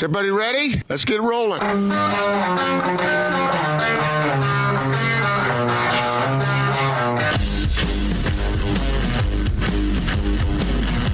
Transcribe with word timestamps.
Is 0.00 0.04
everybody 0.04 0.30
ready? 0.30 0.82
Let's 0.88 1.04
get 1.04 1.20
rolling. 1.20 1.60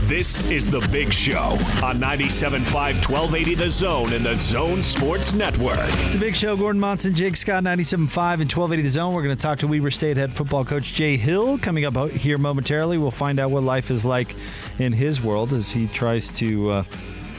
This 0.07 0.49
is 0.53 0.71
The 0.71 0.87
Big 0.93 1.12
Show 1.12 1.59
on 1.83 1.99
97.5 1.99 2.62
1280 2.72 3.54
The 3.57 3.71
Zone 3.71 4.12
and 4.12 4.25
The 4.25 4.37
Zone 4.37 4.85
Sports 4.85 5.35
Network. 5.35 5.81
It's 5.81 6.13
The 6.13 6.21
Big 6.21 6.37
Show. 6.37 6.57
Gordon 6.57 6.81
Monson, 6.81 7.13
Jake 7.13 7.35
Scott, 7.35 7.65
97.5 7.65 7.95
and 7.95 8.53
1280 8.53 8.83
The 8.83 8.89
Zone. 8.89 9.15
We're 9.15 9.25
going 9.25 9.35
to 9.35 9.43
talk 9.43 9.59
to 9.59 9.67
Weber 9.67 9.91
State 9.91 10.17
head 10.17 10.33
football 10.33 10.65
coach 10.65 10.95
Jay 10.95 11.17
Hill 11.17 11.59
coming 11.59 11.85
up 11.85 12.11
here 12.13 12.39
momentarily. 12.39 12.99
We'll 12.99 13.11
find 13.11 13.41
out 13.41 13.51
what 13.51 13.65
life 13.65 13.91
is 13.91 14.05
like 14.05 14.37
in 14.79 14.93
his 14.93 15.21
world 15.21 15.53
as 15.53 15.73
he 15.73 15.89
tries 15.89 16.30
to 16.39 16.71
uh, 16.71 16.84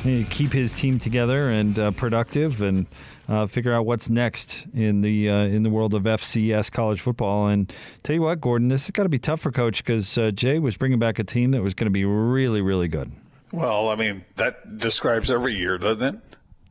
keep 0.04 0.52
his 0.52 0.74
team 0.74 1.00
together 1.00 1.50
and 1.50 1.78
uh, 1.78 1.92
productive 1.92 2.62
and 2.62 2.88
uh, 3.28 3.48
figure 3.48 3.74
out 3.74 3.86
what's 3.86 4.10
next 4.10 4.68
in 4.74 5.02
the 5.02 5.30
uh, 5.30 5.44
in 5.44 5.64
the 5.64 5.70
world 5.70 5.94
of 5.94 6.04
FCS 6.04 6.72
college 6.72 7.02
football. 7.02 7.48
And 7.48 7.74
tell 8.04 8.16
you 8.16 8.22
what, 8.22 8.40
Gordon, 8.42 8.70
this 8.70 8.86
has 8.86 8.92
got 8.92 9.04
to 9.04 9.10
be 9.10 9.20
tough 9.20 9.42
for 9.42 9.52
coach 9.52 9.84
because 9.84 10.18
uh, 10.18 10.32
Jay 10.32 10.60
was 10.60 10.78
bringing 10.78 11.00
back 11.00 11.20
a 11.20 11.24
team 11.24 11.52
that 11.52 11.62
was 11.62 11.74
going 11.74 11.88
to 11.88 11.92
be 11.92 12.06
really, 12.06 12.62
really 12.62 12.88
good. 12.88 13.12
Well, 13.52 13.90
I 13.90 13.96
mean 13.96 14.26
that 14.36 14.78
describes 14.78 15.32
every 15.32 15.54
year, 15.54 15.78
doesn't 15.78 16.16
it? 16.16 16.22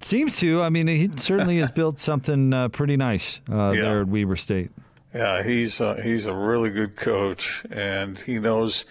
Seems 0.00 0.38
to. 0.40 0.62
I 0.62 0.68
mean, 0.68 0.86
he 0.86 1.10
certainly 1.16 1.58
has 1.58 1.70
built 1.74 1.98
something 1.98 2.52
uh, 2.52 2.68
pretty 2.68 2.96
nice 2.96 3.40
uh, 3.50 3.72
yeah. 3.74 3.82
there 3.82 4.00
at 4.02 4.08
Weber 4.08 4.36
State. 4.36 4.70
Yeah, 5.14 5.42
he's 5.42 5.80
uh, 5.80 6.00
he's 6.02 6.26
a 6.26 6.34
really 6.34 6.70
good 6.70 6.96
coach, 6.96 7.64
and 7.70 8.18
he 8.18 8.38
knows 8.38 8.84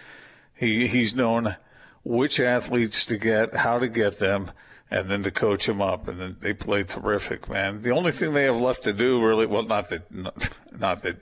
he 0.55 0.87
he's 0.87 1.13
known 1.13 1.55
which 2.05 2.39
athletes 2.39 3.05
to 3.07 3.17
get, 3.17 3.53
how 3.53 3.79
to 3.79 3.89
get 3.89 4.19
them, 4.19 4.51
and 4.89 5.09
then 5.09 5.23
to 5.23 5.31
coach 5.31 5.65
them 5.65 5.81
up. 5.81 6.07
And 6.07 6.19
then 6.19 6.37
they 6.39 6.53
play 6.53 6.83
terrific, 6.83 7.49
man. 7.49 7.81
The 7.81 7.91
only 7.91 8.11
thing 8.11 8.33
they 8.33 8.43
have 8.43 8.55
left 8.55 8.83
to 8.83 8.93
do, 8.93 9.21
really, 9.21 9.45
well, 9.45 9.63
not 9.63 9.89
that, 9.89 10.09
not, 10.13 10.35
that. 10.71 11.17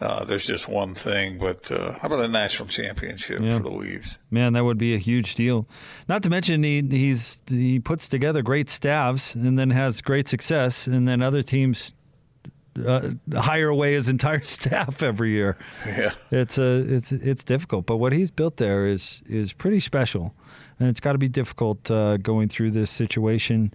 Uh, 0.00 0.24
there's 0.24 0.46
just 0.46 0.66
one 0.66 0.94
thing, 0.94 1.36
but 1.36 1.70
uh, 1.70 1.92
how 1.92 2.06
about 2.06 2.20
a 2.20 2.28
national 2.28 2.66
championship 2.66 3.38
yeah. 3.38 3.58
for 3.58 3.64
the 3.64 3.70
Weaves? 3.70 4.16
Man, 4.30 4.54
that 4.54 4.64
would 4.64 4.78
be 4.78 4.94
a 4.94 4.98
huge 4.98 5.34
deal. 5.34 5.68
Not 6.08 6.22
to 6.22 6.30
mention 6.30 6.62
he 6.62 6.80
he's 6.90 7.42
he 7.46 7.80
puts 7.80 8.08
together 8.08 8.40
great 8.40 8.70
staffs 8.70 9.34
and 9.34 9.58
then 9.58 9.68
has 9.68 10.00
great 10.00 10.26
success, 10.26 10.86
and 10.86 11.06
then 11.06 11.20
other 11.20 11.42
teams 11.42 11.92
uh, 12.84 13.10
hire 13.34 13.68
away 13.68 13.94
his 13.94 14.08
entire 14.08 14.42
staff 14.58 15.02
every 15.02 15.30
year. 15.30 15.56
Yeah, 15.86 16.12
it's 16.30 16.58
a 16.58 16.84
it's 16.86 17.12
it's 17.12 17.44
difficult, 17.44 17.86
but 17.86 17.96
what 17.96 18.12
he's 18.12 18.30
built 18.30 18.56
there 18.56 18.86
is 18.86 19.22
is 19.26 19.52
pretty 19.52 19.80
special 19.80 20.34
and 20.80 20.88
it's 20.88 20.98
got 20.98 21.12
to 21.12 21.18
be 21.18 21.28
difficult 21.28 21.90
uh, 21.90 22.16
going 22.16 22.48
through 22.48 22.70
this 22.72 22.90
situation 22.90 23.72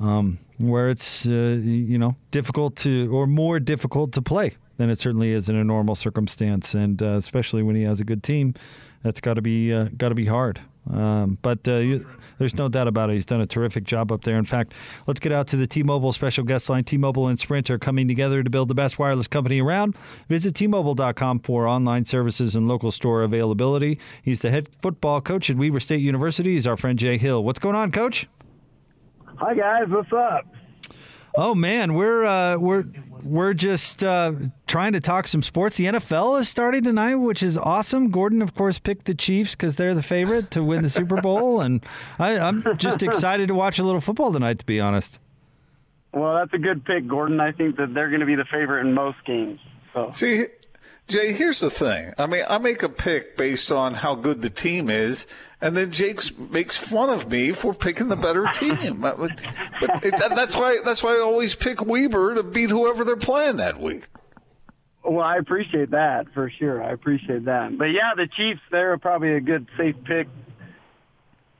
um, 0.00 0.38
where 0.58 0.88
it's 0.88 1.26
uh, 1.26 1.58
you 1.62 1.98
know 1.98 2.16
difficult 2.30 2.76
to 2.76 3.08
or 3.12 3.26
more 3.26 3.58
difficult 3.60 4.12
to 4.12 4.20
play 4.20 4.56
than 4.76 4.90
it 4.90 4.98
certainly 4.98 5.30
is 5.30 5.48
in 5.48 5.56
a 5.56 5.64
normal 5.64 5.94
circumstance, 5.94 6.74
and 6.74 7.02
uh, 7.02 7.12
especially 7.12 7.62
when 7.62 7.74
he 7.74 7.82
has 7.82 8.00
a 8.00 8.04
good 8.04 8.22
team, 8.22 8.54
that's 9.02 9.20
got 9.20 9.34
to 9.34 9.42
be 9.42 9.72
uh, 9.72 9.88
got 9.96 10.10
to 10.10 10.14
be 10.14 10.26
hard. 10.26 10.60
Um, 10.90 11.38
but 11.42 11.66
uh, 11.68 11.76
you, 11.76 12.06
there's 12.38 12.54
no 12.54 12.68
doubt 12.68 12.88
about 12.88 13.10
it. 13.10 13.14
He's 13.14 13.26
done 13.26 13.40
a 13.40 13.46
terrific 13.46 13.84
job 13.84 14.10
up 14.10 14.24
there. 14.24 14.38
In 14.38 14.44
fact, 14.44 14.72
let's 15.06 15.20
get 15.20 15.32
out 15.32 15.46
to 15.48 15.56
the 15.56 15.66
T-Mobile 15.66 16.12
special 16.12 16.44
guest 16.44 16.70
line. 16.70 16.84
T-Mobile 16.84 17.28
and 17.28 17.38
Sprint 17.38 17.70
are 17.70 17.78
coming 17.78 18.08
together 18.08 18.42
to 18.42 18.50
build 18.50 18.68
the 18.68 18.74
best 18.74 18.98
wireless 18.98 19.28
company 19.28 19.60
around. 19.60 19.96
Visit 20.28 20.54
T-Mobile.com 20.54 21.40
for 21.40 21.66
online 21.66 22.04
services 22.04 22.54
and 22.54 22.68
local 22.68 22.90
store 22.90 23.22
availability. 23.22 23.98
He's 24.22 24.40
the 24.40 24.50
head 24.50 24.68
football 24.80 25.20
coach 25.20 25.50
at 25.50 25.56
Weber 25.56 25.80
State 25.80 26.00
University. 26.00 26.54
He's 26.54 26.66
our 26.66 26.76
friend 26.76 26.98
Jay 26.98 27.18
Hill. 27.18 27.42
What's 27.44 27.58
going 27.58 27.76
on, 27.76 27.92
Coach? 27.92 28.28
Hi 29.36 29.54
guys, 29.54 29.84
what's 29.88 30.12
up? 30.12 30.46
Oh 31.36 31.54
man, 31.54 31.94
we're 31.94 32.24
uh, 32.24 32.56
we're 32.56 32.86
we're 33.28 33.54
just 33.54 34.02
uh, 34.02 34.32
trying 34.66 34.92
to 34.94 35.00
talk 35.00 35.28
some 35.28 35.42
sports. 35.42 35.76
The 35.76 35.84
NFL 35.84 36.40
is 36.40 36.48
starting 36.48 36.82
tonight, 36.82 37.16
which 37.16 37.42
is 37.42 37.58
awesome. 37.58 38.10
Gordon, 38.10 38.40
of 38.40 38.54
course, 38.54 38.78
picked 38.78 39.04
the 39.04 39.14
Chiefs 39.14 39.54
because 39.54 39.76
they're 39.76 39.94
the 39.94 40.02
favorite 40.02 40.50
to 40.52 40.64
win 40.64 40.82
the 40.82 40.90
Super 40.90 41.20
Bowl, 41.20 41.60
and 41.62 41.84
I, 42.18 42.32
am 42.32 42.64
just 42.78 43.02
excited 43.02 43.48
to 43.48 43.54
watch 43.54 43.78
a 43.78 43.84
little 43.84 44.00
football 44.00 44.32
tonight. 44.32 44.58
To 44.60 44.66
be 44.66 44.80
honest. 44.80 45.18
Well, 46.12 46.36
that's 46.36 46.54
a 46.54 46.58
good 46.58 46.84
pick, 46.84 47.06
Gordon. 47.06 47.38
I 47.38 47.52
think 47.52 47.76
that 47.76 47.92
they're 47.92 48.08
going 48.08 48.20
to 48.20 48.26
be 48.26 48.34
the 48.34 48.46
favorite 48.46 48.80
in 48.80 48.94
most 48.94 49.18
games. 49.26 49.60
So. 49.92 50.10
See, 50.14 50.46
Jay, 51.06 51.32
here's 51.32 51.60
the 51.60 51.70
thing. 51.70 52.12
I 52.18 52.26
mean, 52.26 52.44
I 52.48 52.58
make 52.58 52.82
a 52.82 52.88
pick 52.88 53.36
based 53.36 53.72
on 53.72 53.94
how 53.94 54.14
good 54.14 54.40
the 54.40 54.50
team 54.50 54.88
is, 54.88 55.26
and 55.60 55.76
then 55.76 55.90
Jake 55.90 56.20
makes 56.50 56.76
fun 56.76 57.10
of 57.10 57.30
me 57.30 57.52
for 57.52 57.74
picking 57.74 58.08
the 58.08 58.16
better 58.16 58.46
team. 58.52 59.00
but 59.00 59.18
it, 60.02 60.14
that's 60.34 60.56
why 60.56 60.78
that's 60.84 61.02
why 61.02 61.16
I 61.16 61.20
always 61.20 61.54
pick 61.54 61.84
Weber 61.84 62.34
to 62.36 62.42
beat 62.42 62.70
whoever 62.70 63.04
they're 63.04 63.16
playing 63.16 63.56
that 63.56 63.80
week. 63.80 64.06
Well, 65.04 65.24
I 65.24 65.36
appreciate 65.36 65.92
that 65.92 66.32
for 66.34 66.50
sure. 66.50 66.82
I 66.82 66.90
appreciate 66.90 67.46
that. 67.46 67.78
But 67.78 67.86
yeah, 67.92 68.14
the 68.14 68.26
Chiefs, 68.26 68.60
they're 68.70 68.98
probably 68.98 69.32
a 69.34 69.40
good 69.40 69.66
safe 69.76 69.96
pick. 70.04 70.28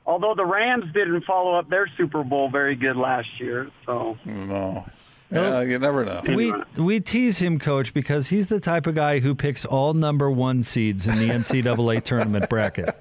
Although 0.04 0.34
the 0.34 0.44
Rams 0.44 0.92
didn't 0.92 1.22
follow 1.24 1.54
up 1.54 1.68
their 1.68 1.86
Super 1.96 2.24
Bowl 2.24 2.48
very 2.50 2.74
good 2.74 2.96
last 2.96 3.28
year, 3.38 3.70
so 3.84 4.16
no. 4.24 4.86
Yeah, 5.30 5.60
you 5.62 5.78
never 5.78 6.04
know. 6.04 6.22
We 6.26 6.54
we 6.76 7.00
tease 7.00 7.38
him, 7.38 7.58
coach, 7.58 7.92
because 7.92 8.28
he's 8.28 8.46
the 8.46 8.60
type 8.60 8.86
of 8.86 8.94
guy 8.94 9.20
who 9.20 9.34
picks 9.34 9.64
all 9.64 9.92
number 9.94 10.30
one 10.30 10.62
seeds 10.62 11.06
in 11.06 11.18
the 11.18 11.28
NCAA 11.28 12.02
tournament 12.02 12.48
bracket. 12.48 12.94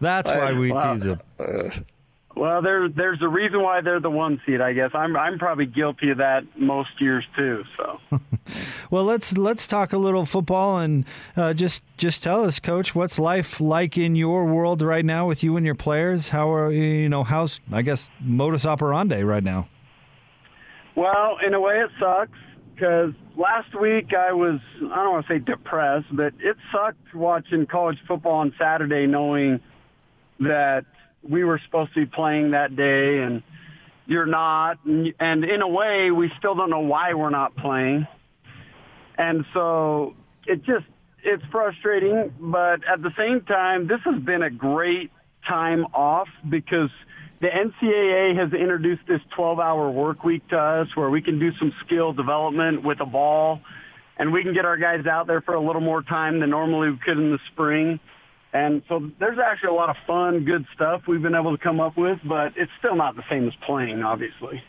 That's 0.00 0.30
why 0.30 0.52
we 0.52 0.72
tease 0.72 1.04
him. 1.04 1.20
Well, 2.36 2.62
there, 2.62 2.88
there's 2.88 3.22
a 3.22 3.28
reason 3.28 3.62
why 3.62 3.80
they're 3.80 4.00
the 4.00 4.10
one 4.10 4.40
seed, 4.44 4.60
I 4.60 4.72
guess. 4.72 4.90
I'm, 4.92 5.16
I'm 5.16 5.38
probably 5.38 5.66
guilty 5.66 6.10
of 6.10 6.18
that 6.18 6.44
most 6.58 7.00
years 7.00 7.24
too. 7.36 7.64
So, 7.76 8.00
well, 8.90 9.04
let's 9.04 9.36
let's 9.36 9.66
talk 9.68 9.92
a 9.92 9.98
little 9.98 10.26
football 10.26 10.80
and 10.80 11.04
uh, 11.36 11.54
just 11.54 11.82
just 11.96 12.22
tell 12.22 12.44
us, 12.44 12.58
Coach, 12.58 12.94
what's 12.94 13.18
life 13.18 13.60
like 13.60 13.96
in 13.96 14.16
your 14.16 14.46
world 14.46 14.82
right 14.82 15.04
now 15.04 15.26
with 15.26 15.44
you 15.44 15.56
and 15.56 15.64
your 15.64 15.76
players? 15.76 16.30
How 16.30 16.52
are 16.52 16.72
you 16.72 17.08
know 17.08 17.22
how's 17.22 17.60
I 17.70 17.82
guess 17.82 18.08
modus 18.20 18.66
operandi 18.66 19.22
right 19.22 19.44
now? 19.44 19.68
Well, 20.96 21.38
in 21.44 21.54
a 21.54 21.60
way, 21.60 21.80
it 21.80 21.90
sucks 21.98 22.38
because 22.74 23.12
last 23.36 23.74
week 23.78 24.14
I 24.14 24.32
was, 24.32 24.60
I 24.76 24.96
don't 24.96 25.12
want 25.12 25.26
to 25.26 25.32
say 25.34 25.38
depressed, 25.38 26.06
but 26.12 26.34
it 26.38 26.56
sucked 26.72 27.14
watching 27.14 27.66
college 27.66 27.98
football 28.06 28.34
on 28.34 28.54
Saturday 28.58 29.06
knowing 29.06 29.60
that 30.40 30.84
we 31.22 31.42
were 31.42 31.60
supposed 31.64 31.94
to 31.94 32.00
be 32.00 32.06
playing 32.06 32.52
that 32.52 32.76
day 32.76 33.22
and 33.22 33.42
you're 34.06 34.26
not. 34.26 34.78
And 34.84 35.44
in 35.44 35.62
a 35.62 35.68
way, 35.68 36.10
we 36.10 36.30
still 36.38 36.54
don't 36.54 36.70
know 36.70 36.80
why 36.80 37.14
we're 37.14 37.30
not 37.30 37.56
playing. 37.56 38.06
And 39.16 39.44
so 39.52 40.14
it 40.46 40.62
just, 40.64 40.86
it's 41.24 41.44
frustrating, 41.50 42.32
but 42.38 42.84
at 42.86 43.02
the 43.02 43.12
same 43.16 43.40
time, 43.42 43.88
this 43.88 44.00
has 44.04 44.20
been 44.22 44.42
a 44.42 44.50
great 44.50 45.10
time 45.44 45.86
off 45.92 46.28
because– 46.48 46.90
the 47.44 47.50
NCAA 47.50 48.38
has 48.38 48.54
introduced 48.54 49.02
this 49.06 49.20
12-hour 49.36 49.90
work 49.90 50.24
week 50.24 50.48
to 50.48 50.56
us 50.56 50.88
where 50.94 51.10
we 51.10 51.20
can 51.20 51.38
do 51.38 51.52
some 51.58 51.74
skill 51.84 52.14
development 52.14 52.82
with 52.82 53.00
a 53.00 53.04
ball, 53.04 53.60
and 54.16 54.32
we 54.32 54.42
can 54.42 54.54
get 54.54 54.64
our 54.64 54.78
guys 54.78 55.04
out 55.04 55.26
there 55.26 55.42
for 55.42 55.52
a 55.52 55.60
little 55.60 55.82
more 55.82 56.00
time 56.00 56.40
than 56.40 56.48
normally 56.48 56.88
we 56.88 56.96
could 57.04 57.18
in 57.18 57.32
the 57.32 57.38
spring. 57.52 58.00
And 58.54 58.82
so 58.88 59.10
there's 59.20 59.38
actually 59.38 59.68
a 59.68 59.74
lot 59.74 59.90
of 59.90 59.96
fun, 60.06 60.46
good 60.46 60.64
stuff 60.74 61.02
we've 61.06 61.20
been 61.20 61.34
able 61.34 61.54
to 61.54 61.62
come 61.62 61.80
up 61.80 61.98
with, 61.98 62.18
but 62.26 62.54
it's 62.56 62.72
still 62.78 62.96
not 62.96 63.14
the 63.14 63.24
same 63.28 63.46
as 63.46 63.52
playing, 63.66 64.02
obviously. 64.02 64.62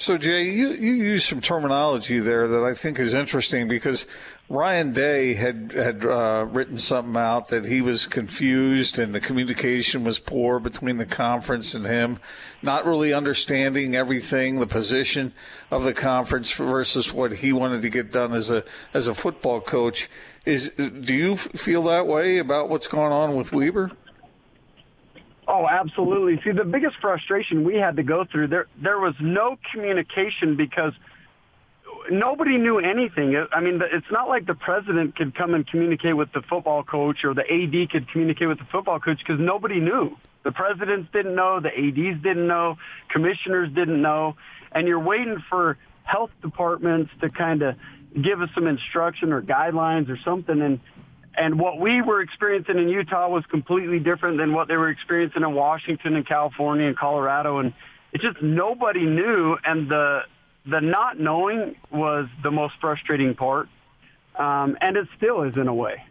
So, 0.00 0.16
Jay, 0.16 0.44
you, 0.44 0.70
you 0.70 0.94
use 0.94 1.26
some 1.26 1.42
terminology 1.42 2.20
there 2.20 2.48
that 2.48 2.64
I 2.64 2.72
think 2.72 2.98
is 2.98 3.12
interesting 3.12 3.68
because 3.68 4.06
Ryan 4.48 4.94
Day 4.94 5.34
had 5.34 5.72
had 5.72 6.06
uh, 6.06 6.46
written 6.48 6.78
something 6.78 7.20
out 7.20 7.48
that 7.48 7.66
he 7.66 7.82
was 7.82 8.06
confused 8.06 8.98
and 8.98 9.14
the 9.14 9.20
communication 9.20 10.02
was 10.02 10.18
poor 10.18 10.58
between 10.58 10.96
the 10.96 11.04
conference 11.04 11.74
and 11.74 11.84
him, 11.84 12.18
not 12.62 12.86
really 12.86 13.12
understanding 13.12 13.94
everything, 13.94 14.58
the 14.58 14.66
position 14.66 15.34
of 15.70 15.84
the 15.84 15.92
conference 15.92 16.50
versus 16.50 17.12
what 17.12 17.32
he 17.34 17.52
wanted 17.52 17.82
to 17.82 17.90
get 17.90 18.10
done 18.10 18.32
as 18.32 18.50
a 18.50 18.64
as 18.94 19.06
a 19.06 19.12
football 19.12 19.60
coach. 19.60 20.08
Is 20.46 20.70
do 20.70 21.12
you 21.12 21.36
feel 21.36 21.82
that 21.82 22.06
way 22.06 22.38
about 22.38 22.70
what's 22.70 22.86
going 22.86 23.12
on 23.12 23.36
with 23.36 23.52
Weber? 23.52 23.90
Oh, 25.52 25.66
absolutely. 25.68 26.40
See, 26.44 26.56
the 26.56 26.64
biggest 26.64 26.94
frustration 27.00 27.64
we 27.64 27.74
had 27.74 27.96
to 27.96 28.04
go 28.04 28.24
through 28.24 28.46
there 28.46 28.68
there 28.80 29.00
was 29.00 29.14
no 29.20 29.58
communication 29.72 30.56
because 30.56 30.92
nobody 32.08 32.56
knew 32.56 32.78
anything. 32.78 33.36
I 33.50 33.60
mean, 33.60 33.80
it's 33.82 34.06
not 34.12 34.28
like 34.28 34.46
the 34.46 34.54
president 34.54 35.16
could 35.16 35.34
come 35.34 35.54
and 35.54 35.66
communicate 35.66 36.16
with 36.16 36.32
the 36.32 36.42
football 36.42 36.84
coach 36.84 37.24
or 37.24 37.34
the 37.34 37.42
AD 37.42 37.90
could 37.90 38.08
communicate 38.12 38.46
with 38.46 38.58
the 38.58 38.66
football 38.70 39.00
coach 39.00 39.18
because 39.18 39.40
nobody 39.40 39.80
knew. 39.80 40.16
The 40.44 40.52
presidents 40.52 41.08
didn't 41.12 41.34
know, 41.34 41.58
the 41.58 41.76
ADs 41.76 42.22
didn't 42.22 42.46
know, 42.46 42.76
commissioners 43.08 43.72
didn't 43.74 44.00
know, 44.00 44.36
and 44.70 44.86
you're 44.86 45.00
waiting 45.00 45.42
for 45.50 45.78
health 46.04 46.30
departments 46.42 47.10
to 47.22 47.28
kind 47.28 47.62
of 47.62 47.74
give 48.22 48.40
us 48.40 48.50
some 48.54 48.68
instruction 48.68 49.32
or 49.32 49.42
guidelines 49.42 50.08
or 50.08 50.18
something 50.24 50.62
and 50.62 50.78
and 51.40 51.58
what 51.58 51.80
we 51.80 52.02
were 52.02 52.20
experiencing 52.20 52.78
in 52.78 52.90
Utah 52.90 53.26
was 53.28 53.44
completely 53.46 53.98
different 53.98 54.36
than 54.36 54.52
what 54.52 54.68
they 54.68 54.76
were 54.76 54.90
experiencing 54.90 55.42
in 55.42 55.54
Washington 55.54 56.14
and 56.14 56.26
California 56.26 56.86
and 56.86 56.96
Colorado. 56.96 57.58
And 57.58 57.72
it 58.12 58.20
just 58.20 58.42
nobody 58.42 59.06
knew, 59.06 59.56
and 59.64 59.90
the 59.90 60.20
the 60.66 60.80
not 60.80 61.18
knowing 61.18 61.76
was 61.90 62.26
the 62.42 62.50
most 62.50 62.74
frustrating 62.78 63.34
part, 63.34 63.68
um, 64.36 64.76
and 64.82 64.98
it 64.98 65.08
still 65.16 65.42
is 65.42 65.56
in 65.56 65.66
a 65.66 65.74
way. 65.74 66.04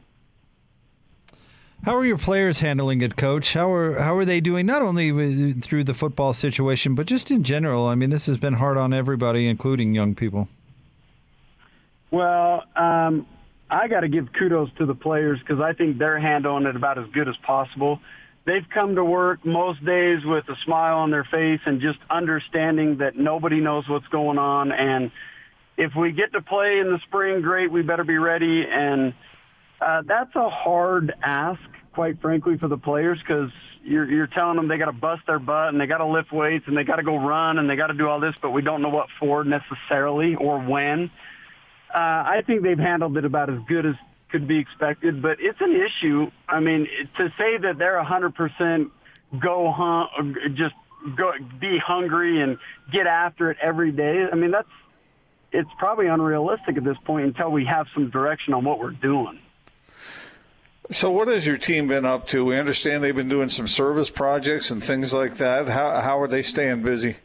How 1.85 1.95
are 1.95 2.03
your 2.03 2.17
players 2.17 2.61
handling 2.61 3.01
it, 3.01 3.15
Coach? 3.15 3.53
How 3.53 3.71
are 3.71 3.99
how 3.99 4.15
are 4.15 4.25
they 4.25 4.41
doing? 4.41 4.65
Not 4.65 4.81
only 4.81 5.53
through 5.53 5.83
the 5.83 5.93
football 5.93 6.33
situation, 6.33 6.95
but 6.95 7.05
just 7.05 7.29
in 7.29 7.43
general. 7.43 7.85
I 7.85 7.93
mean, 7.93 8.09
this 8.09 8.25
has 8.25 8.39
been 8.39 8.55
hard 8.55 8.77
on 8.77 8.93
everybody, 8.93 9.47
including 9.47 9.93
young 9.93 10.15
people. 10.15 10.47
Well, 12.09 12.63
um, 12.75 13.27
I 13.69 13.88
got 13.88 14.01
to 14.01 14.07
give 14.07 14.33
kudos 14.33 14.69
to 14.77 14.86
the 14.86 14.95
players 14.95 15.39
because 15.39 15.62
I 15.62 15.74
think 15.74 15.98
they're 15.98 16.19
handling 16.19 16.66
it 16.66 16.75
about 16.75 16.98
as 16.98 17.06
good 17.13 17.30
as 17.30 17.38
possible. 17.38 18.00
They've 18.45 18.68
come 18.68 18.95
to 18.95 19.04
work 19.04 19.45
most 19.45 19.86
days 19.86 20.25
with 20.25 20.50
a 20.50 20.57
smile 20.57 21.00
on 21.00 21.12
their 21.12 21.24
face 21.24 21.60
and 21.66 21.80
just 21.81 22.00
understanding 22.10 22.98
that 22.98 23.16
nobody 23.16 23.60
knows 23.60 23.88
what's 23.88 24.07
going 24.07 24.39
on. 24.39 24.71
And 24.71 25.12
if 25.77 25.95
we 25.95 26.12
get 26.12 26.33
to 26.33 26.42
play 26.42 26.80
in 26.80 26.92
the 26.92 27.00
spring, 27.00 27.42
great. 27.42 27.71
We 27.71 27.83
better 27.83 28.04
be 28.04 28.18
ready. 28.18 28.66
And 28.68 29.13
uh, 29.80 30.01
that's 30.06 30.36
a 30.36 30.50
hard 30.50 31.13
ask, 31.21 31.62
quite 31.94 32.21
frankly, 32.21 32.57
for 32.57 32.68
the 32.68 32.77
players 32.77 33.19
because 33.19 33.51
you're, 33.83 34.10
you're 34.10 34.27
telling 34.27 34.56
them 34.56 34.68
they 34.68 34.80
got 34.80 34.86
to 34.86 34.94
bust 34.94 35.21
their 35.27 35.39
butt 35.39 35.69
and 35.69 35.80
they 35.80 35.86
got 35.86 36.00
to 36.00 36.07
lift 36.07 36.31
weights 36.31 36.66
and 36.68 36.75
they 36.75 36.83
got 36.83 36.95
to 36.95 37.04
go 37.04 37.18
run 37.18 37.60
and 37.60 37.69
they 37.69 37.75
got 37.75 37.88
to 37.88 37.94
do 37.94 38.07
all 38.07 38.19
this, 38.19 38.36
but 38.42 38.50
we 38.50 38.63
don't 38.63 38.81
know 38.81 38.89
what 38.89 39.07
for 39.19 39.44
necessarily 39.44 40.33
or 40.33 40.60
when. 40.60 41.12
Uh, 41.94 41.97
I 41.97 42.44
think 42.45 42.62
they've 42.62 42.77
handled 42.77 43.18
it 43.18 43.25
about 43.25 43.50
as 43.50 43.59
good 43.68 43.86
as 43.86 43.95
could 44.30 44.47
be 44.47 44.59
expected, 44.59 45.21
but 45.21 45.38
it's 45.39 45.59
an 45.59 45.75
issue. 45.75 46.30
I 46.47 46.59
mean, 46.59 46.88
to 47.18 47.33
say 47.38 47.57
that 47.57 47.77
they're 47.80 48.01
100% 48.01 48.91
go 49.39 49.71
hung, 49.71 50.36
just 50.53 50.75
go 51.15 51.33
be 51.59 51.80
hungry 51.80 52.41
and 52.41 52.57
get 52.91 53.07
after 53.07 53.51
it 53.51 53.57
every 53.62 53.91
day. 53.91 54.27
I 54.31 54.36
mean, 54.36 54.51
that's 54.51 54.69
it's 55.51 55.69
probably 55.80 56.07
unrealistic 56.07 56.77
at 56.77 56.83
this 56.83 56.97
point 57.06 57.25
until 57.25 57.50
we 57.51 57.65
have 57.65 57.88
some 57.94 58.12
direction 58.12 58.53
on 58.53 58.63
what 58.63 58.80
we're 58.80 58.92
doing. 58.92 59.39
So, 60.92 61.12
what 61.12 61.27
has 61.27 61.45
your 61.45 61.57
team 61.57 61.88
been 61.88 62.06
up 62.06 62.27
to? 62.30 62.45
We 62.45 62.57
understand 62.57 63.03
they've 63.03 63.15
been 63.15 63.30
doing 63.30 63.50
some 63.50 63.68
service 63.68 64.09
projects 64.09 64.71
and 64.71 64.83
things 64.83 65.13
like 65.13 65.35
that. 65.35 65.68
How 65.68 66.01
how 66.01 66.19
are 66.19 66.27
they 66.27 66.42
staying 66.42 66.83
busy? 66.83 67.15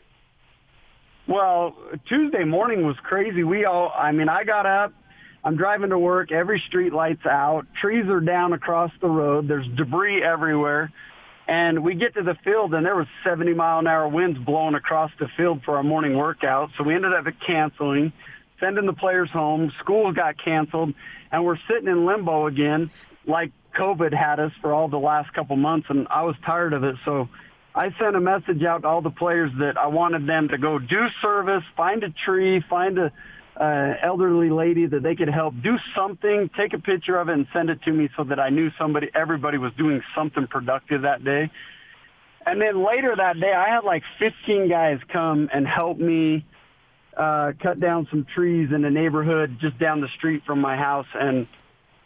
Well, 1.26 1.76
Tuesday 2.06 2.44
morning 2.44 2.86
was 2.86 2.96
crazy. 3.02 3.44
We 3.44 3.64
all, 3.64 3.92
I 3.96 4.12
mean, 4.12 4.28
I 4.28 4.44
got 4.44 4.66
up. 4.66 4.92
I'm 5.42 5.56
driving 5.56 5.90
to 5.90 5.98
work. 5.98 6.32
Every 6.32 6.62
street 6.66 6.92
light's 6.92 7.24
out. 7.26 7.66
Trees 7.80 8.06
are 8.08 8.20
down 8.20 8.52
across 8.52 8.90
the 9.00 9.08
road. 9.08 9.48
There's 9.48 9.66
debris 9.66 10.22
everywhere. 10.22 10.90
And 11.46 11.84
we 11.84 11.94
get 11.94 12.14
to 12.14 12.22
the 12.22 12.34
field, 12.34 12.72
and 12.72 12.84
there 12.86 12.96
was 12.96 13.06
70 13.22 13.52
mile 13.52 13.78
an 13.78 13.86
hour 13.86 14.08
winds 14.08 14.38
blowing 14.38 14.74
across 14.74 15.10
the 15.18 15.28
field 15.36 15.62
for 15.62 15.76
our 15.76 15.82
morning 15.82 16.16
workout. 16.16 16.70
So 16.76 16.84
we 16.84 16.94
ended 16.94 17.12
up 17.12 17.26
canceling, 17.46 18.12
sending 18.60 18.86
the 18.86 18.94
players 18.94 19.30
home. 19.30 19.70
School 19.80 20.12
got 20.12 20.42
canceled, 20.42 20.94
and 21.30 21.44
we're 21.44 21.58
sitting 21.68 21.88
in 21.88 22.06
limbo 22.06 22.46
again 22.46 22.90
like 23.26 23.52
COVID 23.76 24.12
had 24.14 24.40
us 24.40 24.52
for 24.60 24.72
all 24.72 24.88
the 24.88 24.98
last 24.98 25.32
couple 25.34 25.56
months, 25.56 25.88
and 25.90 26.06
I 26.08 26.22
was 26.22 26.36
tired 26.44 26.72
of 26.72 26.84
it. 26.84 26.96
So 27.04 27.28
I 27.74 27.90
sent 27.98 28.14
a 28.14 28.20
message 28.20 28.62
out 28.62 28.82
to 28.82 28.88
all 28.88 29.02
the 29.02 29.10
players 29.10 29.50
that 29.58 29.76
I 29.76 29.88
wanted 29.88 30.26
them 30.26 30.48
to 30.48 30.58
go 30.58 30.78
do 30.78 31.08
service, 31.20 31.64
find 31.76 32.04
a 32.04 32.10
tree, 32.10 32.62
find 32.68 32.98
a 32.98 33.12
uh, 33.56 33.94
elderly 34.02 34.50
lady 34.50 34.86
that 34.86 35.02
they 35.02 35.14
could 35.14 35.28
help, 35.28 35.54
do 35.62 35.76
something, 35.94 36.50
take 36.56 36.72
a 36.72 36.78
picture 36.78 37.16
of 37.18 37.28
it, 37.28 37.32
and 37.32 37.46
send 37.52 37.70
it 37.70 37.82
to 37.82 37.92
me 37.92 38.08
so 38.16 38.24
that 38.24 38.40
I 38.40 38.50
knew 38.50 38.70
somebody, 38.78 39.10
everybody 39.14 39.58
was 39.58 39.72
doing 39.74 40.02
something 40.14 40.46
productive 40.46 41.02
that 41.02 41.24
day. 41.24 41.50
And 42.46 42.60
then 42.60 42.84
later 42.84 43.14
that 43.16 43.40
day, 43.40 43.52
I 43.52 43.68
had 43.68 43.84
like 43.84 44.02
15 44.18 44.68
guys 44.68 44.98
come 45.12 45.48
and 45.52 45.66
help 45.66 45.98
me 45.98 46.44
uh, 47.16 47.52
cut 47.60 47.80
down 47.80 48.06
some 48.10 48.26
trees 48.34 48.70
in 48.72 48.82
the 48.82 48.90
neighborhood 48.90 49.58
just 49.60 49.78
down 49.78 50.00
the 50.00 50.08
street 50.16 50.42
from 50.44 50.60
my 50.60 50.76
house. 50.76 51.06
And 51.14 51.46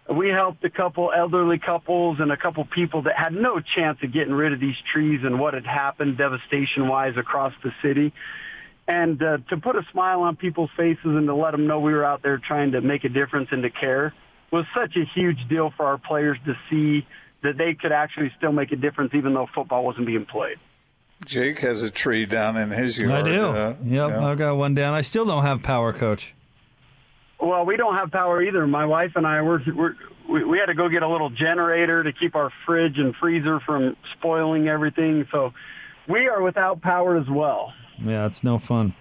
we 0.08 0.28
helped 0.28 0.64
a 0.64 0.70
couple 0.70 1.12
elderly 1.14 1.58
couples 1.58 2.18
and 2.20 2.32
a 2.32 2.36
couple 2.36 2.64
people 2.64 3.02
that 3.02 3.14
had 3.16 3.32
no 3.32 3.60
chance 3.60 3.98
of 4.02 4.12
getting 4.12 4.32
rid 4.32 4.52
of 4.52 4.60
these 4.60 4.76
trees 4.92 5.20
and 5.22 5.38
what 5.38 5.54
had 5.54 5.66
happened 5.66 6.16
devastation-wise 6.16 7.16
across 7.16 7.52
the 7.62 7.70
city. 7.82 8.12
And 8.86 9.22
uh, 9.22 9.38
to 9.50 9.58
put 9.58 9.76
a 9.76 9.82
smile 9.92 10.22
on 10.22 10.36
people's 10.36 10.70
faces 10.76 11.04
and 11.04 11.26
to 11.26 11.34
let 11.34 11.50
them 11.50 11.66
know 11.66 11.80
we 11.80 11.92
were 11.92 12.04
out 12.04 12.22
there 12.22 12.38
trying 12.38 12.72
to 12.72 12.80
make 12.80 13.04
a 13.04 13.10
difference 13.10 13.48
and 13.52 13.62
to 13.62 13.70
care 13.70 14.14
was 14.50 14.64
such 14.74 14.96
a 14.96 15.04
huge 15.14 15.46
deal 15.48 15.72
for 15.76 15.84
our 15.84 15.98
players 15.98 16.38
to 16.46 16.54
see 16.70 17.06
that 17.42 17.58
they 17.58 17.74
could 17.74 17.92
actually 17.92 18.32
still 18.38 18.52
make 18.52 18.72
a 18.72 18.76
difference 18.76 19.12
even 19.14 19.34
though 19.34 19.46
football 19.54 19.84
wasn't 19.84 20.06
being 20.06 20.24
played. 20.24 20.56
Jake 21.26 21.58
has 21.58 21.82
a 21.82 21.90
tree 21.90 22.24
down 22.24 22.56
in 22.56 22.70
his 22.70 22.96
yard. 22.96 23.26
I 23.26 23.28
do. 23.28 23.42
Uh, 23.42 23.76
yep, 23.84 24.10
yeah. 24.10 24.26
I've 24.26 24.38
got 24.38 24.56
one 24.56 24.74
down. 24.74 24.94
I 24.94 25.02
still 25.02 25.26
don't 25.26 25.42
have 25.42 25.62
power, 25.62 25.92
coach. 25.92 26.32
Well, 27.40 27.64
we 27.64 27.76
don't 27.76 27.96
have 27.96 28.10
power 28.10 28.42
either. 28.42 28.66
My 28.66 28.84
wife 28.84 29.12
and 29.14 29.26
I 29.26 29.42
were, 29.42 29.62
were 29.74 29.96
we, 30.28 30.44
we 30.44 30.58
had 30.58 30.66
to 30.66 30.74
go 30.74 30.88
get 30.88 31.02
a 31.02 31.08
little 31.08 31.30
generator 31.30 32.02
to 32.02 32.12
keep 32.12 32.34
our 32.34 32.50
fridge 32.66 32.98
and 32.98 33.14
freezer 33.16 33.60
from 33.60 33.96
spoiling 34.18 34.68
everything. 34.68 35.26
So 35.30 35.52
we 36.08 36.28
are 36.28 36.42
without 36.42 36.82
power 36.82 37.16
as 37.16 37.28
well. 37.28 37.72
Yeah, 37.98 38.26
it's 38.26 38.44
no 38.44 38.58
fun. 38.58 38.94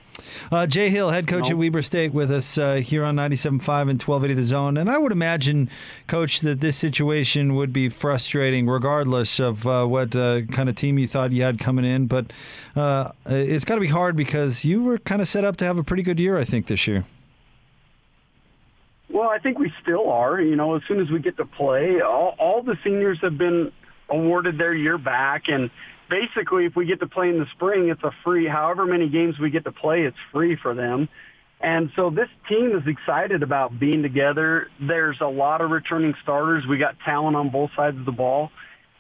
Uh, 0.51 0.65
Jay 0.65 0.89
Hill, 0.89 1.11
head 1.11 1.27
coach 1.27 1.43
nope. 1.43 1.51
at 1.51 1.57
Weber 1.57 1.81
State, 1.83 2.11
with 2.11 2.31
us 2.31 2.57
uh, 2.57 2.75
here 2.75 3.03
on 3.03 3.15
97.5 3.15 3.49
and 3.81 4.01
1280 4.01 4.33
The 4.33 4.45
Zone. 4.45 4.77
And 4.77 4.89
I 4.89 4.97
would 4.97 5.11
imagine, 5.11 5.69
coach, 6.07 6.41
that 6.41 6.59
this 6.59 6.75
situation 6.75 7.55
would 7.55 7.71
be 7.71 7.89
frustrating 7.89 8.67
regardless 8.67 9.39
of 9.39 9.67
uh, 9.67 9.85
what 9.85 10.15
uh, 10.15 10.41
kind 10.51 10.69
of 10.69 10.75
team 10.75 10.97
you 10.97 11.07
thought 11.07 11.33
you 11.33 11.43
had 11.43 11.59
coming 11.59 11.85
in. 11.85 12.07
But 12.07 12.33
uh, 12.75 13.11
it's 13.27 13.65
got 13.65 13.75
to 13.75 13.81
be 13.81 13.87
hard 13.87 14.15
because 14.15 14.65
you 14.65 14.81
were 14.81 14.97
kind 14.97 15.21
of 15.21 15.27
set 15.27 15.43
up 15.43 15.55
to 15.57 15.65
have 15.65 15.77
a 15.77 15.83
pretty 15.83 16.03
good 16.03 16.19
year, 16.19 16.37
I 16.37 16.43
think, 16.43 16.67
this 16.67 16.87
year. 16.87 17.05
Well, 19.09 19.29
I 19.29 19.39
think 19.39 19.57
we 19.57 19.71
still 19.81 20.09
are. 20.09 20.39
You 20.39 20.55
know, 20.55 20.75
as 20.75 20.81
soon 20.87 20.99
as 20.99 21.09
we 21.09 21.19
get 21.19 21.37
to 21.37 21.45
play, 21.45 22.01
all, 22.01 22.35
all 22.39 22.61
the 22.61 22.77
seniors 22.83 23.19
have 23.21 23.37
been 23.37 23.71
awarded 24.09 24.57
their 24.57 24.73
year 24.73 24.97
back, 24.97 25.43
and 25.47 25.69
basically, 26.09 26.65
if 26.65 26.75
we 26.75 26.85
get 26.85 26.99
to 26.99 27.07
play 27.07 27.29
in 27.29 27.39
the 27.39 27.47
spring, 27.55 27.89
it's 27.89 28.03
a 28.03 28.11
free. 28.23 28.47
However 28.47 28.85
many 28.85 29.09
games 29.09 29.39
we 29.39 29.49
get 29.49 29.63
to 29.65 29.71
play, 29.71 30.03
it's 30.03 30.17
free 30.31 30.55
for 30.61 30.73
them. 30.73 31.09
And 31.59 31.89
so 31.95 32.11
this 32.11 32.29
team 32.47 32.75
is 32.75 32.83
excited 32.85 33.41
about 33.41 33.79
being 33.79 34.03
together. 34.03 34.69
There's 34.79 35.17
a 35.21 35.27
lot 35.27 35.61
of 35.61 35.71
returning 35.71 36.13
starters. 36.21 36.63
We 36.67 36.77
got 36.77 36.95
talent 37.03 37.35
on 37.35 37.49
both 37.49 37.71
sides 37.75 37.97
of 37.97 38.05
the 38.05 38.11
ball. 38.11 38.51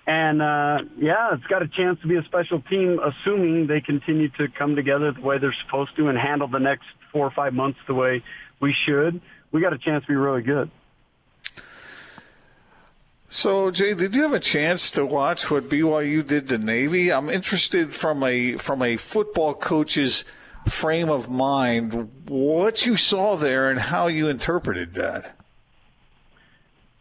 And 0.07 0.41
uh, 0.41 0.79
yeah, 0.97 1.33
it's 1.33 1.45
got 1.45 1.61
a 1.61 1.67
chance 1.67 1.99
to 2.01 2.07
be 2.07 2.15
a 2.15 2.23
special 2.23 2.61
team, 2.61 2.99
assuming 2.99 3.67
they 3.67 3.81
continue 3.81 4.29
to 4.29 4.47
come 4.57 4.75
together 4.75 5.11
the 5.11 5.21
way 5.21 5.37
they're 5.37 5.55
supposed 5.65 5.95
to 5.97 6.07
and 6.07 6.17
handle 6.17 6.47
the 6.47 6.59
next 6.59 6.85
four 7.11 7.27
or 7.27 7.31
five 7.31 7.53
months 7.53 7.77
the 7.87 7.93
way 7.93 8.23
we 8.59 8.73
should 8.85 9.21
we 9.51 9.61
got 9.61 9.73
a 9.73 9.77
chance 9.77 10.03
to 10.05 10.07
be 10.07 10.15
really 10.15 10.41
good. 10.41 10.69
So, 13.29 13.71
Jay, 13.71 13.93
did 13.93 14.15
you 14.15 14.21
have 14.23 14.33
a 14.33 14.39
chance 14.39 14.89
to 14.91 15.05
watch 15.05 15.51
what 15.51 15.69
BYU 15.69 16.25
did 16.25 16.47
to 16.47 16.57
Navy? 16.57 17.11
I'm 17.11 17.29
interested 17.29 17.93
from 17.93 18.23
a 18.23 18.53
from 18.53 18.81
a 18.81 18.95
football 18.95 19.53
coach's 19.53 20.23
frame 20.69 21.09
of 21.09 21.29
mind, 21.29 22.09
what 22.27 22.85
you 22.85 22.95
saw 22.95 23.35
there 23.35 23.69
and 23.69 23.79
how 23.79 24.07
you 24.07 24.29
interpreted 24.29 24.93
that. 24.93 25.35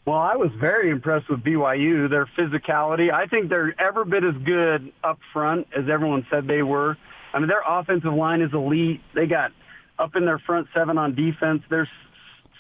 Well, 0.04 0.18
I 0.18 0.36
was 0.36 0.50
very 0.60 0.90
impressed 0.90 1.28
with 1.28 1.40
BYU, 1.40 2.08
their 2.08 2.26
physicality. 2.38 3.12
I 3.12 3.26
think 3.26 3.48
they're 3.48 3.74
ever 3.80 4.04
bit 4.04 4.22
as 4.22 4.36
good 4.44 4.92
up 5.02 5.18
front 5.32 5.66
as 5.76 5.88
everyone 5.92 6.26
said 6.30 6.46
they 6.46 6.62
were. 6.62 6.96
I 7.32 7.38
mean, 7.40 7.48
their 7.48 7.62
offensive 7.66 8.14
line 8.14 8.40
is 8.40 8.52
elite. 8.52 9.00
They 9.14 9.26
got 9.26 9.50
up 9.98 10.14
in 10.14 10.24
their 10.24 10.38
front 10.38 10.68
seven 10.74 10.96
on 10.96 11.14
defense. 11.14 11.62
There's 11.68 11.88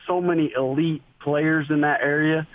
so 0.06 0.20
many 0.20 0.52
elite 0.56 1.02
players 1.20 1.66
in 1.70 1.82
that 1.82 2.00
area. 2.00 2.46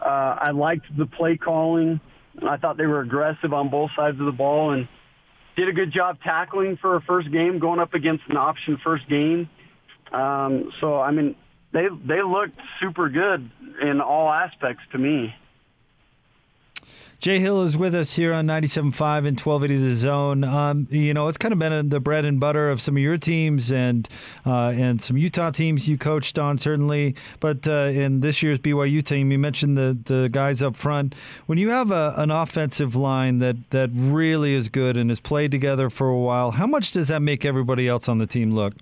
Uh, 0.00 0.36
I 0.38 0.50
liked 0.50 0.86
the 0.96 1.06
play 1.06 1.36
calling. 1.36 2.00
I 2.46 2.56
thought 2.56 2.76
they 2.76 2.86
were 2.86 3.00
aggressive 3.00 3.52
on 3.52 3.70
both 3.70 3.90
sides 3.96 4.20
of 4.20 4.26
the 4.26 4.32
ball 4.32 4.72
and 4.72 4.88
did 5.56 5.68
a 5.68 5.72
good 5.72 5.92
job 5.92 6.18
tackling 6.22 6.76
for 6.76 6.96
a 6.96 7.00
first 7.00 7.30
game, 7.32 7.58
going 7.58 7.80
up 7.80 7.94
against 7.94 8.24
an 8.28 8.36
option 8.36 8.78
first 8.82 9.08
game. 9.08 9.48
Um, 10.12 10.72
so 10.80 11.00
I 11.00 11.10
mean, 11.10 11.34
they 11.72 11.86
they 12.04 12.22
looked 12.22 12.58
super 12.80 13.08
good 13.08 13.50
in 13.80 14.00
all 14.00 14.30
aspects 14.30 14.82
to 14.92 14.98
me. 14.98 15.34
Jay 17.18 17.38
Hill 17.38 17.62
is 17.62 17.76
with 17.78 17.94
us 17.94 18.14
here 18.14 18.34
on 18.34 18.46
97.5 18.46 19.26
and 19.26 19.40
1280 19.40 19.76
The 19.76 19.96
Zone. 19.96 20.44
Um, 20.44 20.86
you 20.90 21.14
know, 21.14 21.28
it's 21.28 21.38
kind 21.38 21.52
of 21.52 21.58
been 21.58 21.88
the 21.88 21.98
bread 21.98 22.26
and 22.26 22.38
butter 22.38 22.68
of 22.68 22.80
some 22.80 22.96
of 22.96 23.02
your 23.02 23.16
teams 23.16 23.72
and 23.72 24.06
uh, 24.44 24.74
and 24.76 25.00
some 25.00 25.16
Utah 25.16 25.50
teams 25.50 25.88
you 25.88 25.96
coached 25.96 26.38
on, 26.38 26.58
certainly. 26.58 27.16
But 27.40 27.66
uh, 27.66 27.90
in 27.90 28.20
this 28.20 28.42
year's 28.42 28.58
BYU 28.58 29.02
team, 29.02 29.32
you 29.32 29.38
mentioned 29.38 29.78
the, 29.78 29.98
the 30.04 30.28
guys 30.30 30.60
up 30.62 30.76
front. 30.76 31.14
When 31.46 31.56
you 31.58 31.70
have 31.70 31.90
a, 31.90 32.12
an 32.18 32.30
offensive 32.30 32.94
line 32.94 33.38
that, 33.38 33.70
that 33.70 33.90
really 33.94 34.52
is 34.52 34.68
good 34.68 34.98
and 34.98 35.08
has 35.10 35.20
played 35.20 35.50
together 35.50 35.88
for 35.88 36.08
a 36.08 36.18
while, 36.18 36.52
how 36.52 36.66
much 36.66 36.92
does 36.92 37.08
that 37.08 37.22
make 37.22 37.46
everybody 37.46 37.88
else 37.88 38.10
on 38.10 38.18
the 38.18 38.26
team 38.26 38.54
look? 38.54 38.74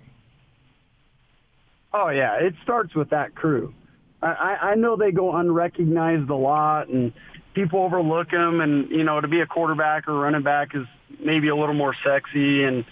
Oh, 1.93 2.09
yeah. 2.09 2.35
It 2.35 2.53
starts 2.63 2.93
with 2.93 3.11
that 3.11 3.33
crew. 3.33 3.73
I, 4.21 4.57
I 4.71 4.75
know 4.75 4.95
they 4.95 5.11
go 5.11 5.35
unrecognized 5.35 6.29
a 6.29 6.35
lot, 6.35 6.87
and 6.87 7.13
people 7.55 7.79
overlook 7.81 8.29
them. 8.29 8.61
And 8.61 8.91
you 8.91 9.03
know, 9.03 9.19
to 9.19 9.27
be 9.27 9.39
a 9.39 9.47
quarterback 9.47 10.07
or 10.07 10.13
running 10.13 10.43
back 10.43 10.75
is 10.75 10.85
maybe 11.19 11.47
a 11.47 11.55
little 11.55 11.73
more 11.73 11.95
sexy. 12.03 12.63
And 12.63 12.85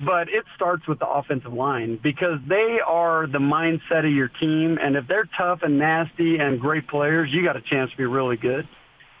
but 0.00 0.28
it 0.28 0.44
starts 0.56 0.88
with 0.88 0.98
the 0.98 1.08
offensive 1.08 1.52
line 1.52 1.98
because 2.02 2.40
they 2.48 2.80
are 2.84 3.26
the 3.26 3.38
mindset 3.38 4.04
of 4.04 4.12
your 4.12 4.28
team. 4.28 4.78
And 4.82 4.96
if 4.96 5.06
they're 5.06 5.28
tough 5.36 5.60
and 5.62 5.78
nasty 5.78 6.38
and 6.38 6.60
great 6.60 6.88
players, 6.88 7.32
you 7.32 7.44
got 7.44 7.56
a 7.56 7.60
chance 7.60 7.92
to 7.92 7.96
be 7.96 8.06
really 8.06 8.36
good. 8.36 8.66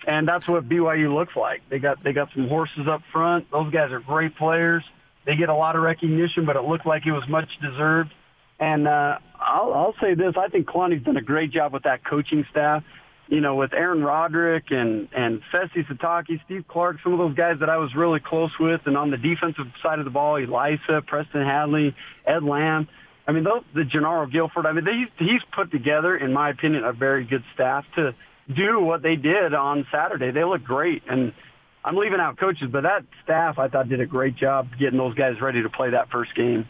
And 0.04 0.26
that's 0.26 0.48
what 0.48 0.68
BYU 0.68 1.14
looks 1.14 1.36
like. 1.36 1.62
They 1.68 1.78
got 1.78 2.02
they 2.02 2.12
got 2.12 2.30
some 2.34 2.48
horses 2.48 2.88
up 2.88 3.02
front. 3.12 3.50
Those 3.52 3.72
guys 3.72 3.92
are 3.92 4.00
great 4.00 4.36
players. 4.36 4.82
They 5.24 5.36
get 5.36 5.48
a 5.48 5.54
lot 5.54 5.76
of 5.76 5.82
recognition, 5.82 6.44
but 6.44 6.56
it 6.56 6.62
looked 6.62 6.86
like 6.86 7.06
it 7.06 7.12
was 7.12 7.28
much 7.28 7.48
deserved. 7.60 8.12
And 8.58 8.88
uh, 8.88 9.18
I'll, 9.38 9.72
I'll 9.72 9.94
say 10.00 10.14
this: 10.14 10.34
I 10.36 10.48
think 10.48 10.66
Kalani's 10.66 11.04
done 11.04 11.16
a 11.16 11.22
great 11.22 11.52
job 11.52 11.72
with 11.72 11.84
that 11.84 12.04
coaching 12.04 12.44
staff. 12.50 12.82
You 13.32 13.40
know, 13.40 13.54
with 13.54 13.72
Aaron 13.72 14.04
Roderick 14.04 14.70
and 14.72 15.08
and 15.16 15.40
Fesi 15.50 15.86
Sitake, 15.88 16.38
Steve 16.44 16.66
Clark, 16.68 16.98
some 17.02 17.14
of 17.14 17.18
those 17.18 17.34
guys 17.34 17.60
that 17.60 17.70
I 17.70 17.78
was 17.78 17.94
really 17.94 18.20
close 18.20 18.50
with, 18.60 18.82
and 18.84 18.94
on 18.94 19.10
the 19.10 19.16
defensive 19.16 19.64
side 19.82 19.98
of 19.98 20.04
the 20.04 20.10
ball, 20.10 20.34
Ilaisa, 20.34 21.06
Preston 21.06 21.42
Hadley, 21.42 21.96
Ed 22.26 22.42
Lamb. 22.42 22.88
I 23.26 23.32
mean, 23.32 23.44
those, 23.44 23.62
the 23.74 23.84
Jernaro 23.84 24.30
Gilford. 24.30 24.66
I 24.66 24.72
mean, 24.72 24.84
they, 24.84 25.24
he's 25.24 25.40
put 25.50 25.70
together, 25.70 26.14
in 26.14 26.34
my 26.34 26.50
opinion, 26.50 26.84
a 26.84 26.92
very 26.92 27.24
good 27.24 27.42
staff 27.54 27.86
to 27.94 28.14
do 28.54 28.80
what 28.80 29.00
they 29.00 29.16
did 29.16 29.54
on 29.54 29.86
Saturday. 29.90 30.30
They 30.30 30.44
look 30.44 30.62
great, 30.62 31.02
and 31.08 31.32
I'm 31.82 31.96
leaving 31.96 32.20
out 32.20 32.36
coaches, 32.36 32.68
but 32.70 32.82
that 32.82 33.06
staff 33.24 33.58
I 33.58 33.68
thought 33.68 33.88
did 33.88 34.00
a 34.00 34.06
great 34.06 34.36
job 34.36 34.68
getting 34.78 34.98
those 34.98 35.14
guys 35.14 35.40
ready 35.40 35.62
to 35.62 35.70
play 35.70 35.88
that 35.88 36.10
first 36.10 36.34
game. 36.34 36.68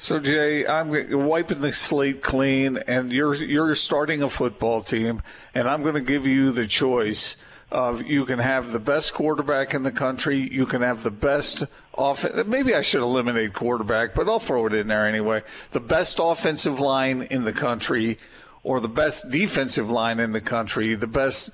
So 0.00 0.18
Jay, 0.18 0.66
I'm 0.66 0.88
wiping 1.28 1.60
the 1.60 1.74
slate 1.74 2.22
clean, 2.22 2.78
and 2.78 3.12
you're 3.12 3.34
you're 3.34 3.74
starting 3.74 4.22
a 4.22 4.30
football 4.30 4.80
team, 4.82 5.20
and 5.52 5.68
I'm 5.68 5.82
going 5.82 5.94
to 5.94 6.00
give 6.00 6.26
you 6.26 6.52
the 6.52 6.66
choice 6.66 7.36
of 7.70 8.06
you 8.06 8.24
can 8.24 8.38
have 8.38 8.72
the 8.72 8.80
best 8.80 9.12
quarterback 9.12 9.74
in 9.74 9.82
the 9.82 9.92
country, 9.92 10.36
you 10.38 10.64
can 10.64 10.80
have 10.80 11.02
the 11.02 11.10
best 11.10 11.64
offense. 11.98 12.46
Maybe 12.46 12.74
I 12.74 12.80
should 12.80 13.02
eliminate 13.02 13.52
quarterback, 13.52 14.14
but 14.14 14.26
I'll 14.26 14.38
throw 14.38 14.64
it 14.64 14.72
in 14.72 14.88
there 14.88 15.06
anyway. 15.06 15.42
The 15.72 15.80
best 15.80 16.18
offensive 16.18 16.80
line 16.80 17.20
in 17.30 17.44
the 17.44 17.52
country, 17.52 18.16
or 18.62 18.80
the 18.80 18.88
best 18.88 19.30
defensive 19.30 19.90
line 19.90 20.18
in 20.18 20.32
the 20.32 20.40
country, 20.40 20.94
the 20.94 21.08
best 21.08 21.50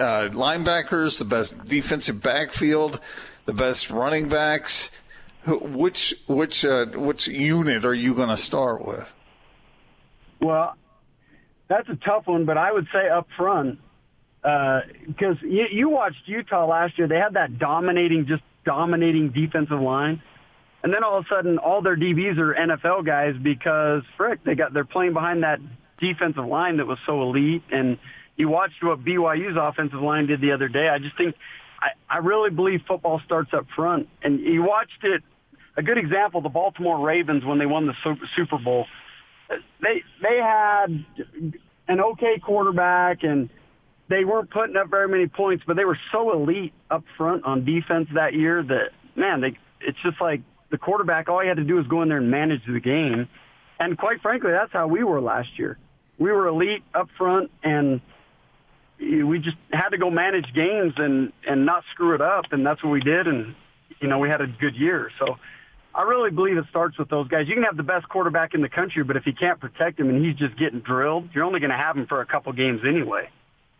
uh, 0.00 0.30
linebackers, 0.32 1.18
the 1.18 1.26
best 1.26 1.66
defensive 1.66 2.22
backfield, 2.22 2.98
the 3.44 3.52
best 3.52 3.90
running 3.90 4.30
backs 4.30 4.90
which 5.46 6.14
which 6.28 6.64
uh, 6.64 6.86
which 6.86 7.28
unit 7.28 7.84
are 7.84 7.94
you 7.94 8.14
going 8.14 8.28
to 8.28 8.36
start 8.36 8.84
with? 8.84 9.14
Well, 10.40 10.74
that's 11.68 11.88
a 11.88 11.96
tough 11.96 12.26
one, 12.26 12.44
but 12.44 12.58
I 12.58 12.72
would 12.72 12.86
say 12.92 13.08
up 13.08 13.28
front 13.36 13.78
because 14.42 15.36
uh, 15.42 15.46
you, 15.46 15.66
you 15.70 15.88
watched 15.88 16.26
Utah 16.26 16.66
last 16.66 16.98
year. 16.98 17.08
They 17.08 17.18
had 17.18 17.34
that 17.34 17.58
dominating, 17.58 18.26
just 18.26 18.42
dominating 18.64 19.30
defensive 19.30 19.80
line, 19.80 20.22
and 20.82 20.92
then 20.92 21.04
all 21.04 21.18
of 21.18 21.26
a 21.26 21.28
sudden, 21.28 21.58
all 21.58 21.82
their 21.82 21.96
DBs 21.96 22.38
are 22.38 22.54
NFL 22.54 23.04
guys 23.04 23.34
because 23.40 24.02
frick, 24.16 24.42
they 24.44 24.54
got 24.54 24.72
they're 24.72 24.84
playing 24.84 25.12
behind 25.12 25.42
that 25.42 25.60
defensive 26.00 26.46
line 26.46 26.78
that 26.78 26.86
was 26.86 26.98
so 27.06 27.22
elite. 27.22 27.62
And 27.70 27.98
you 28.36 28.48
watched 28.48 28.82
what 28.82 29.04
BYU's 29.04 29.56
offensive 29.60 30.00
line 30.00 30.26
did 30.26 30.40
the 30.40 30.52
other 30.52 30.68
day. 30.68 30.88
I 30.88 30.98
just 30.98 31.16
think 31.18 31.34
I, 31.80 31.90
I 32.08 32.18
really 32.18 32.50
believe 32.50 32.82
football 32.88 33.20
starts 33.24 33.52
up 33.52 33.66
front. 33.76 34.08
And 34.22 34.40
you 34.40 34.62
watched 34.62 35.04
it. 35.04 35.22
A 35.80 35.82
good 35.82 35.96
example: 35.96 36.42
the 36.42 36.50
Baltimore 36.50 36.98
Ravens 36.98 37.42
when 37.42 37.56
they 37.58 37.64
won 37.64 37.86
the 37.86 37.94
Super 38.36 38.58
Bowl. 38.58 38.84
Uh, 39.48 39.54
they 39.80 40.02
they 40.20 40.36
had 40.36 41.06
an 41.88 42.00
okay 42.00 42.38
quarterback 42.38 43.22
and 43.22 43.48
they 44.08 44.26
weren't 44.26 44.50
putting 44.50 44.76
up 44.76 44.90
very 44.90 45.08
many 45.08 45.26
points, 45.26 45.64
but 45.66 45.76
they 45.76 45.86
were 45.86 45.98
so 46.12 46.34
elite 46.34 46.74
up 46.90 47.02
front 47.16 47.46
on 47.46 47.64
defense 47.64 48.08
that 48.12 48.34
year 48.34 48.62
that 48.62 48.90
man, 49.16 49.40
they 49.40 49.56
it's 49.80 49.96
just 50.02 50.20
like 50.20 50.42
the 50.68 50.76
quarterback. 50.76 51.30
All 51.30 51.40
he 51.40 51.48
had 51.48 51.56
to 51.56 51.64
do 51.64 51.76
was 51.76 51.86
go 51.86 52.02
in 52.02 52.10
there 52.10 52.18
and 52.18 52.30
manage 52.30 52.60
the 52.66 52.78
game. 52.78 53.26
And 53.78 53.96
quite 53.96 54.20
frankly, 54.20 54.50
that's 54.50 54.74
how 54.74 54.86
we 54.86 55.02
were 55.02 55.22
last 55.22 55.58
year. 55.58 55.78
We 56.18 56.30
were 56.30 56.46
elite 56.46 56.82
up 56.92 57.08
front 57.16 57.50
and 57.62 58.02
we 58.98 59.38
just 59.38 59.56
had 59.72 59.88
to 59.88 59.96
go 59.96 60.10
manage 60.10 60.52
games 60.52 60.92
and 60.98 61.32
and 61.48 61.64
not 61.64 61.84
screw 61.92 62.14
it 62.14 62.20
up, 62.20 62.52
and 62.52 62.66
that's 62.66 62.84
what 62.84 62.90
we 62.90 63.00
did. 63.00 63.26
And 63.26 63.54
you 63.98 64.08
know, 64.08 64.18
we 64.18 64.28
had 64.28 64.42
a 64.42 64.46
good 64.46 64.76
year. 64.76 65.10
So 65.18 65.38
I 65.94 66.02
really 66.02 66.30
believe 66.30 66.56
it 66.56 66.66
starts 66.70 66.98
with 66.98 67.08
those 67.08 67.28
guys. 67.28 67.48
You 67.48 67.54
can 67.54 67.64
have 67.64 67.76
the 67.76 67.82
best 67.82 68.08
quarterback 68.08 68.54
in 68.54 68.62
the 68.62 68.68
country, 68.68 69.02
but 69.02 69.16
if 69.16 69.26
you 69.26 69.32
can't 69.32 69.58
protect 69.58 69.98
him 69.98 70.08
and 70.08 70.24
he's 70.24 70.36
just 70.36 70.56
getting 70.56 70.80
drilled, 70.80 71.30
you're 71.34 71.44
only 71.44 71.60
going 71.60 71.70
to 71.70 71.76
have 71.76 71.96
him 71.96 72.06
for 72.06 72.20
a 72.20 72.26
couple 72.26 72.52
games 72.52 72.82
anyway. 72.86 73.28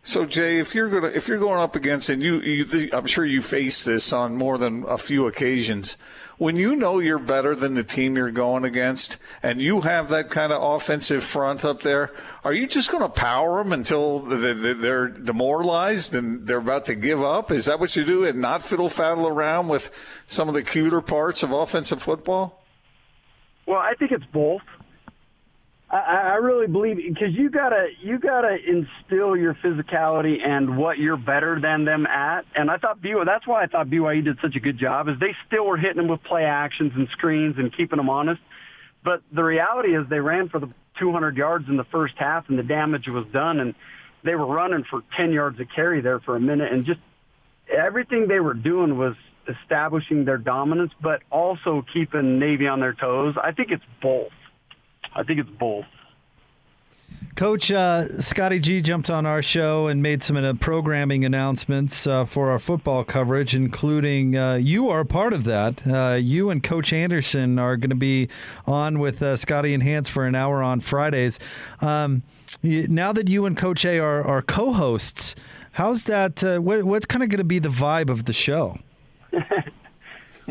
So 0.03 0.25
Jay, 0.25 0.57
if 0.57 0.73
you're 0.73 0.89
going 0.89 1.13
if 1.13 1.27
you're 1.27 1.37
going 1.37 1.59
up 1.59 1.75
against 1.75 2.09
and 2.09 2.23
you, 2.23 2.39
you 2.41 2.89
I'm 2.91 3.05
sure 3.05 3.23
you 3.23 3.41
face 3.41 3.83
this 3.83 4.11
on 4.11 4.35
more 4.35 4.57
than 4.57 4.83
a 4.87 4.97
few 4.97 5.27
occasions 5.27 5.95
when 6.41 6.55
you 6.55 6.75
know 6.75 6.97
you're 6.97 7.19
better 7.19 7.53
than 7.53 7.75
the 7.75 7.83
team 7.83 8.15
you're 8.15 8.31
going 8.31 8.65
against 8.65 9.17
and 9.43 9.61
you 9.61 9.81
have 9.81 10.09
that 10.09 10.31
kind 10.31 10.51
of 10.51 10.59
offensive 10.59 11.23
front 11.23 11.63
up 11.63 11.83
there, 11.83 12.11
are 12.43 12.51
you 12.51 12.65
just 12.65 12.89
going 12.89 13.03
to 13.03 13.09
power 13.09 13.63
them 13.63 13.71
until 13.71 14.21
they're 14.21 15.07
demoralized 15.07 16.15
and 16.15 16.47
they're 16.47 16.57
about 16.57 16.85
to 16.85 16.95
give 16.95 17.21
up? 17.23 17.51
Is 17.51 17.65
that 17.65 17.79
what 17.79 17.95
you 17.95 18.03
do 18.03 18.25
and 18.25 18.41
not 18.41 18.63
fiddle 18.63 18.89
faddle 18.89 19.27
around 19.27 19.67
with 19.67 19.91
some 20.25 20.47
of 20.49 20.55
the 20.55 20.63
cuter 20.63 20.99
parts 20.99 21.43
of 21.43 21.51
offensive 21.51 22.01
football? 22.01 22.63
Well, 23.67 23.77
I 23.77 23.93
think 23.93 24.11
it's 24.11 24.25
both. 24.25 24.63
I, 25.91 25.97
I 25.97 26.35
really 26.35 26.67
believe 26.67 26.97
because 26.97 27.33
you 27.33 27.49
gotta 27.49 27.87
you 27.99 28.17
gotta 28.17 28.57
instill 28.65 29.35
your 29.35 29.53
physicality 29.55 30.45
and 30.45 30.77
what 30.77 30.97
you're 30.97 31.17
better 31.17 31.59
than 31.59 31.83
them 31.83 32.07
at. 32.07 32.45
And 32.55 32.71
I 32.71 32.77
thought 32.77 33.01
BYU 33.01 33.25
that's 33.25 33.45
why 33.45 33.63
I 33.63 33.67
thought 33.67 33.87
BYU 33.87 34.23
did 34.23 34.37
such 34.41 34.55
a 34.55 34.61
good 34.61 34.77
job 34.77 35.09
is 35.09 35.19
they 35.19 35.35
still 35.47 35.65
were 35.65 35.77
hitting 35.77 35.97
them 35.97 36.07
with 36.07 36.23
play 36.23 36.45
actions 36.45 36.93
and 36.95 37.09
screens 37.09 37.55
and 37.57 37.75
keeping 37.75 37.97
them 37.97 38.09
honest. 38.09 38.41
But 39.03 39.21
the 39.33 39.43
reality 39.43 39.95
is 39.95 40.07
they 40.09 40.19
ran 40.19 40.47
for 40.47 40.59
the 40.59 40.69
200 40.97 41.35
yards 41.35 41.67
in 41.67 41.75
the 41.75 41.83
first 41.85 42.13
half 42.17 42.47
and 42.47 42.57
the 42.57 42.63
damage 42.63 43.07
was 43.07 43.25
done 43.33 43.59
and 43.59 43.75
they 44.23 44.35
were 44.35 44.45
running 44.45 44.85
for 44.89 45.01
10 45.17 45.33
yards 45.33 45.59
a 45.59 45.65
carry 45.65 45.99
there 45.99 46.19
for 46.19 46.37
a 46.37 46.39
minute 46.39 46.71
and 46.71 46.85
just 46.85 46.99
everything 47.69 48.27
they 48.27 48.39
were 48.39 48.53
doing 48.53 48.97
was 48.97 49.15
establishing 49.47 50.23
their 50.23 50.37
dominance 50.37 50.93
but 51.01 51.21
also 51.31 51.83
keeping 51.91 52.39
Navy 52.39 52.67
on 52.67 52.79
their 52.79 52.93
toes. 52.93 53.35
I 53.41 53.51
think 53.51 53.71
it's 53.71 53.83
both. 54.01 54.31
I 55.13 55.23
think 55.23 55.39
it's 55.39 55.49
both. 55.49 55.85
Coach 57.35 57.71
uh, 57.71 58.07
Scotty 58.19 58.59
G 58.59 58.81
jumped 58.81 59.09
on 59.09 59.25
our 59.25 59.41
show 59.41 59.87
and 59.87 60.03
made 60.03 60.21
some 60.21 60.35
uh, 60.37 60.53
programming 60.53 61.23
announcements 61.23 62.05
uh, 62.05 62.25
for 62.25 62.51
our 62.51 62.59
football 62.59 63.03
coverage, 63.03 63.55
including 63.55 64.35
uh, 64.37 64.55
you 64.55 64.89
are 64.89 65.05
part 65.05 65.33
of 65.33 65.45
that. 65.45 65.81
Uh, 65.87 66.17
you 66.19 66.49
and 66.49 66.61
Coach 66.61 66.91
Anderson 66.91 67.57
are 67.57 67.77
going 67.77 67.89
to 67.89 67.95
be 67.95 68.27
on 68.67 68.99
with 68.99 69.23
uh, 69.23 69.37
Scotty 69.37 69.73
and 69.73 69.81
Hans 69.81 70.09
for 70.09 70.25
an 70.25 70.35
hour 70.35 70.61
on 70.61 70.81
Fridays. 70.81 71.39
Um, 71.79 72.23
now 72.61 73.13
that 73.13 73.29
you 73.29 73.45
and 73.45 73.57
Coach 73.57 73.85
A 73.85 73.97
are, 73.99 74.23
are 74.23 74.41
co 74.41 74.73
hosts, 74.73 75.35
how's 75.73 76.03
that? 76.03 76.43
What, 76.61 76.83
what's 76.83 77.05
kind 77.05 77.23
of 77.23 77.29
going 77.29 77.39
to 77.39 77.43
be 77.43 77.59
the 77.59 77.69
vibe 77.69 78.09
of 78.09 78.25
the 78.25 78.33
show? 78.33 78.77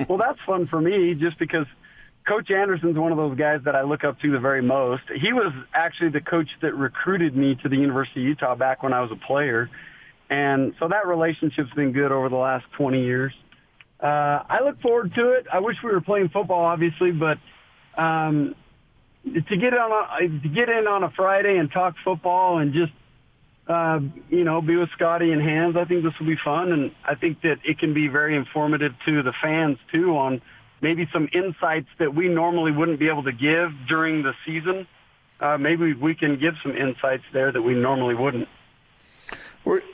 well, 0.08 0.18
that's 0.18 0.40
fun 0.46 0.66
for 0.66 0.80
me 0.80 1.14
just 1.14 1.38
because 1.38 1.66
Coach 2.30 2.48
Anderson's 2.52 2.96
one 2.96 3.10
of 3.10 3.18
those 3.18 3.36
guys 3.36 3.58
that 3.64 3.74
I 3.74 3.82
look 3.82 4.04
up 4.04 4.20
to 4.20 4.30
the 4.30 4.38
very 4.38 4.62
most. 4.62 5.02
He 5.20 5.32
was 5.32 5.52
actually 5.74 6.10
the 6.10 6.20
coach 6.20 6.46
that 6.62 6.76
recruited 6.76 7.36
me 7.36 7.56
to 7.56 7.68
the 7.68 7.74
University 7.74 8.20
of 8.20 8.28
Utah 8.28 8.54
back 8.54 8.84
when 8.84 8.92
I 8.92 9.00
was 9.00 9.10
a 9.10 9.16
player. 9.16 9.68
And 10.30 10.72
so 10.78 10.86
that 10.86 11.08
relationship's 11.08 11.72
been 11.72 11.90
good 11.90 12.12
over 12.12 12.28
the 12.28 12.36
last 12.36 12.66
20 12.76 13.02
years. 13.02 13.32
Uh, 14.00 14.44
I 14.48 14.60
look 14.62 14.80
forward 14.80 15.12
to 15.16 15.32
it. 15.32 15.46
I 15.52 15.58
wish 15.58 15.78
we 15.82 15.90
were 15.90 16.00
playing 16.00 16.28
football, 16.28 16.64
obviously, 16.64 17.10
but 17.10 17.38
um, 18.00 18.54
to 19.24 19.56
get 19.56 19.74
on 19.74 19.90
a, 19.90 20.28
to 20.28 20.48
get 20.48 20.68
in 20.68 20.86
on 20.86 21.02
a 21.02 21.10
Friday 21.10 21.56
and 21.56 21.68
talk 21.72 21.96
football 22.04 22.58
and 22.58 22.72
just 22.72 22.92
uh, 23.66 23.98
you 24.28 24.44
know 24.44 24.62
be 24.62 24.76
with 24.76 24.90
Scotty 24.92 25.32
and 25.32 25.42
Hans, 25.42 25.74
I 25.76 25.84
think 25.84 26.04
this 26.04 26.12
will 26.20 26.28
be 26.28 26.38
fun, 26.44 26.70
and 26.70 26.92
I 27.04 27.16
think 27.16 27.42
that 27.42 27.56
it 27.64 27.80
can 27.80 27.92
be 27.92 28.06
very 28.06 28.36
informative 28.36 28.92
to 29.06 29.24
the 29.24 29.32
fans 29.42 29.78
too 29.90 30.16
on 30.16 30.40
maybe 30.80 31.08
some 31.12 31.28
insights 31.32 31.88
that 31.98 32.14
we 32.14 32.28
normally 32.28 32.72
wouldn't 32.72 32.98
be 32.98 33.08
able 33.08 33.24
to 33.24 33.32
give 33.32 33.72
during 33.88 34.22
the 34.22 34.34
season. 34.46 34.86
Uh, 35.40 35.56
maybe 35.58 35.94
we 35.94 36.14
can 36.14 36.38
give 36.38 36.54
some 36.62 36.76
insights 36.76 37.24
there 37.32 37.50
that 37.50 37.62
we 37.62 37.74
normally 37.74 38.14
wouldn't. 38.14 38.48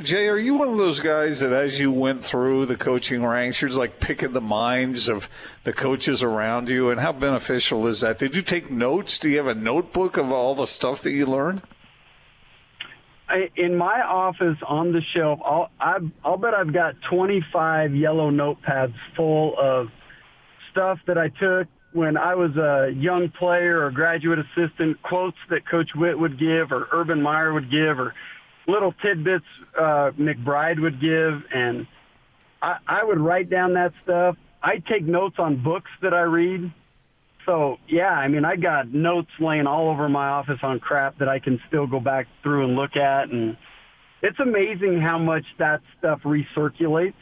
Jay, 0.01 0.29
are 0.29 0.39
you 0.39 0.55
one 0.55 0.69
of 0.69 0.79
those 0.79 1.01
guys 1.01 1.41
that 1.41 1.53
as 1.53 1.81
you 1.81 1.91
went 1.91 2.25
through 2.25 2.67
the 2.67 2.77
coaching 2.77 3.25
ranks, 3.25 3.61
you're 3.61 3.71
like 3.71 4.01
picking 4.01 4.33
the 4.33 4.41
minds 4.41 5.09
of 5.09 5.29
the 5.65 5.73
coaches 5.73 6.23
around 6.23 6.69
you? 6.69 6.91
And 6.91 7.01
how 7.01 7.13
beneficial 7.13 7.87
is 7.87 8.01
that? 8.01 8.19
Did 8.19 8.37
you 8.37 8.43
take 8.43 8.71
notes? 8.71 9.19
Do 9.19 9.29
you 9.29 9.39
have 9.39 9.49
a 9.49 9.55
notebook 9.55 10.17
of 10.17 10.31
all 10.31 10.55
the 10.55 10.67
stuff 10.67 11.03
that 11.03 11.11
you 11.11 11.27
learned? 11.27 11.63
I, 13.29 13.51
in 13.57 13.77
my 13.77 14.03
office 14.03 14.57
on 14.67 14.93
the 14.93 15.03
shelf, 15.03 15.41
I'll, 15.45 15.71
I, 15.81 15.99
I'll 16.25 16.37
bet 16.37 16.55
I've 16.55 16.73
got 16.73 17.03
25 17.03 17.95
yellow 17.95 18.31
notepads 18.31 18.95
full 19.17 19.59
of 19.59 19.89
stuff 20.77 20.99
that 21.07 21.17
I 21.17 21.29
took 21.29 21.69
when 21.93 22.19
I 22.19 22.35
was 22.35 22.55
a 22.57 22.93
young 22.95 23.31
player 23.39 23.83
or 23.83 23.91
graduate 23.91 24.39
assistant, 24.39 25.03
quotes 25.03 25.39
that 25.49 25.67
Coach 25.69 25.89
Whitt 25.95 26.19
would 26.19 26.39
give 26.39 26.71
or 26.71 26.89
Urban 26.93 27.23
Meyer 27.23 27.55
would 27.55 27.71
give 27.71 27.99
or 27.99 28.13
little 28.69 28.93
tidbits 29.03 29.47
uh, 29.79 30.11
McBride 30.19 30.81
would 30.81 31.01
give. 31.01 31.43
And 31.55 31.87
I, 32.61 32.77
I 32.87 33.05
would 33.05 33.19
write 33.19 33.49
down 33.49 33.73
that 33.75 33.93
stuff. 34.05 34.37
I 34.63 34.83
take 34.91 35.05
notes 35.05 35.37
on 35.39 35.63
books 35.63 35.91
that 36.03 36.13
I 36.13 36.23
read. 36.23 36.71
So 37.47 37.79
yeah, 37.89 38.11
I 38.11 38.29
mean, 38.29 38.45
I 38.45 38.57
got 38.57 38.93
notes 38.93 39.31
laying 39.41 39.67
all 39.67 39.89
over 39.89 40.09
my 40.09 40.29
office 40.29 40.59
on 40.63 40.81
crap 40.81 41.19
that 41.21 41.29
I 41.29 41.39
can 41.39 41.61
still 41.69 41.87
go 41.87 42.01
back 42.01 42.27
through 42.43 42.67
and 42.67 42.77
look 42.77 42.97
at. 42.97 43.31
And 43.31 43.57
it's 44.23 44.39
amazing 44.39 45.01
how 45.01 45.19
much 45.19 45.45
that 45.59 45.81
stuff 45.99 46.21
recirculates. 46.25 47.15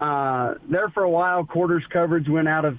Uh, 0.00 0.54
there 0.70 0.88
for 0.88 1.02
a 1.02 1.10
while, 1.10 1.44
quarters 1.44 1.84
coverage 1.92 2.28
went 2.28 2.48
out 2.48 2.64
of 2.64 2.78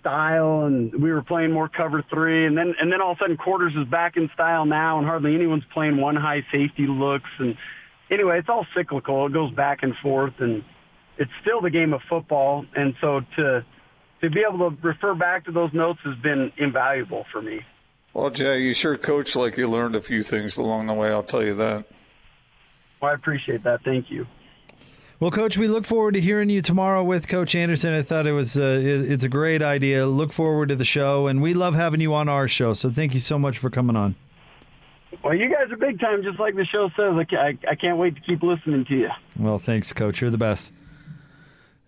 style 0.00 0.64
and 0.66 0.92
we 1.02 1.10
were 1.10 1.22
playing 1.22 1.52
more 1.52 1.68
cover 1.68 2.04
three 2.10 2.46
and 2.46 2.56
then 2.56 2.74
and 2.80 2.92
then 2.92 3.00
all 3.00 3.12
of 3.12 3.18
a 3.18 3.20
sudden 3.20 3.36
quarters 3.36 3.72
is 3.76 3.86
back 3.88 4.16
in 4.16 4.30
style 4.32 4.64
now 4.64 4.98
and 4.98 5.06
hardly 5.06 5.34
anyone's 5.34 5.64
playing 5.72 5.96
one 5.96 6.14
high 6.14 6.42
safety 6.52 6.86
looks 6.86 7.28
and 7.38 7.56
anyway 8.10 8.38
it's 8.38 8.48
all 8.48 8.66
cyclical. 8.76 9.26
It 9.26 9.32
goes 9.32 9.52
back 9.52 9.82
and 9.82 9.94
forth 10.02 10.34
and 10.38 10.62
it's 11.18 11.30
still 11.42 11.60
the 11.60 11.70
game 11.70 11.92
of 11.92 12.00
football 12.08 12.64
and 12.76 12.94
so 13.00 13.20
to 13.36 13.64
to 14.20 14.30
be 14.30 14.44
able 14.48 14.70
to 14.70 14.76
refer 14.82 15.14
back 15.14 15.44
to 15.46 15.52
those 15.52 15.72
notes 15.72 16.00
has 16.04 16.16
been 16.18 16.52
invaluable 16.58 17.24
for 17.32 17.42
me. 17.42 17.60
Well 18.14 18.30
jay 18.30 18.60
you 18.60 18.74
sure 18.74 18.96
coach 18.96 19.34
like 19.34 19.56
you 19.56 19.68
learned 19.68 19.96
a 19.96 20.02
few 20.02 20.22
things 20.22 20.58
along 20.58 20.86
the 20.86 20.94
way 20.94 21.10
i'll 21.10 21.22
tell 21.22 21.44
you 21.44 21.54
that. 21.54 21.86
Well 23.00 23.10
i 23.10 23.14
appreciate 23.14 23.64
that. 23.64 23.82
Thank 23.84 24.10
you 24.10 24.26
well, 25.20 25.30
Coach, 25.30 25.58
we 25.58 25.68
look 25.68 25.84
forward 25.84 26.14
to 26.14 26.20
hearing 26.20 26.48
you 26.50 26.62
tomorrow 26.62 27.02
with 27.02 27.26
Coach 27.26 27.54
Anderson. 27.54 27.92
I 27.94 28.02
thought 28.02 28.26
it 28.26 28.32
was 28.32 28.56
uh, 28.56 28.80
it's 28.82 29.24
a 29.24 29.28
great 29.28 29.62
idea. 29.62 30.06
Look 30.06 30.32
forward 30.32 30.68
to 30.68 30.76
the 30.76 30.84
show, 30.84 31.26
and 31.26 31.42
we 31.42 31.54
love 31.54 31.74
having 31.74 32.00
you 32.00 32.14
on 32.14 32.28
our 32.28 32.46
show. 32.46 32.74
So 32.74 32.90
thank 32.90 33.14
you 33.14 33.20
so 33.20 33.38
much 33.38 33.58
for 33.58 33.70
coming 33.70 33.96
on. 33.96 34.14
Well, 35.24 35.34
you 35.34 35.50
guys 35.52 35.72
are 35.72 35.76
big 35.76 35.98
time, 35.98 36.22
just 36.22 36.38
like 36.38 36.54
the 36.54 36.64
show 36.64 36.90
says. 36.96 37.14
I, 37.32 37.58
I 37.68 37.74
can't 37.74 37.98
wait 37.98 38.14
to 38.14 38.20
keep 38.20 38.42
listening 38.42 38.84
to 38.84 38.96
you. 38.96 39.10
Well, 39.38 39.58
thanks, 39.58 39.92
Coach. 39.92 40.20
You're 40.20 40.30
the 40.30 40.38
best. 40.38 40.70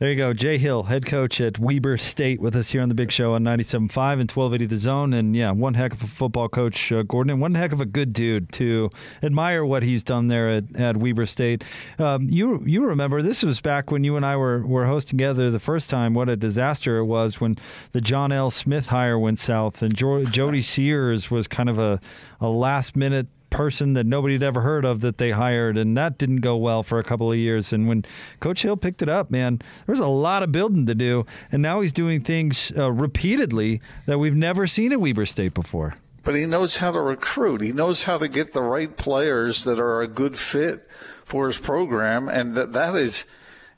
There 0.00 0.10
you 0.10 0.16
go. 0.16 0.32
Jay 0.32 0.56
Hill, 0.56 0.84
head 0.84 1.04
coach 1.04 1.42
at 1.42 1.58
Weber 1.58 1.98
State, 1.98 2.40
with 2.40 2.56
us 2.56 2.70
here 2.70 2.80
on 2.80 2.88
the 2.88 2.94
big 2.94 3.12
show 3.12 3.34
on 3.34 3.44
97.5 3.44 4.12
and 4.12 4.30
1280 4.30 4.64
The 4.64 4.76
Zone. 4.78 5.12
And 5.12 5.36
yeah, 5.36 5.50
one 5.50 5.74
heck 5.74 5.92
of 5.92 6.02
a 6.02 6.06
football 6.06 6.48
coach, 6.48 6.90
uh, 6.90 7.02
Gordon, 7.02 7.32
and 7.32 7.40
one 7.42 7.54
heck 7.54 7.70
of 7.70 7.82
a 7.82 7.84
good 7.84 8.14
dude 8.14 8.50
to 8.52 8.88
admire 9.22 9.62
what 9.62 9.82
he's 9.82 10.02
done 10.02 10.28
there 10.28 10.48
at, 10.48 10.74
at 10.74 10.96
Weber 10.96 11.26
State. 11.26 11.64
Um, 11.98 12.28
you 12.30 12.62
you 12.64 12.86
remember, 12.86 13.20
this 13.20 13.42
was 13.42 13.60
back 13.60 13.90
when 13.90 14.02
you 14.02 14.16
and 14.16 14.24
I 14.24 14.36
were, 14.36 14.66
were 14.66 14.86
hosting 14.86 15.18
together 15.18 15.50
the 15.50 15.60
first 15.60 15.90
time, 15.90 16.14
what 16.14 16.30
a 16.30 16.36
disaster 16.36 16.96
it 16.96 17.04
was 17.04 17.38
when 17.38 17.56
the 17.92 18.00
John 18.00 18.32
L. 18.32 18.50
Smith 18.50 18.86
hire 18.86 19.18
went 19.18 19.38
south 19.38 19.82
and 19.82 19.94
jo- 19.94 20.24
Jody 20.24 20.62
Sears 20.62 21.30
was 21.30 21.46
kind 21.46 21.68
of 21.68 21.78
a, 21.78 22.00
a 22.40 22.48
last 22.48 22.96
minute 22.96 23.26
person 23.50 23.94
that 23.94 24.06
nobody 24.06 24.34
had 24.34 24.42
ever 24.42 24.60
heard 24.62 24.84
of 24.84 25.00
that 25.00 25.18
they 25.18 25.32
hired, 25.32 25.76
and 25.76 25.96
that 25.96 26.18
didn't 26.18 26.40
go 26.40 26.56
well 26.56 26.82
for 26.82 26.98
a 26.98 27.04
couple 27.04 27.30
of 27.30 27.36
years. 27.36 27.72
And 27.72 27.88
when 27.88 28.04
Coach 28.38 28.62
Hill 28.62 28.76
picked 28.76 29.02
it 29.02 29.08
up, 29.08 29.30
man, 29.30 29.58
there 29.86 29.92
was 29.92 30.00
a 30.00 30.08
lot 30.08 30.42
of 30.42 30.52
building 30.52 30.86
to 30.86 30.94
do, 30.94 31.26
and 31.52 31.60
now 31.60 31.80
he's 31.80 31.92
doing 31.92 32.22
things 32.22 32.72
uh, 32.76 32.90
repeatedly 32.90 33.80
that 34.06 34.18
we've 34.18 34.34
never 34.34 34.66
seen 34.66 34.92
at 34.92 35.00
Weber 35.00 35.26
State 35.26 35.54
before. 35.54 35.94
But 36.22 36.34
he 36.34 36.46
knows 36.46 36.76
how 36.76 36.92
to 36.92 37.00
recruit. 37.00 37.62
He 37.62 37.72
knows 37.72 38.04
how 38.04 38.18
to 38.18 38.28
get 38.28 38.52
the 38.52 38.62
right 38.62 38.94
players 38.94 39.64
that 39.64 39.80
are 39.80 40.02
a 40.02 40.08
good 40.08 40.36
fit 40.36 40.86
for 41.24 41.46
his 41.46 41.58
program, 41.58 42.28
and 42.28 42.54
that 42.54 42.72
that 42.72 42.94
is 42.94 43.24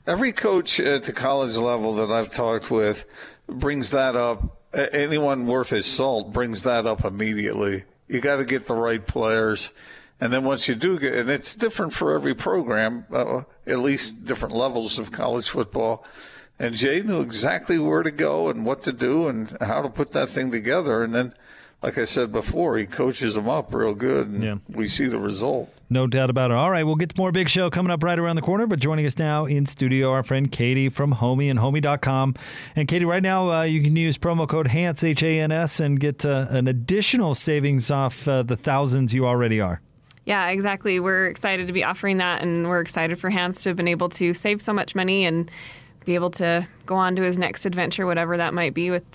every 0.05 0.31
coach 0.31 0.79
at 0.79 1.03
the 1.03 1.13
college 1.13 1.55
level 1.55 1.95
that 1.95 2.11
I've 2.11 2.33
talked 2.33 2.69
with 2.69 3.05
brings 3.47 3.91
that 3.91 4.15
up. 4.15 4.59
Anyone 4.73 5.45
worth 5.45 5.69
his 5.69 5.85
salt 5.85 6.33
brings 6.33 6.63
that 6.63 6.87
up 6.87 7.05
immediately 7.05 7.83
you 8.07 8.21
got 8.21 8.37
to 8.37 8.45
get 8.45 8.67
the 8.67 8.75
right 8.75 9.05
players. 9.05 9.71
And 10.19 10.31
then 10.31 10.43
once 10.43 10.67
you 10.67 10.75
do 10.75 10.99
get, 10.99 11.15
and 11.15 11.29
it's 11.29 11.55
different 11.55 11.93
for 11.93 12.13
every 12.13 12.33
program, 12.33 13.05
uh, 13.11 13.43
at 13.67 13.79
least 13.79 14.25
different 14.25 14.55
levels 14.55 14.99
of 14.99 15.11
college 15.11 15.49
football. 15.49 16.05
And 16.59 16.75
Jay 16.75 17.01
knew 17.01 17.21
exactly 17.21 17.79
where 17.79 18.03
to 18.03 18.11
go 18.11 18.49
and 18.49 18.65
what 18.65 18.83
to 18.83 18.91
do 18.91 19.27
and 19.27 19.57
how 19.59 19.81
to 19.81 19.89
put 19.89 20.11
that 20.11 20.29
thing 20.29 20.51
together. 20.51 21.03
And 21.03 21.13
then, 21.13 21.33
like 21.81 21.97
I 21.97 22.05
said 22.05 22.31
before, 22.31 22.77
he 22.77 22.85
coaches 22.85 23.35
them 23.35 23.49
up 23.49 23.73
real 23.73 23.93
good, 23.93 24.27
and 24.27 24.43
yeah. 24.43 24.55
we 24.69 24.87
see 24.87 25.07
the 25.07 25.19
result. 25.19 25.73
No 25.93 26.07
doubt 26.07 26.31
about 26.31 26.49
it. 26.49 26.57
All 26.57 26.71
right, 26.71 26.83
we'll 26.83 26.95
get 26.95 27.09
to 27.09 27.15
more 27.21 27.31
Big 27.31 27.47
Show 27.47 27.69
coming 27.69 27.91
up 27.91 28.01
right 28.01 28.17
around 28.17 28.35
the 28.35 28.41
corner. 28.41 28.65
But 28.65 28.79
joining 28.79 29.05
us 29.05 29.19
now 29.19 29.45
in 29.45 29.67
studio, 29.67 30.09
our 30.09 30.23
friend 30.23 30.51
Katie 30.51 30.89
from 30.89 31.13
Homie 31.13 31.51
and 31.51 31.59
Homie.com. 31.59 32.33
And 32.75 32.87
Katie, 32.87 33.05
right 33.05 33.21
now 33.21 33.51
uh, 33.51 33.61
you 33.61 33.79
can 33.79 33.95
use 33.95 34.17
promo 34.17 34.49
code 34.49 34.69
HANS, 34.69 35.03
H 35.03 35.21
A 35.21 35.39
N 35.39 35.51
S, 35.51 35.79
and 35.79 35.99
get 35.99 36.25
uh, 36.25 36.47
an 36.49 36.67
additional 36.67 37.35
savings 37.35 37.91
off 37.91 38.27
uh, 38.27 38.41
the 38.41 38.57
thousands 38.57 39.13
you 39.13 39.27
already 39.27 39.61
are. 39.61 39.81
Yeah, 40.25 40.47
exactly. 40.49 40.99
We're 40.99 41.27
excited 41.27 41.67
to 41.67 41.73
be 41.73 41.83
offering 41.83 42.17
that, 42.17 42.41
and 42.41 42.67
we're 42.67 42.81
excited 42.81 43.19
for 43.19 43.29
Hans 43.29 43.61
to 43.61 43.69
have 43.69 43.75
been 43.77 43.87
able 43.87 44.09
to 44.09 44.33
save 44.33 44.63
so 44.63 44.73
much 44.73 44.95
money 44.95 45.25
and 45.25 45.51
be 46.05 46.15
able 46.15 46.31
to 46.31 46.67
go 46.87 46.95
on 46.95 47.15
to 47.17 47.21
his 47.21 47.37
next 47.37 47.67
adventure, 47.67 48.07
whatever 48.07 48.35
that 48.37 48.55
might 48.55 48.73
be, 48.73 48.89
with 48.89 49.05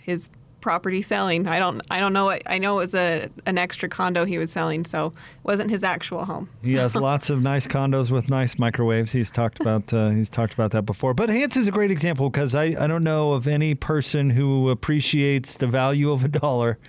his 0.00 0.30
property 0.66 1.00
selling. 1.00 1.46
I 1.46 1.60
don't 1.60 1.80
I 1.92 2.00
don't 2.00 2.12
know 2.12 2.24
what 2.24 2.42
I 2.44 2.58
know 2.58 2.74
it 2.74 2.78
was 2.78 2.94
a 2.96 3.30
an 3.46 3.56
extra 3.56 3.88
condo 3.88 4.24
he 4.24 4.36
was 4.36 4.50
selling, 4.50 4.84
so 4.84 5.06
it 5.06 5.44
wasn't 5.44 5.70
his 5.70 5.84
actual 5.84 6.24
home. 6.24 6.48
He 6.64 6.74
has 6.74 6.96
lots 6.96 7.30
of 7.30 7.40
nice 7.40 7.68
condos 7.68 8.10
with 8.10 8.28
nice 8.28 8.58
microwaves. 8.58 9.12
He's 9.12 9.30
talked 9.30 9.60
about 9.60 9.92
uh, 9.92 10.08
he's 10.08 10.28
talked 10.28 10.54
about 10.54 10.72
that 10.72 10.82
before. 10.82 11.14
But 11.14 11.30
Hans 11.30 11.56
is 11.56 11.68
a 11.68 11.70
great 11.70 11.92
example 11.92 12.30
because 12.30 12.56
I, 12.56 12.74
I 12.80 12.88
don't 12.88 13.04
know 13.04 13.30
of 13.30 13.46
any 13.46 13.76
person 13.76 14.30
who 14.30 14.68
appreciates 14.68 15.54
the 15.54 15.68
value 15.68 16.10
of 16.10 16.24
a 16.24 16.28
dollar 16.28 16.80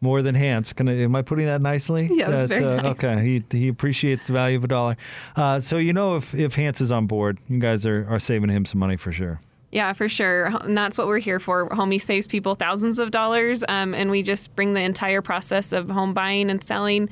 more 0.00 0.22
than 0.22 0.34
Hans. 0.34 0.72
Can 0.72 0.88
I, 0.88 1.02
am 1.02 1.14
I 1.14 1.20
putting 1.20 1.44
that 1.44 1.60
nicely? 1.60 2.08
Yeah, 2.10 2.30
that's 2.30 2.46
very 2.46 2.64
uh, 2.64 2.76
nice. 2.76 2.86
Okay, 3.04 3.22
he 3.22 3.44
he 3.50 3.68
appreciates 3.68 4.28
the 4.28 4.32
value 4.32 4.56
of 4.56 4.64
a 4.64 4.68
dollar. 4.68 4.96
Uh, 5.36 5.60
so 5.60 5.76
you 5.76 5.92
know 5.92 6.16
if 6.16 6.34
if 6.34 6.54
Hans 6.54 6.80
is 6.80 6.90
on 6.90 7.06
board, 7.06 7.38
you 7.50 7.58
guys 7.58 7.84
are, 7.84 8.06
are 8.08 8.18
saving 8.18 8.48
him 8.48 8.64
some 8.64 8.78
money 8.78 8.96
for 8.96 9.12
sure. 9.12 9.42
Yeah, 9.72 9.92
for 9.92 10.08
sure. 10.08 10.46
And 10.46 10.76
that's 10.76 10.98
what 10.98 11.06
we're 11.06 11.18
here 11.18 11.38
for. 11.38 11.68
Homie 11.68 12.02
saves 12.02 12.26
people 12.26 12.54
thousands 12.54 12.98
of 12.98 13.10
dollars, 13.10 13.62
um, 13.68 13.94
and 13.94 14.10
we 14.10 14.22
just 14.22 14.54
bring 14.56 14.74
the 14.74 14.80
entire 14.80 15.22
process 15.22 15.72
of 15.72 15.88
home 15.88 16.12
buying 16.12 16.50
and 16.50 16.62
selling 16.62 17.08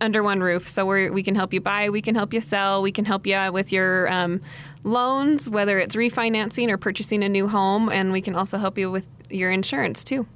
under 0.00 0.22
one 0.22 0.40
roof. 0.40 0.68
So 0.68 0.86
we 0.86 1.10
we 1.10 1.22
can 1.22 1.34
help 1.34 1.52
you 1.52 1.60
buy, 1.60 1.90
we 1.90 2.02
can 2.02 2.14
help 2.14 2.32
you 2.32 2.40
sell, 2.40 2.82
we 2.82 2.90
can 2.90 3.04
help 3.04 3.26
you 3.26 3.52
with 3.52 3.70
your 3.70 4.10
um, 4.12 4.40
loans, 4.82 5.48
whether 5.48 5.78
it's 5.78 5.94
refinancing 5.94 6.68
or 6.68 6.78
purchasing 6.78 7.22
a 7.22 7.28
new 7.28 7.46
home, 7.46 7.88
and 7.90 8.12
we 8.12 8.20
can 8.20 8.34
also 8.34 8.58
help 8.58 8.78
you 8.78 8.90
with 8.90 9.08
your 9.28 9.50
insurance 9.50 10.02
too. 10.02 10.26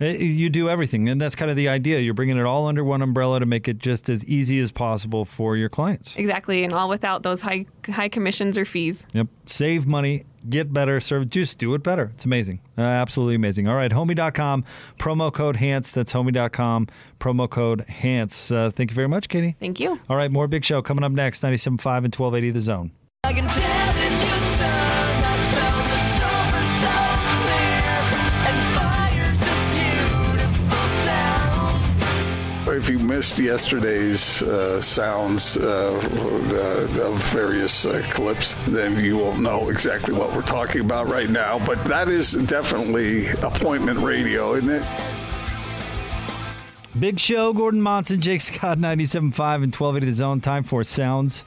Uh, 0.00 0.06
you 0.06 0.50
do 0.50 0.68
everything, 0.68 1.08
and 1.08 1.20
that's 1.20 1.36
kind 1.36 1.50
of 1.50 1.56
the 1.56 1.68
idea. 1.68 2.00
You're 2.00 2.14
bringing 2.14 2.36
it 2.36 2.44
all 2.44 2.66
under 2.66 2.82
one 2.82 3.00
umbrella 3.00 3.38
to 3.38 3.46
make 3.46 3.68
it 3.68 3.78
just 3.78 4.08
as 4.08 4.26
easy 4.26 4.58
as 4.58 4.72
possible 4.72 5.24
for 5.24 5.56
your 5.56 5.68
clients. 5.68 6.14
Exactly, 6.16 6.64
and 6.64 6.72
all 6.72 6.88
without 6.88 7.22
those 7.22 7.40
high 7.40 7.66
high 7.88 8.08
commissions 8.08 8.58
or 8.58 8.64
fees. 8.64 9.06
Yep, 9.12 9.28
save 9.46 9.86
money, 9.86 10.24
get 10.48 10.72
better, 10.72 11.00
serve, 11.00 11.28
just 11.30 11.58
do 11.58 11.74
it 11.74 11.82
better. 11.82 12.10
It's 12.14 12.24
amazing, 12.24 12.60
uh, 12.78 12.82
absolutely 12.82 13.34
amazing. 13.36 13.68
All 13.68 13.76
right, 13.76 13.90
homie.com 13.90 14.64
promo 14.98 15.32
code 15.32 15.56
Hans. 15.56 15.92
That's 15.92 16.12
homie.com 16.12 16.88
promo 17.20 17.48
code 17.48 17.82
Hans. 17.88 18.50
Uh, 18.50 18.70
thank 18.70 18.90
you 18.90 18.94
very 18.94 19.08
much, 19.08 19.28
Katie. 19.28 19.56
Thank 19.60 19.80
you. 19.80 19.98
All 20.08 20.16
right, 20.16 20.30
more 20.30 20.48
big 20.48 20.64
show 20.64 20.82
coming 20.82 21.04
up 21.04 21.12
next. 21.12 21.42
97.5 21.42 22.04
and 22.04 22.14
1280 22.14 22.50
The 22.50 22.60
Zone. 22.60 23.83
If 32.84 32.90
you 32.90 32.98
missed 32.98 33.38
yesterday's 33.38 34.42
uh, 34.42 34.78
sounds 34.78 35.56
uh, 35.56 35.94
uh, 35.94 37.06
of 37.06 37.22
various 37.32 37.86
clips, 38.10 38.52
then 38.64 39.02
you 39.02 39.16
will 39.16 39.34
know 39.38 39.70
exactly 39.70 40.12
what 40.12 40.30
we're 40.36 40.42
talking 40.42 40.82
about 40.82 41.06
right 41.06 41.30
now. 41.30 41.58
But 41.64 41.82
that 41.86 42.08
is 42.08 42.32
definitely 42.32 43.28
appointment 43.42 44.00
radio, 44.00 44.52
isn't 44.52 44.68
it? 44.68 44.86
Big 47.00 47.18
show, 47.18 47.54
Gordon 47.54 47.80
Monson, 47.80 48.20
Jake 48.20 48.42
Scott, 48.42 48.76
97.5 48.76 49.14
and 49.22 49.74
1280 49.74 50.04
The 50.04 50.12
Zone. 50.12 50.42
Time 50.42 50.62
for 50.62 50.84
sounds 50.84 51.42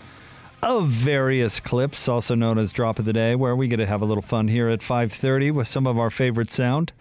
of 0.63 0.87
various 0.87 1.59
clips, 1.59 2.07
also 2.07 2.33
known 2.33 2.57
as 2.57 2.71
Drop 2.71 2.97
of 2.97 3.05
the 3.05 3.13
Day, 3.13 3.35
where 3.35 3.55
we 3.55 3.67
get 3.67 3.77
to 3.77 3.85
have 3.85 4.01
a 4.01 4.05
little 4.05 4.23
fun 4.23 4.47
here 4.47 4.69
at 4.69 4.79
5.30 4.79 5.51
with 5.51 5.67
some 5.67 5.85
of 5.85 5.99
our 5.99 6.09
favorite 6.09 6.49
sound. 6.49 6.93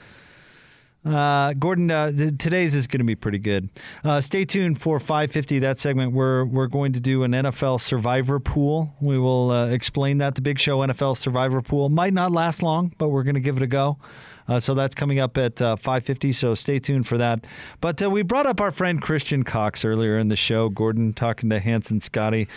Uh, 1.07 1.53
Gordon, 1.55 1.91
uh, 1.91 2.11
today's 2.37 2.75
is 2.75 2.87
going 2.87 2.99
to 2.99 3.05
be 3.05 3.15
pretty 3.15 3.39
good. 3.39 3.71
Uh, 4.03 4.21
stay 4.21 4.45
tuned 4.45 4.81
for 4.81 4.99
550. 4.99 5.61
That 5.61 5.79
segment, 5.79 6.13
we're 6.13 6.45
we're 6.45 6.67
going 6.67 6.93
to 6.95 7.01
do 7.01 7.23
an 7.23 7.33
NFL 7.33 7.81
Survivor 7.81 8.41
Pool. 8.41 8.95
We 9.01 9.19
will 9.19 9.51
uh, 9.51 9.69
explain 9.69 10.19
that 10.19 10.35
the 10.35 10.41
Big 10.41 10.59
Show 10.59 10.79
NFL 10.79 11.17
Survivor 11.17 11.63
Pool 11.63 11.89
might 11.91 12.13
not 12.13 12.33
last 12.33 12.63
long, 12.63 12.93
but 12.99 13.09
we're 13.09 13.23
going 13.23 13.35
to 13.35 13.41
give 13.41 13.57
it 13.57 13.63
a 13.63 13.69
go. 13.69 13.99
Uh, 14.49 14.61
so 14.61 14.75
that's 14.75 14.95
coming 14.95 15.19
up 15.19 15.37
at 15.37 15.61
uh, 15.61 15.77
5:50. 15.77 16.35
So 16.35 16.55
stay 16.55 16.79
tuned 16.79 17.07
for 17.07 17.19
that. 17.19 17.45
But 17.81 18.03
uh, 18.03 18.11
we 18.11 18.23
brought 18.23 18.47
up 18.47 18.61
our 18.61 18.73
friend 18.73 19.01
Christian 19.01 19.43
Cox 19.43 19.85
earlier 19.85 20.19
in 20.19 20.29
the 20.29 20.37
show. 20.37 20.69
Gordon 20.69 21.13
talking 21.13 21.51
to 21.51 21.59
Hanson 21.59 22.01
Scotty, 22.01 22.49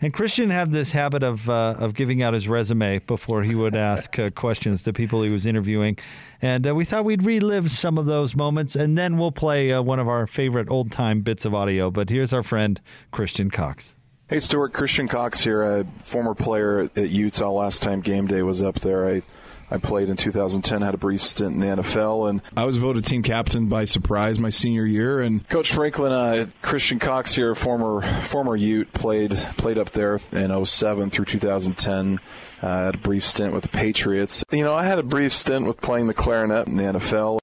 and 0.00 0.12
Christian 0.12 0.50
had 0.50 0.72
this 0.72 0.92
habit 0.92 1.22
of 1.22 1.48
uh, 1.48 1.76
of 1.78 1.94
giving 1.94 2.22
out 2.22 2.34
his 2.34 2.48
resume 2.48 2.98
before 3.00 3.42
he 3.42 3.54
would 3.54 3.74
ask 3.74 4.18
uh, 4.18 4.30
questions 4.30 4.82
to 4.84 4.92
people 4.92 5.22
he 5.22 5.30
was 5.30 5.46
interviewing, 5.46 5.98
and 6.42 6.66
uh, 6.66 6.74
we 6.74 6.84
thought 6.84 7.04
we'd 7.04 7.24
relive 7.24 7.70
some 7.70 7.98
of 7.98 8.06
those 8.06 8.36
moments, 8.36 8.76
and 8.76 8.98
then 8.98 9.18
we'll 9.18 9.32
play 9.32 9.72
uh, 9.72 9.82
one 9.82 9.98
of 9.98 10.08
our 10.08 10.26
favorite 10.26 10.70
old 10.70 10.90
time 10.92 11.22
bits 11.22 11.44
of 11.44 11.54
audio. 11.54 11.90
But 11.90 12.10
here's 12.10 12.32
our 12.32 12.42
friend 12.42 12.80
Christian 13.10 13.50
Cox. 13.50 13.94
Hey, 14.28 14.40
Stuart, 14.40 14.74
Christian 14.74 15.08
Cox 15.08 15.42
here, 15.42 15.62
a 15.62 15.84
former 16.00 16.34
player 16.34 16.80
at 16.80 17.08
Utah. 17.08 17.50
Last 17.50 17.82
time 17.82 18.02
game 18.02 18.26
day 18.26 18.42
was 18.42 18.62
up 18.62 18.80
there, 18.80 19.08
I 19.08 19.22
I 19.70 19.76
played 19.76 20.08
in 20.08 20.16
2010, 20.16 20.82
had 20.82 20.94
a 20.94 20.98
brief 20.98 21.22
stint 21.22 21.54
in 21.54 21.60
the 21.60 21.66
NFL, 21.66 22.30
and 22.30 22.40
I 22.56 22.64
was 22.64 22.78
voted 22.78 23.04
team 23.04 23.22
captain 23.22 23.68
by 23.68 23.84
surprise 23.84 24.38
my 24.38 24.50
senior 24.50 24.86
year. 24.86 25.20
And 25.20 25.46
Coach 25.48 25.72
Franklin, 25.72 26.12
uh, 26.12 26.46
Christian 26.62 26.98
Cox 26.98 27.34
here, 27.34 27.54
former 27.54 28.02
former 28.22 28.56
Ute, 28.56 28.92
played 28.92 29.32
played 29.56 29.78
up 29.78 29.90
there 29.90 30.20
in 30.32 30.64
07 30.64 31.10
through 31.10 31.26
2010. 31.26 32.18
Uh, 32.60 32.84
had 32.84 32.94
a 32.94 32.98
brief 32.98 33.24
stint 33.24 33.52
with 33.52 33.62
the 33.62 33.68
Patriots. 33.68 34.42
You 34.50 34.64
know, 34.64 34.74
I 34.74 34.84
had 34.84 34.98
a 34.98 35.02
brief 35.02 35.32
stint 35.32 35.66
with 35.66 35.80
playing 35.80 36.06
the 36.06 36.14
clarinet 36.14 36.66
in 36.66 36.76
the 36.76 36.84
NFL. 36.84 37.38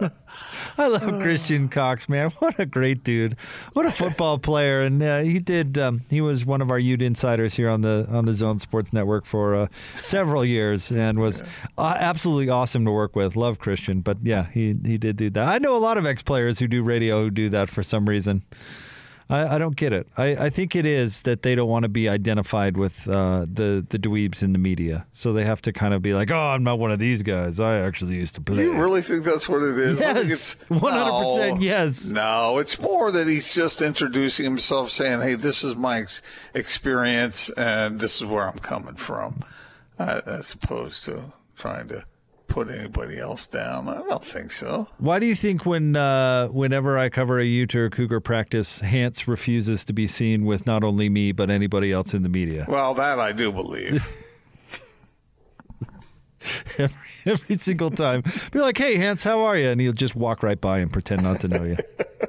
I 0.76 0.88
love 0.88 1.22
Christian 1.22 1.68
Cox, 1.68 2.08
man. 2.08 2.32
What 2.38 2.58
a 2.58 2.66
great 2.66 3.04
dude. 3.04 3.36
What 3.72 3.86
a 3.86 3.90
football 3.92 4.38
player. 4.38 4.82
And 4.82 5.02
uh, 5.02 5.20
he 5.20 5.38
did. 5.38 5.78
Um, 5.78 6.02
he 6.10 6.20
was 6.20 6.44
one 6.44 6.60
of 6.60 6.70
our 6.70 6.78
Ute 6.78 7.02
insiders 7.02 7.54
here 7.54 7.70
on 7.70 7.80
the 7.80 8.06
on 8.10 8.24
the 8.26 8.32
Zone 8.32 8.58
Sports 8.58 8.92
Network 8.92 9.24
for 9.24 9.54
uh, 9.54 9.66
several 10.02 10.44
years, 10.44 10.90
and 10.90 11.18
was 11.18 11.42
uh, 11.78 11.96
absolutely 11.98 12.48
awesome 12.50 12.84
to 12.84 12.90
work 12.90 13.16
with. 13.16 13.36
Love 13.36 13.58
Christian, 13.58 14.00
but 14.00 14.18
yeah, 14.22 14.48
he 14.52 14.76
he 14.84 14.98
did 14.98 15.16
do 15.16 15.30
that. 15.30 15.48
I 15.48 15.58
know 15.58 15.76
a 15.76 15.78
lot 15.78 15.96
of 15.96 16.06
ex 16.06 16.22
players 16.22 16.58
who 16.58 16.68
do 16.68 16.82
radio 16.82 17.22
who 17.22 17.30
do 17.30 17.48
that 17.50 17.68
for 17.70 17.82
some 17.82 18.06
reason. 18.08 18.42
I, 19.30 19.54
I 19.54 19.58
don't 19.58 19.74
get 19.74 19.92
it. 19.92 20.06
I, 20.18 20.36
I 20.36 20.50
think 20.50 20.76
it 20.76 20.84
is 20.84 21.22
that 21.22 21.42
they 21.42 21.54
don't 21.54 21.68
want 21.68 21.84
to 21.84 21.88
be 21.88 22.08
identified 22.08 22.76
with 22.76 23.08
uh, 23.08 23.46
the 23.50 23.84
the 23.88 23.98
dweebs 23.98 24.42
in 24.42 24.52
the 24.52 24.58
media, 24.58 25.06
so 25.12 25.32
they 25.32 25.44
have 25.44 25.62
to 25.62 25.72
kind 25.72 25.94
of 25.94 26.02
be 26.02 26.12
like, 26.12 26.30
"Oh, 26.30 26.36
I'm 26.36 26.62
not 26.62 26.78
one 26.78 26.90
of 26.92 26.98
these 26.98 27.22
guys. 27.22 27.58
I 27.58 27.78
actually 27.78 28.16
used 28.16 28.34
to 28.34 28.40
play." 28.42 28.64
You 28.64 28.74
really 28.74 29.00
think 29.02 29.24
that's 29.24 29.48
what 29.48 29.62
it 29.62 29.78
is? 29.78 29.98
Yes, 29.98 30.56
100% 30.68 30.80
No. 31.54 31.56
yes. 31.60 32.04
No, 32.06 32.58
it's 32.58 32.78
more 32.78 33.10
that 33.12 33.26
he's 33.26 33.54
just 33.54 33.80
introducing 33.80 34.44
himself, 34.44 34.90
saying, 34.90 35.20
"Hey, 35.20 35.34
this 35.36 35.64
is 35.64 35.74
my 35.74 36.00
ex- 36.00 36.20
experience, 36.52 37.50
and 37.50 38.00
this 38.00 38.20
is 38.20 38.26
where 38.26 38.46
I'm 38.48 38.58
coming 38.58 38.94
from," 38.96 39.42
uh, 39.98 40.20
as 40.26 40.52
opposed 40.52 41.04
to 41.06 41.32
trying 41.56 41.88
to 41.88 42.04
put 42.48 42.70
anybody 42.70 43.18
else 43.18 43.46
down. 43.46 43.88
I 43.88 44.02
don't 44.02 44.24
think 44.24 44.52
so. 44.52 44.88
Why 44.98 45.18
do 45.18 45.26
you 45.26 45.34
think 45.34 45.66
when 45.66 45.96
uh, 45.96 46.48
whenever 46.48 46.98
I 46.98 47.08
cover 47.08 47.38
a 47.38 47.44
Ute 47.44 47.74
or 47.74 47.90
Cougar 47.90 48.20
practice, 48.20 48.80
Hans 48.80 49.26
refuses 49.26 49.84
to 49.86 49.92
be 49.92 50.06
seen 50.06 50.44
with 50.44 50.66
not 50.66 50.84
only 50.84 51.08
me 51.08 51.32
but 51.32 51.50
anybody 51.50 51.92
else 51.92 52.14
in 52.14 52.22
the 52.22 52.28
media? 52.28 52.66
Well, 52.68 52.94
that 52.94 53.18
I 53.18 53.32
do 53.32 53.50
believe. 53.52 54.06
every, 56.78 56.96
every 57.26 57.56
single 57.56 57.90
time, 57.90 58.22
be 58.52 58.60
like, 58.60 58.78
"Hey, 58.78 58.96
Hans, 58.96 59.24
how 59.24 59.42
are 59.42 59.56
you?" 59.56 59.68
And 59.68 59.80
he'll 59.80 59.92
just 59.92 60.14
walk 60.14 60.42
right 60.42 60.60
by 60.60 60.78
and 60.78 60.92
pretend 60.92 61.22
not 61.22 61.40
to 61.40 61.48
know 61.48 61.64
you. 61.64 61.76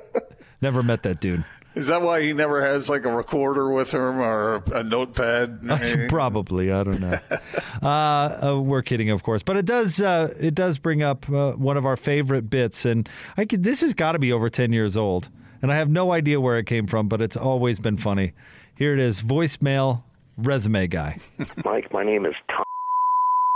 Never 0.61 0.81
met 0.81 1.03
that 1.03 1.19
dude. 1.19 1.43
Is 1.75 1.87
that 1.87 2.01
why 2.01 2.21
he 2.21 2.31
never 2.31 2.65
has 2.65 2.89
like 2.89 3.03
a 3.03 3.13
recorder 3.13 3.69
with 3.69 3.93
him 3.93 4.19
or 4.19 4.63
a 4.73 4.81
notepad? 4.81 5.59
Probably, 6.09 6.71
I 6.71 6.83
don't 6.83 7.01
know. 7.01 7.19
uh, 7.83 7.87
uh, 7.87 8.61
we're 8.61 8.81
kidding, 8.81 9.09
of 9.09 9.23
course, 9.23 9.43
but 9.43 9.57
it 9.57 9.65
does 9.65 10.01
uh, 10.01 10.33
it 10.39 10.55
does 10.55 10.77
bring 10.77 11.03
up 11.03 11.29
uh, 11.29 11.51
one 11.53 11.75
of 11.75 11.85
our 11.85 11.97
favorite 11.97 12.49
bits, 12.49 12.85
and 12.85 13.09
I 13.35 13.43
could, 13.43 13.63
this 13.63 13.81
has 13.81 13.93
got 13.93 14.13
to 14.13 14.19
be 14.19 14.31
over 14.31 14.49
ten 14.49 14.71
years 14.71 14.95
old, 14.95 15.29
and 15.61 15.71
I 15.71 15.75
have 15.75 15.89
no 15.89 16.13
idea 16.13 16.39
where 16.39 16.57
it 16.57 16.65
came 16.65 16.87
from, 16.87 17.09
but 17.09 17.21
it's 17.21 17.37
always 17.37 17.77
been 17.77 17.97
funny. 17.97 18.31
Here 18.75 18.93
it 18.93 18.99
is, 18.99 19.21
voicemail 19.21 20.03
resume 20.37 20.87
guy. 20.87 21.17
Mike, 21.65 21.91
my 21.91 22.03
name 22.03 22.25
is 22.25 22.35
Tom. 22.49 22.63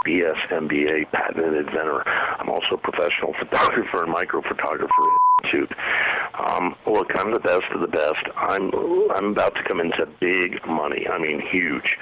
BS 0.05 0.47
MBA 0.49 1.11
patent 1.11 1.55
inventor. 1.55 2.07
I'm 2.07 2.49
also 2.49 2.75
a 2.75 2.77
professional 2.77 3.33
photographer 3.37 4.03
and 4.03 4.11
micro 4.11 4.41
institute. 5.39 5.71
Um, 6.45 6.75
look, 6.87 7.07
I'm 7.15 7.33
the 7.33 7.39
best 7.39 7.65
of 7.73 7.81
the 7.81 7.87
best. 7.87 8.23
I'm 8.37 8.71
I'm 9.13 9.25
about 9.25 9.55
to 9.55 9.63
come 9.67 9.79
into 9.79 10.05
big 10.19 10.65
money. 10.67 11.05
I 11.07 11.19
mean, 11.19 11.41
huge. 11.51 11.97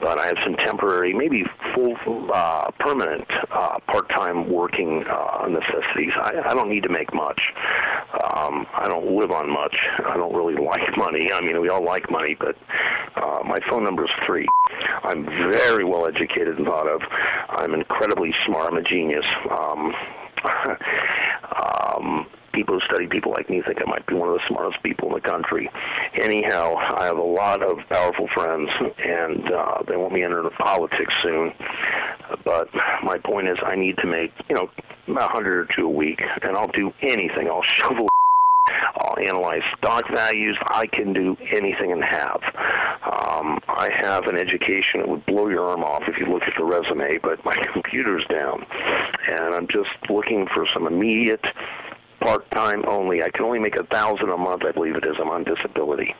But 0.00 0.18
I 0.18 0.26
have 0.26 0.36
some 0.44 0.54
temporary, 0.56 1.12
maybe 1.12 1.44
full, 1.74 1.96
uh, 2.32 2.70
permanent, 2.78 3.26
uh, 3.50 3.78
part-time 3.86 4.50
working 4.50 5.04
uh, 5.08 5.48
necessities. 5.48 6.12
I, 6.20 6.50
I 6.50 6.54
don't 6.54 6.68
need 6.68 6.82
to 6.84 6.88
make 6.88 7.12
much. 7.14 7.40
Um, 8.34 8.66
I 8.74 8.86
don't 8.88 9.16
live 9.16 9.30
on 9.30 9.50
much. 9.50 9.74
I 10.06 10.16
don't 10.16 10.34
really 10.34 10.54
like 10.62 10.96
money. 10.96 11.28
I 11.32 11.40
mean, 11.40 11.60
we 11.60 11.68
all 11.68 11.84
like 11.84 12.10
money, 12.10 12.36
but 12.38 12.56
uh, 13.16 13.42
my 13.44 13.58
phone 13.68 13.84
number 13.84 14.04
is 14.04 14.10
three. 14.26 14.46
I'm 15.04 15.24
very 15.50 15.84
well 15.84 16.06
educated 16.06 16.58
and 16.58 16.66
thought 16.66 16.86
of. 16.86 17.00
I'm 17.48 17.74
incredibly 17.74 18.32
smart. 18.46 18.72
I'm 18.72 18.78
a 18.78 18.82
genius. 18.82 19.24
Um, 19.50 19.92
um, 21.96 22.26
people 22.52 22.78
who 22.78 22.80
study 22.86 23.06
people 23.06 23.32
like 23.32 23.48
me 23.50 23.62
think 23.66 23.80
I 23.80 23.90
might 23.90 24.06
be 24.06 24.14
one 24.14 24.28
of 24.28 24.34
the 24.34 24.42
smartest 24.48 24.82
people 24.82 25.08
in 25.08 25.14
the 25.14 25.20
country. 25.20 25.70
Anyhow, 26.14 26.74
I 26.76 27.04
have 27.06 27.18
a 27.18 27.22
lot 27.22 27.62
of 27.62 27.78
powerful 27.88 28.28
friends, 28.34 28.70
and 29.04 29.52
uh, 29.52 29.82
they 29.88 29.96
want 29.96 30.12
me 30.12 30.22
into 30.22 30.48
politics 30.58 31.14
soon. 31.22 31.52
But 32.44 32.68
my 33.02 33.18
point 33.18 33.48
is, 33.48 33.58
I 33.64 33.76
need 33.76 33.96
to 33.98 34.06
make 34.06 34.32
you 34.48 34.56
know 34.56 34.70
a 35.08 35.28
hundred 35.28 35.58
or 35.58 35.68
two 35.76 35.86
a 35.86 35.90
week, 35.90 36.20
and 36.42 36.56
I'll 36.56 36.72
do 36.72 36.92
anything. 37.02 37.48
I'll 37.48 37.62
shovel 37.62 38.08
I'll 38.96 39.18
analyze 39.18 39.62
stock 39.78 40.04
values. 40.12 40.56
I 40.68 40.86
can 40.86 41.12
do 41.12 41.36
anything 41.52 41.92
and 41.92 42.02
have. 42.04 42.40
Um, 43.02 43.58
I 43.68 43.90
have 44.00 44.26
an 44.26 44.36
education 44.36 45.00
that 45.00 45.08
would 45.08 45.26
blow 45.26 45.48
your 45.48 45.66
arm 45.66 45.82
off 45.82 46.04
if 46.06 46.18
you 46.18 46.26
look 46.26 46.42
at 46.42 46.54
the 46.56 46.64
resume, 46.64 47.18
but 47.22 47.44
my 47.44 47.56
computer's 47.72 48.24
down, 48.28 48.64
and 49.28 49.54
I'm 49.54 49.66
just 49.68 49.90
looking 50.08 50.46
for 50.54 50.66
some 50.72 50.86
immediate 50.86 51.44
part-time 52.22 52.84
only. 52.88 53.22
I 53.22 53.30
can 53.30 53.44
only 53.44 53.58
make 53.58 53.76
a 53.76 53.84
thousand 53.84 54.30
a 54.30 54.36
month, 54.36 54.62
I 54.64 54.72
believe 54.72 54.96
it 54.96 55.04
is. 55.04 55.16
I'm 55.20 55.28
on 55.28 55.44
disability. 55.44 56.14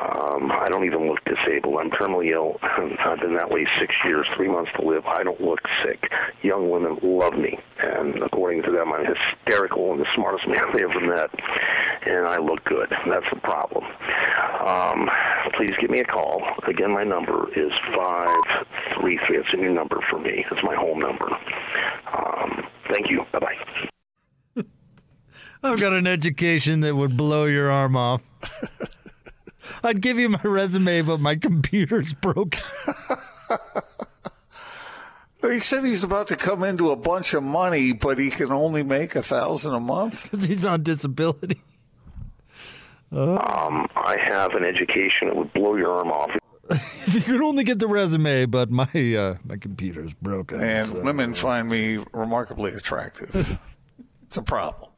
Um, 0.00 0.50
I 0.50 0.68
don't 0.68 0.84
even 0.84 1.08
look 1.08 1.18
disabled. 1.24 1.76
I'm 1.78 1.90
terminally 1.90 2.32
ill. 2.32 2.58
I've 2.62 3.20
been 3.20 3.36
that 3.36 3.50
way 3.50 3.66
six 3.78 3.94
years, 4.04 4.26
three 4.36 4.48
months 4.48 4.70
to 4.78 4.86
live. 4.86 5.04
I 5.06 5.22
don't 5.22 5.40
look 5.40 5.60
sick. 5.84 6.10
Young 6.42 6.70
women 6.70 6.98
love 7.02 7.34
me, 7.34 7.58
and 7.78 8.22
according 8.22 8.62
to 8.62 8.70
them, 8.70 8.92
I'm 8.92 9.04
hysterical 9.04 9.92
and 9.92 10.00
the 10.00 10.06
smartest 10.14 10.48
man 10.48 10.72
they 10.74 10.84
ever 10.84 11.00
met. 11.00 11.30
And 12.06 12.26
I 12.26 12.38
look 12.38 12.64
good. 12.64 12.88
That's 12.90 13.28
the 13.32 13.40
problem. 13.40 13.84
Um, 14.64 15.08
please 15.56 15.72
give 15.80 15.90
me 15.90 16.00
a 16.00 16.04
call. 16.04 16.42
Again, 16.66 16.92
my 16.92 17.04
number 17.04 17.48
is 17.54 17.72
five 17.94 18.34
three 18.98 19.18
three. 19.26 19.38
It's 19.38 19.52
a 19.52 19.56
new 19.56 19.72
number 19.72 20.00
for 20.10 20.18
me. 20.18 20.44
It's 20.50 20.62
my 20.62 20.74
home 20.74 20.98
number. 20.98 21.28
Um, 22.16 22.64
thank 22.90 23.10
you. 23.10 23.24
Bye 23.32 23.40
bye. 23.40 23.90
I've 25.62 25.80
got 25.80 25.92
an 25.92 26.06
education 26.06 26.80
that 26.80 26.96
would 26.96 27.16
blow 27.16 27.44
your 27.44 27.70
arm 27.70 27.96
off. 27.96 28.22
I'd 29.84 30.00
give 30.00 30.18
you 30.18 30.30
my 30.30 30.40
resume, 30.42 31.02
but 31.02 31.20
my 31.20 31.36
computer's 31.36 32.12
broken. 32.14 32.62
He 35.42 35.60
said 35.60 35.84
he's 35.84 36.04
about 36.04 36.26
to 36.28 36.36
come 36.36 36.62
into 36.62 36.90
a 36.90 36.96
bunch 36.96 37.32
of 37.32 37.42
money, 37.42 37.92
but 37.92 38.18
he 38.18 38.30
can 38.30 38.52
only 38.52 38.82
make 38.82 39.14
a 39.14 39.22
thousand 39.22 39.74
a 39.74 39.80
month. 39.80 40.22
because 40.30 40.44
he's 40.44 40.64
on 40.64 40.82
disability. 40.82 41.62
Um, 43.12 43.88
I 43.96 44.16
have 44.28 44.52
an 44.54 44.64
education 44.64 45.28
that 45.28 45.36
would 45.36 45.52
blow 45.52 45.76
your 45.76 45.92
arm 45.92 46.08
off. 46.08 46.30
If 46.70 47.14
you 47.14 47.20
could 47.22 47.42
only 47.42 47.64
get 47.64 47.80
the 47.80 47.88
resume, 47.88 48.46
but 48.46 48.70
my 48.70 48.84
uh, 48.84 49.36
my 49.44 49.56
computer's 49.56 50.14
broken. 50.14 50.60
And 50.60 50.86
so- 50.86 51.00
women 51.00 51.34
find 51.34 51.68
me 51.68 52.04
remarkably 52.12 52.72
attractive. 52.72 53.58
it's 54.28 54.36
a 54.36 54.42
problem. 54.42 54.92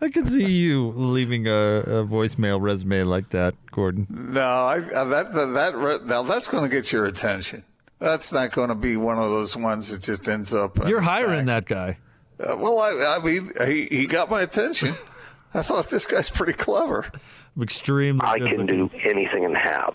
I 0.00 0.08
can 0.08 0.26
see 0.26 0.44
you 0.46 0.90
leaving 0.90 1.46
a, 1.46 1.50
a 1.50 2.06
voicemail 2.06 2.60
resume 2.60 3.04
like 3.04 3.30
that, 3.30 3.54
Gordon. 3.70 4.06
No, 4.08 4.40
I, 4.40 4.78
uh, 4.78 5.04
that 5.04 5.32
that, 5.32 5.46
that 5.46 6.06
now 6.06 6.22
that's 6.22 6.48
going 6.48 6.68
to 6.68 6.74
get 6.74 6.92
your 6.92 7.06
attention. 7.06 7.64
That's 7.98 8.32
not 8.32 8.52
going 8.52 8.68
to 8.68 8.74
be 8.74 8.96
one 8.96 9.18
of 9.18 9.30
those 9.30 9.56
ones 9.56 9.90
that 9.90 10.02
just 10.02 10.28
ends 10.28 10.52
up. 10.52 10.76
You're 10.86 11.00
hiring 11.00 11.46
stack. 11.46 11.66
that 11.66 11.74
guy. 11.74 11.98
Uh, 12.38 12.56
well, 12.58 12.78
I, 12.78 13.16
I 13.16 13.24
mean, 13.24 13.52
he, 13.66 13.86
he 13.86 14.06
got 14.06 14.28
my 14.28 14.42
attention. 14.42 14.94
I 15.54 15.62
thought 15.62 15.88
this 15.88 16.04
guy's 16.04 16.30
pretty 16.30 16.52
clever. 16.52 17.06
I'm 17.56 17.62
extremely. 17.62 18.20
I 18.24 18.38
can 18.40 18.66
do 18.66 18.90
anything 19.04 19.44
and 19.44 19.56
have. 19.56 19.94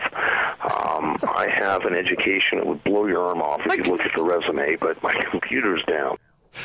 Um, 0.61 1.17
I 1.35 1.47
have 1.53 1.85
an 1.85 1.93
education 1.93 2.57
that 2.57 2.65
would 2.65 2.83
blow 2.83 3.05
your 3.07 3.27
arm 3.27 3.41
off 3.41 3.61
if 3.65 3.77
you 3.77 3.91
look 3.91 4.01
at 4.01 4.11
the 4.15 4.23
resume, 4.23 4.77
but 4.77 5.01
my 5.03 5.13
computer's 5.29 5.83
down. 5.85 6.17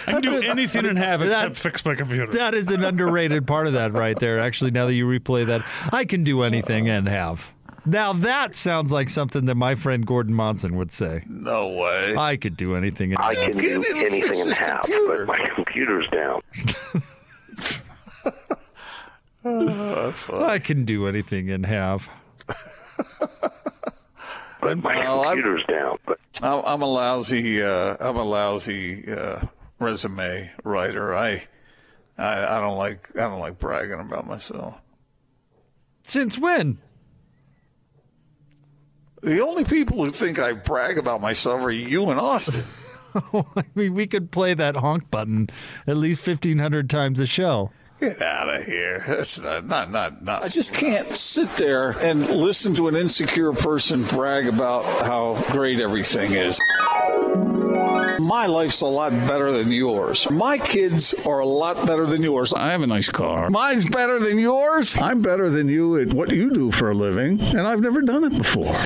I 0.07 0.13
can 0.13 0.23
do 0.23 0.31
That's 0.31 0.45
anything 0.47 0.87
and 0.87 0.99
have 0.99 1.21
That- 1.21 1.51
except 1.51 1.57
fix 1.59 1.85
my 1.85 1.95
computer. 1.95 2.33
That 2.33 2.55
is 2.55 2.71
an 2.71 2.83
underrated 2.85 3.47
part 3.47 3.67
of 3.67 3.75
that 3.75 3.93
right 3.93 4.19
there. 4.19 4.41
Actually, 4.41 4.71
now 4.73 4.87
that 4.87 4.95
you 4.95 5.07
replay 5.07 5.47
that, 5.47 5.63
I 5.93 6.05
can 6.05 6.25
do 6.25 6.43
anything 6.43 6.89
and 6.89 7.07
have. 7.09 7.53
Now 7.87 8.15
that 8.15 8.55
sounds 8.55 8.91
like 8.93 9.11
something 9.11 9.45
that 9.45 9.57
my 9.57 9.75
friend 9.75 10.07
Gordon 10.07 10.33
Monson 10.35 10.77
would 10.77 10.95
say. 10.95 11.23
No 11.29 11.69
way. 11.69 12.17
I 12.17 12.37
could 12.37 12.57
do 12.57 12.77
anything. 12.77 13.11
In 13.11 13.19
I 13.19 13.35
can 13.35 13.53
do 13.57 13.85
anything 13.95 14.23
fix 14.23 14.41
in 14.41 14.49
his 14.49 14.59
half, 14.59 14.89
but 14.89 15.27
my 15.27 15.39
computer's 15.55 16.07
down. 16.11 16.41
I 19.45 20.59
can 20.63 20.85
do 20.85 21.07
anything 21.07 21.49
in 21.49 21.65
half. 21.65 22.09
But 24.61 24.79
my 24.79 24.97
Well, 25.01 25.21
I'm- 25.25 25.37
computer's 25.37 25.65
down. 25.69 25.99
But 26.07 26.19
I'm, 26.43 26.65
I'm 26.65 26.83
a 26.83 26.87
lousy. 26.87 27.63
Uh, 27.63 27.97
I'm 28.01 28.17
a 28.17 28.25
lousy 28.25 29.13
uh, 29.13 29.41
resume 29.79 30.51
writer. 30.63 31.15
I, 31.15 31.45
I, 32.17 32.57
I 32.57 32.61
don't 32.61 32.79
like. 32.79 33.11
I 33.17 33.23
don't 33.23 33.41
like 33.41 33.59
bragging 33.59 34.01
about 34.01 34.27
myself. 34.27 34.81
Since 36.03 36.39
when? 36.39 36.79
The 39.23 39.41
only 39.41 39.65
people 39.65 40.05
who 40.05 40.11
think 40.11 40.39
I 40.39 40.53
brag 40.53 40.99
about 40.99 41.23
myself 41.23 41.63
are 41.63 41.71
you 41.71 42.11
and 42.11 42.21
Austin. 42.21 42.63
I 43.33 43.65
mean, 43.75 43.95
we 43.95 44.07
could 44.07 44.31
play 44.31 44.53
that 44.53 44.77
honk 44.77 45.11
button 45.11 45.49
at 45.87 45.97
least 45.97 46.27
1,500 46.27 46.91
times 46.91 47.21
a 47.21 47.27
show. 47.27 47.71
Get 48.01 48.21
out 48.21 48.53
of 48.55 48.65
here. 48.65 49.03
That's 49.07 49.41
not, 49.43 49.65
not, 49.67 49.91
not, 49.91 50.23
not. 50.23 50.43
I 50.43 50.49
just 50.49 50.75
can't 50.75 51.07
sit 51.09 51.49
there 51.51 51.91
and 52.03 52.29
listen 52.29 52.75
to 52.75 52.89
an 52.89 52.97
insecure 52.97 53.53
person 53.53 54.03
brag 54.05 54.47
about 54.47 54.85
how 55.07 55.43
great 55.53 55.81
everything 55.81 56.33
is. 56.33 56.61
My 58.25 58.47
life's 58.47 58.81
a 58.81 58.87
lot 58.87 59.13
better 59.29 59.53
than 59.53 59.71
yours. 59.71 60.31
My 60.31 60.57
kids 60.57 61.13
are 61.27 61.41
a 61.41 61.47
lot 61.47 61.87
better 61.87 62.07
than 62.07 62.23
yours. 62.23 62.55
I 62.55 62.73
have 62.73 62.81
a 62.81 62.87
nice 62.87 63.11
car. 63.11 63.51
Mine's 63.51 63.85
better 63.85 64.19
than 64.19 64.39
yours. 64.39 64.97
I'm 64.97 65.21
better 65.21 65.51
than 65.51 65.69
you 65.69 66.01
at 66.01 66.15
what 66.15 66.33
you 66.33 66.51
do 66.51 66.71
for 66.71 66.91
a 66.91 66.95
living, 66.95 67.39
and 67.39 67.61
I've 67.61 67.81
never 67.81 68.01
done 68.01 68.25
it 68.25 68.35
before. 68.35 68.77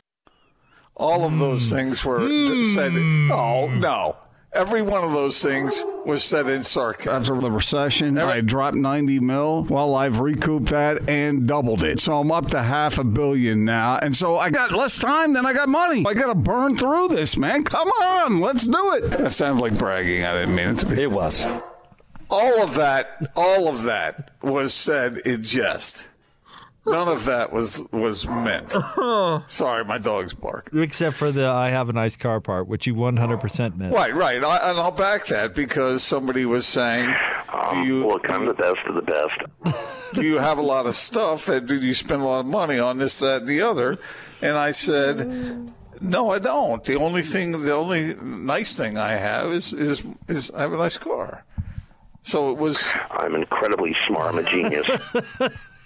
All 0.97 1.25
of 1.25 1.39
those 1.39 1.71
things 1.71 2.05
were 2.05 2.19
said. 2.65 2.93
Hmm. 2.93 3.31
Oh, 3.31 3.69
no. 3.69 4.17
Every 4.53 4.83
one 4.83 5.05
of 5.05 5.13
those 5.13 5.41
things 5.41 5.85
was 6.09 6.25
said 6.25 6.49
in 6.49 6.63
sarcasm. 6.63 7.13
After 7.15 7.39
the 7.39 7.51
recession, 7.51 8.17
I 8.17 8.41
dropped 8.41 8.77
90 8.77 9.21
mil. 9.21 9.65
Well, 9.65 9.95
I've 9.95 10.21
recouped 10.21 10.71
that 10.71 11.07
and 11.07 11.47
doubled 11.47 11.85
it. 11.85 12.01
So 12.01 12.19
I'm 12.19 12.33
up 12.33 12.49
to 12.51 12.63
half 12.63 12.99
a 12.99 13.05
billion 13.05 13.67
now. 13.67 13.99
And 13.99 14.17
so 14.17 14.39
I 14.39 14.49
got 14.49 14.73
less 14.73 14.97
time 14.97 15.35
than 15.35 15.45
I 15.45 15.53
got 15.53 15.69
money. 15.69 16.05
I 16.07 16.15
got 16.15 16.29
to 16.29 16.35
burn 16.35 16.79
through 16.79 17.09
this, 17.09 17.37
man. 17.37 17.63
Come 17.63 17.89
on, 17.89 18.41
let's 18.41 18.67
do 18.67 18.95
it. 18.95 19.11
That 19.19 19.33
sounds 19.33 19.61
like 19.61 19.79
bragging. 19.79 20.25
I 20.25 20.33
didn't 20.33 20.55
mean 20.55 20.71
it 20.71 20.79
to 20.79 20.87
be. 20.87 21.03
It 21.03 21.11
was. 21.11 21.47
All 22.31 22.63
of 22.63 22.75
that, 22.77 23.31
all 23.37 23.69
of 23.69 23.83
that 23.83 24.31
was 24.43 24.73
said 24.73 25.19
in 25.19 25.43
jest. 25.43 26.08
None 26.91 27.09
of 27.09 27.25
that 27.27 27.53
was 27.53 27.83
was 27.93 28.27
meant. 28.27 28.71
Sorry, 29.51 29.85
my 29.85 29.99
dog's 29.99 30.35
bark. 30.35 30.71
Except 30.73 31.17
for 31.17 31.31
the 31.31 31.47
I 31.47 31.71
have 31.71 31.89
a 31.89 31.93
nice 31.93 32.17
car 32.17 32.41
part, 32.41 32.69
which 32.69 32.87
you 32.87 32.95
100% 32.95 33.77
meant. 33.77 33.95
Right, 33.95 34.15
right, 34.15 34.43
I, 34.43 34.71
and 34.71 34.79
I'll 34.79 34.91
back 34.91 35.27
that 35.27 35.55
because 35.55 36.03
somebody 36.03 36.47
was 36.47 36.67
saying, 36.67 37.15
"Do 37.51 37.59
um, 37.59 37.87
you 37.87 38.07
look, 38.07 38.29
I'm 38.31 38.47
the 38.47 38.55
best 38.55 38.79
of 38.87 38.95
the 38.95 39.03
best. 39.03 39.85
do 40.15 40.23
you 40.23 40.39
have 40.39 40.59
a 40.59 40.63
lot 40.63 40.87
of 40.87 40.95
stuff, 40.95 41.49
and 41.49 41.67
do 41.67 41.77
you 41.77 41.95
spend 41.95 42.23
a 42.23 42.25
lot 42.25 42.41
of 42.41 42.47
money 42.47 42.79
on 42.79 42.99
this, 42.99 43.19
that, 43.21 43.43
and 43.43 43.49
the 43.49 43.63
other?" 43.63 43.99
And 44.41 44.57
I 44.57 44.71
said, 44.71 45.73
"No, 46.01 46.31
I 46.31 46.39
don't. 46.39 46.83
The 46.85 46.97
only 46.97 47.23
thing, 47.23 47.63
the 47.63 47.75
only 47.75 48.15
nice 48.15 48.77
thing 48.77 48.99
I 48.99 49.13
have 49.13 49.53
is 49.53 49.73
is 49.73 50.05
is 50.29 50.51
I 50.53 50.63
have 50.63 50.73
a 50.73 50.79
nice 50.79 50.99
car." 50.99 51.45
So 52.23 52.51
it 52.51 52.59
was. 52.59 52.95
I'm 53.11 53.35
incredibly 53.35 53.97
smart. 54.07 54.35
I'm 54.35 54.39
a 54.39 54.43
genius. 54.43 54.87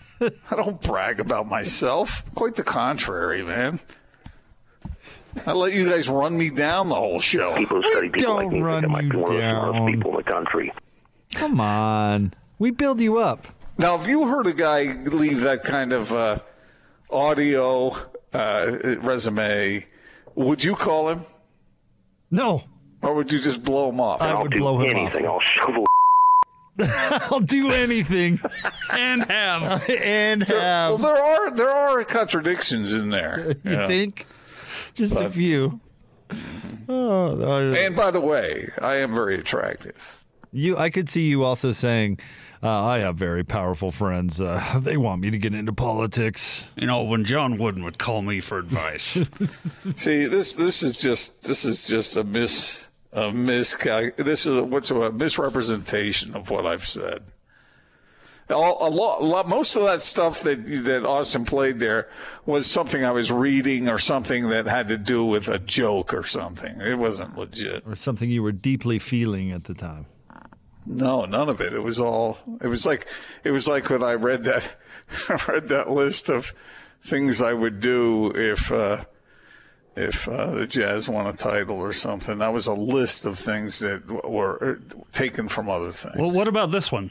I 0.50 0.56
don't 0.56 0.80
brag 0.80 1.20
about 1.20 1.46
myself. 1.46 2.24
Quite 2.34 2.54
the 2.54 2.62
contrary, 2.62 3.42
man. 3.42 3.80
I 5.46 5.52
let 5.52 5.72
you 5.72 5.88
guys 5.88 6.08
run 6.08 6.36
me 6.36 6.50
down 6.50 6.88
the 6.88 6.94
whole 6.94 7.20
show. 7.20 7.54
People 7.56 7.82
study 7.90 8.10
people 8.10 8.34
don't 8.38 8.52
me 8.52 8.60
run 8.60 8.84
I 8.84 8.88
might 8.88 9.08
be 9.10 9.16
you 9.16 9.22
one 9.22 9.30
of 9.32 9.36
the 9.36 9.40
down. 9.40 9.72
smartest 9.72 9.94
people 9.96 10.10
in 10.10 10.16
the 10.18 10.22
country. 10.32 10.72
Come 11.34 11.60
on. 11.60 12.34
We 12.58 12.70
build 12.70 13.00
you 13.00 13.16
up. 13.18 13.46
Now, 13.78 13.96
if 13.98 14.06
you 14.06 14.28
heard 14.28 14.46
a 14.46 14.52
guy 14.52 14.92
leave 15.04 15.40
that 15.40 15.62
kind 15.64 15.92
of 15.94 16.12
uh, 16.12 16.38
audio 17.10 17.96
uh, 18.32 18.76
resume, 19.00 19.86
would 20.34 20.62
you 20.62 20.74
call 20.76 21.08
him, 21.08 21.24
No. 22.30 22.64
or 23.02 23.14
would 23.14 23.32
you 23.32 23.40
just 23.40 23.64
blow 23.64 23.88
him 23.88 24.00
off? 24.00 24.20
I 24.20 24.32
I'll 24.32 24.42
would 24.42 24.52
do 24.52 24.58
blow 24.58 24.78
him 24.82 24.94
anything. 24.96 25.26
I'll 25.26 25.40
shovel. 25.40 25.86
I'll 26.78 27.40
do 27.40 27.70
anything 27.70 28.38
And 28.92 29.22
have. 29.24 29.88
and 29.90 30.44
well, 30.48 30.96
have. 30.96 31.02
there 31.02 31.16
are 31.22 31.50
there 31.50 31.70
are 31.70 32.04
contradictions 32.04 32.92
in 32.92 33.10
there. 33.10 33.54
You 33.64 33.70
Yeah. 33.72 33.86
think? 33.86 34.26
Just 34.94 35.16
a 35.16 35.30
few. 35.30 35.80
Oh, 36.88 37.72
And 37.74 37.94
by 37.96 38.10
the 38.10 38.20
way, 38.20 38.68
I 38.80 38.96
am 38.96 39.14
very 39.14 39.36
attractive. 39.38 40.22
you. 40.52 40.76
I 40.76 40.90
could 40.90 41.08
see 41.08 41.28
you 41.28 41.44
also 41.44 41.72
saying, 41.72 42.18
uh, 42.62 42.84
"I 42.84 42.98
have 43.00 43.16
very 43.16 43.44
powerful 43.44 43.90
friends. 43.92 44.40
Uh, 44.40 44.80
they 44.82 44.96
want 44.96 45.20
me 45.20 45.30
to 45.30 45.38
get 45.38 45.54
into 45.54 45.72
politics." 45.72 46.64
You 46.76 46.86
know, 46.86 47.02
when 47.04 47.24
John 47.24 47.58
Wooden 47.58 47.84
would 47.84 47.98
call 47.98 48.22
me 48.22 48.40
for 48.40 48.58
advice. 48.58 49.18
See, 49.96 50.24
this 50.26 50.54
this 50.54 50.82
is 50.82 50.98
just 50.98 51.44
this 51.44 51.64
is 51.64 51.86
just 51.86 52.16
a 52.16 52.24
mis 52.24 52.86
a 53.12 53.30
miscal. 53.30 54.16
This 54.16 54.46
is 54.46 54.56
a, 54.56 54.64
what's 54.64 54.90
a 54.90 55.12
misrepresentation 55.12 56.34
of 56.34 56.50
what 56.50 56.66
I've 56.66 56.86
said. 56.86 57.24
All, 58.50 58.86
a 58.86 58.90
lot, 58.90 59.22
a 59.22 59.24
lot, 59.24 59.48
most 59.48 59.76
of 59.76 59.82
that 59.84 60.02
stuff 60.02 60.42
that 60.42 60.64
that 60.84 61.06
Austin 61.06 61.44
played 61.44 61.78
there 61.78 62.08
was 62.44 62.70
something 62.70 63.04
I 63.04 63.12
was 63.12 63.30
reading 63.30 63.88
or 63.88 63.98
something 63.98 64.48
that 64.50 64.66
had 64.66 64.88
to 64.88 64.98
do 64.98 65.24
with 65.24 65.48
a 65.48 65.58
joke 65.58 66.12
or 66.12 66.24
something. 66.24 66.80
It 66.80 66.98
wasn't 66.98 67.38
legit. 67.38 67.84
Or 67.86 67.96
something 67.96 68.30
you 68.30 68.42
were 68.42 68.52
deeply 68.52 68.98
feeling 68.98 69.52
at 69.52 69.64
the 69.64 69.74
time. 69.74 70.06
No, 70.84 71.24
none 71.24 71.48
of 71.48 71.60
it. 71.60 71.72
It 71.72 71.82
was 71.82 72.00
all. 72.00 72.36
It 72.60 72.66
was 72.66 72.84
like 72.84 73.06
it 73.44 73.52
was 73.52 73.68
like 73.68 73.88
when 73.88 74.02
I 74.02 74.14
read 74.14 74.44
that 74.44 74.76
I 75.28 75.38
read 75.48 75.68
that 75.68 75.90
list 75.90 76.28
of 76.28 76.52
things 77.00 77.40
I 77.40 77.52
would 77.52 77.80
do 77.80 78.32
if 78.34 78.70
uh, 78.72 79.04
if 79.96 80.28
uh, 80.28 80.50
the 80.52 80.66
Jazz 80.66 81.08
won 81.08 81.26
a 81.26 81.32
title 81.32 81.76
or 81.76 81.92
something. 81.92 82.38
That 82.38 82.52
was 82.52 82.66
a 82.66 82.74
list 82.74 83.26
of 83.26 83.38
things 83.38 83.78
that 83.80 84.06
were 84.28 84.78
uh, 84.80 84.96
taken 85.12 85.48
from 85.48 85.68
other 85.68 85.92
things. 85.92 86.16
well, 86.16 86.30
what 86.30 86.48
about 86.48 86.70
this 86.70 86.90
one? 86.90 87.10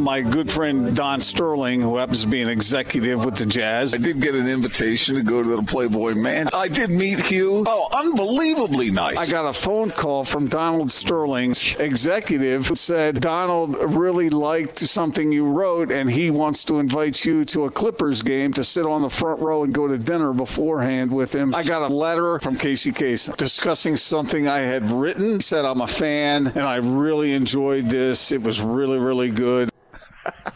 My 0.00 0.22
good 0.22 0.50
friend 0.50 0.96
Don 0.96 1.20
Sterling, 1.20 1.82
who 1.82 1.98
happens 1.98 2.22
to 2.22 2.28
be 2.28 2.40
an 2.40 2.48
executive 2.48 3.22
with 3.22 3.36
the 3.36 3.44
Jazz, 3.44 3.94
I 3.94 3.98
did 3.98 4.22
get 4.22 4.34
an 4.34 4.48
invitation 4.48 5.14
to 5.16 5.22
go 5.22 5.42
to 5.42 5.56
the 5.56 5.62
Playboy 5.62 6.14
Man. 6.14 6.48
I 6.54 6.68
did 6.68 6.88
meet 6.88 7.18
Hugh. 7.20 7.64
Oh, 7.66 7.88
unbelievably 7.92 8.92
nice. 8.92 9.18
I 9.18 9.26
got 9.26 9.44
a 9.44 9.52
phone 9.52 9.90
call 9.90 10.24
from 10.24 10.48
Donald 10.48 10.90
Sterling's 10.90 11.76
executive 11.76 12.68
who 12.68 12.76
said 12.76 13.20
Donald 13.20 13.76
really 13.94 14.30
liked 14.30 14.78
something 14.78 15.32
you 15.32 15.44
wrote 15.44 15.92
and 15.92 16.10
he 16.10 16.30
wants 16.30 16.64
to 16.64 16.78
invite 16.78 17.26
you 17.26 17.44
to 17.46 17.64
a 17.64 17.70
Clippers 17.70 18.22
game 18.22 18.54
to 18.54 18.64
sit 18.64 18.86
on 18.86 19.02
the 19.02 19.10
front 19.10 19.40
row 19.42 19.64
and 19.64 19.74
go 19.74 19.86
to 19.86 19.98
dinner 19.98 20.32
beforehand 20.32 21.12
with 21.12 21.34
him. 21.34 21.54
I 21.54 21.62
got 21.62 21.82
a 21.82 21.94
letter 21.94 22.38
from 22.38 22.56
Casey 22.56 22.90
Kasem 22.90 23.36
discussing 23.36 23.96
something 23.96 24.48
I 24.48 24.60
had 24.60 24.88
written. 24.88 25.34
He 25.34 25.40
said 25.40 25.66
I'm 25.66 25.82
a 25.82 25.86
fan 25.86 26.46
and 26.46 26.64
I 26.64 26.76
really 26.76 27.34
enjoyed 27.34 27.84
this. 27.86 28.32
It 28.32 28.42
was 28.42 28.62
really, 28.62 28.98
really 28.98 29.30
good. 29.30 29.68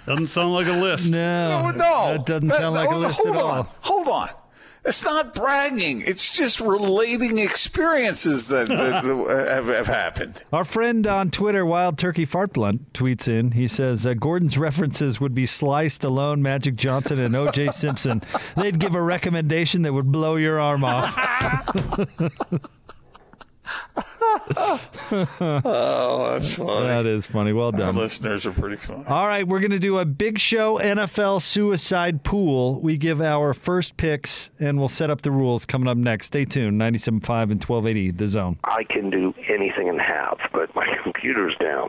Doesn't 0.06 0.26
sound 0.26 0.52
like 0.52 0.66
a 0.66 0.72
list. 0.72 1.12
No, 1.12 1.70
no, 1.70 1.70
no. 1.70 2.12
that 2.12 2.26
doesn't 2.26 2.48
That- 2.48 2.58
sound 2.60 2.74
like 2.74 2.90
a 2.90 2.96
list 2.96 3.20
hold 3.22 3.36
at 3.36 3.42
on, 3.42 3.56
all. 3.58 3.74
Hold 3.80 4.08
on. 4.08 4.28
It's 4.86 5.02
not 5.02 5.32
bragging. 5.32 6.02
It's 6.06 6.36
just 6.36 6.60
relating 6.60 7.38
experiences 7.38 8.48
that, 8.48 8.68
that 8.68 9.02
have, 9.04 9.66
have 9.66 9.86
happened. 9.86 10.42
Our 10.52 10.64
friend 10.66 11.06
on 11.06 11.30
Twitter, 11.30 11.64
Wild 11.64 11.96
Turkey 11.96 12.26
Fart 12.26 12.52
Blunt, 12.52 12.92
tweets 12.92 13.26
in. 13.26 13.52
He 13.52 13.66
says 13.66 14.04
uh, 14.04 14.12
Gordon's 14.12 14.58
references 14.58 15.18
would 15.22 15.34
be 15.34 15.46
Sly 15.46 15.86
Stallone, 15.86 16.40
Magic 16.40 16.76
Johnson, 16.76 17.18
and 17.18 17.34
O.J. 17.34 17.68
Simpson. 17.72 18.20
They'd 18.58 18.78
give 18.78 18.94
a 18.94 19.00
recommendation 19.00 19.80
that 19.82 19.94
would 19.94 20.12
blow 20.12 20.36
your 20.36 20.60
arm 20.60 20.84
off. 20.84 21.16
Oh, 25.66 26.30
that's 26.32 26.54
funny. 26.54 26.86
that 26.86 27.06
is 27.06 27.26
funny. 27.26 27.52
Well 27.52 27.66
Our 27.66 27.72
done. 27.72 27.96
listeners 27.96 28.46
are 28.46 28.52
pretty 28.52 28.76
funny. 28.76 29.04
All 29.06 29.26
right, 29.26 29.46
we're 29.46 29.60
going 29.60 29.70
to 29.70 29.78
do 29.78 29.98
a 29.98 30.04
big 30.04 30.38
show 30.38 30.78
NFL 30.78 31.42
suicide 31.42 32.22
pool. 32.24 32.80
We 32.80 32.96
give 32.96 33.20
our 33.20 33.54
first 33.54 33.96
picks 33.96 34.50
and 34.58 34.78
we'll 34.78 34.88
set 34.88 35.10
up 35.10 35.22
the 35.22 35.30
rules 35.30 35.64
coming 35.66 35.88
up 35.88 35.96
next. 35.96 36.26
Stay 36.26 36.44
tuned. 36.44 36.80
97.5 36.80 37.10
and 37.50 37.62
1280, 37.62 38.10
The 38.12 38.28
Zone. 38.28 38.58
I 38.64 38.84
can 38.84 39.10
do 39.10 39.34
anything 39.48 39.88
in 39.88 39.98
half, 39.98 40.38
but 40.52 40.74
my 40.74 40.86
computer's 41.02 41.54
down. 41.60 41.88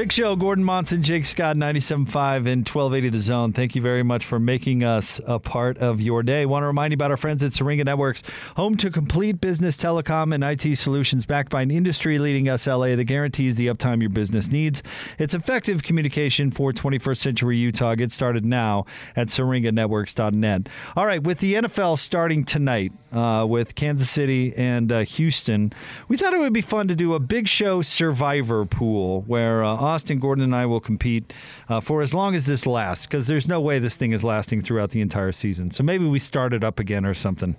Big 0.00 0.12
Show, 0.12 0.34
Gordon 0.34 0.64
Monson, 0.64 1.02
Jake 1.02 1.26
Scott, 1.26 1.56
97.5 1.56 2.46
and 2.46 2.66
1280 2.66 3.10
The 3.10 3.18
Zone. 3.18 3.52
Thank 3.52 3.74
you 3.74 3.82
very 3.82 4.02
much 4.02 4.24
for 4.24 4.38
making 4.38 4.82
us 4.82 5.20
a 5.26 5.38
part 5.38 5.76
of 5.76 6.00
your 6.00 6.22
day. 6.22 6.46
Want 6.46 6.62
to 6.62 6.68
remind 6.68 6.92
you 6.92 6.94
about 6.94 7.10
our 7.10 7.18
friends 7.18 7.42
at 7.42 7.52
Syringa 7.52 7.84
Networks, 7.84 8.22
home 8.56 8.78
to 8.78 8.90
complete 8.90 9.42
business 9.42 9.76
telecom 9.76 10.34
and 10.34 10.42
IT 10.42 10.76
solutions 10.76 11.26
backed 11.26 11.50
by 11.50 11.60
an 11.60 11.70
industry 11.70 12.18
leading 12.18 12.46
SLA 12.46 12.96
that 12.96 13.04
guarantees 13.04 13.56
the 13.56 13.66
uptime 13.66 14.00
your 14.00 14.08
business 14.08 14.50
needs. 14.50 14.82
It's 15.18 15.34
effective 15.34 15.82
communication 15.82 16.50
for 16.50 16.72
21st 16.72 17.18
century 17.18 17.58
Utah. 17.58 17.94
Get 17.94 18.10
started 18.10 18.46
now 18.46 18.86
at 19.14 19.26
syringanetworks.net. 19.26 20.70
All 20.96 21.04
right, 21.04 21.22
with 21.22 21.40
the 21.40 21.56
NFL 21.56 21.98
starting 21.98 22.44
tonight 22.44 22.94
uh, 23.12 23.44
with 23.46 23.74
Kansas 23.74 24.08
City 24.08 24.54
and 24.56 24.90
uh, 24.90 25.00
Houston, 25.00 25.74
we 26.08 26.16
thought 26.16 26.32
it 26.32 26.40
would 26.40 26.54
be 26.54 26.62
fun 26.62 26.88
to 26.88 26.96
do 26.96 27.12
a 27.12 27.20
Big 27.20 27.48
Show 27.48 27.82
survivor 27.82 28.64
pool 28.64 29.20
where 29.26 29.62
uh, 29.62 29.89
Austin, 29.90 30.20
Gordon, 30.20 30.44
and 30.44 30.54
I 30.54 30.66
will 30.66 30.80
compete 30.80 31.32
uh, 31.68 31.80
for 31.80 32.00
as 32.00 32.14
long 32.14 32.36
as 32.36 32.46
this 32.46 32.64
lasts 32.64 33.06
because 33.06 33.26
there's 33.26 33.48
no 33.48 33.60
way 33.60 33.80
this 33.80 33.96
thing 33.96 34.12
is 34.12 34.22
lasting 34.22 34.62
throughout 34.62 34.90
the 34.90 35.00
entire 35.00 35.32
season. 35.32 35.72
So 35.72 35.82
maybe 35.82 36.06
we 36.06 36.20
start 36.20 36.52
it 36.52 36.62
up 36.62 36.78
again 36.78 37.04
or 37.04 37.14
something 37.14 37.56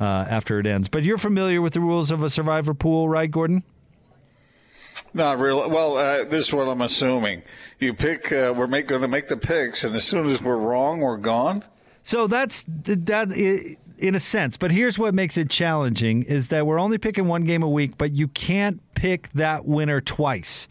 uh, 0.00 0.26
after 0.30 0.60
it 0.60 0.66
ends. 0.66 0.88
But 0.88 1.02
you're 1.02 1.18
familiar 1.18 1.60
with 1.60 1.72
the 1.72 1.80
rules 1.80 2.12
of 2.12 2.22
a 2.22 2.30
survivor 2.30 2.72
pool, 2.72 3.08
right, 3.08 3.30
Gordon? 3.30 3.64
Not 5.12 5.38
really. 5.38 5.68
Well, 5.68 5.96
uh, 5.96 6.24
this 6.24 6.48
is 6.48 6.52
what 6.52 6.68
I'm 6.68 6.80
assuming. 6.80 7.42
You 7.78 7.94
pick. 7.94 8.32
Uh, 8.32 8.54
we're 8.56 8.66
make, 8.66 8.86
going 8.86 9.02
to 9.02 9.08
make 9.08 9.26
the 9.26 9.36
picks, 9.36 9.84
and 9.84 9.94
as 9.94 10.04
soon 10.04 10.26
as 10.26 10.40
we're 10.40 10.56
wrong, 10.56 11.00
we're 11.00 11.16
gone. 11.16 11.64
So 12.02 12.26
that's 12.26 12.64
that 12.68 13.32
in 13.98 14.14
a 14.14 14.20
sense. 14.20 14.56
But 14.56 14.70
here's 14.70 14.98
what 14.98 15.14
makes 15.14 15.36
it 15.36 15.50
challenging: 15.50 16.22
is 16.22 16.48
that 16.48 16.66
we're 16.66 16.78
only 16.78 16.98
picking 16.98 17.28
one 17.28 17.44
game 17.44 17.62
a 17.62 17.68
week, 17.68 17.98
but 17.98 18.12
you 18.12 18.28
can't 18.28 18.80
pick 18.94 19.28
that 19.32 19.64
winner 19.64 20.00
twice. 20.00 20.68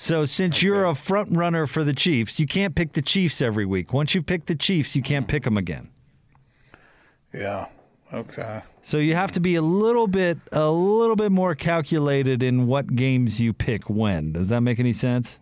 So 0.00 0.24
since 0.24 0.56
okay. 0.56 0.66
you're 0.66 0.86
a 0.86 0.94
front 0.94 1.36
runner 1.36 1.66
for 1.66 1.84
the 1.84 1.92
Chiefs, 1.92 2.40
you 2.40 2.46
can't 2.46 2.74
pick 2.74 2.92
the 2.92 3.02
Chiefs 3.02 3.42
every 3.42 3.66
week. 3.66 3.92
Once 3.92 4.14
you 4.14 4.22
pick 4.22 4.46
the 4.46 4.54
Chiefs, 4.54 4.96
you 4.96 5.02
can't 5.02 5.28
pick 5.28 5.44
them 5.44 5.58
again. 5.58 5.90
Yeah. 7.34 7.66
Okay. 8.10 8.62
So 8.82 8.96
you 8.96 9.14
have 9.14 9.30
to 9.32 9.40
be 9.40 9.56
a 9.56 9.62
little 9.62 10.06
bit 10.06 10.38
a 10.52 10.70
little 10.70 11.16
bit 11.16 11.30
more 11.30 11.54
calculated 11.54 12.42
in 12.42 12.66
what 12.66 12.96
games 12.96 13.42
you 13.42 13.52
pick 13.52 13.90
when. 13.90 14.32
Does 14.32 14.48
that 14.48 14.62
make 14.62 14.80
any 14.80 14.94
sense? 14.94 15.38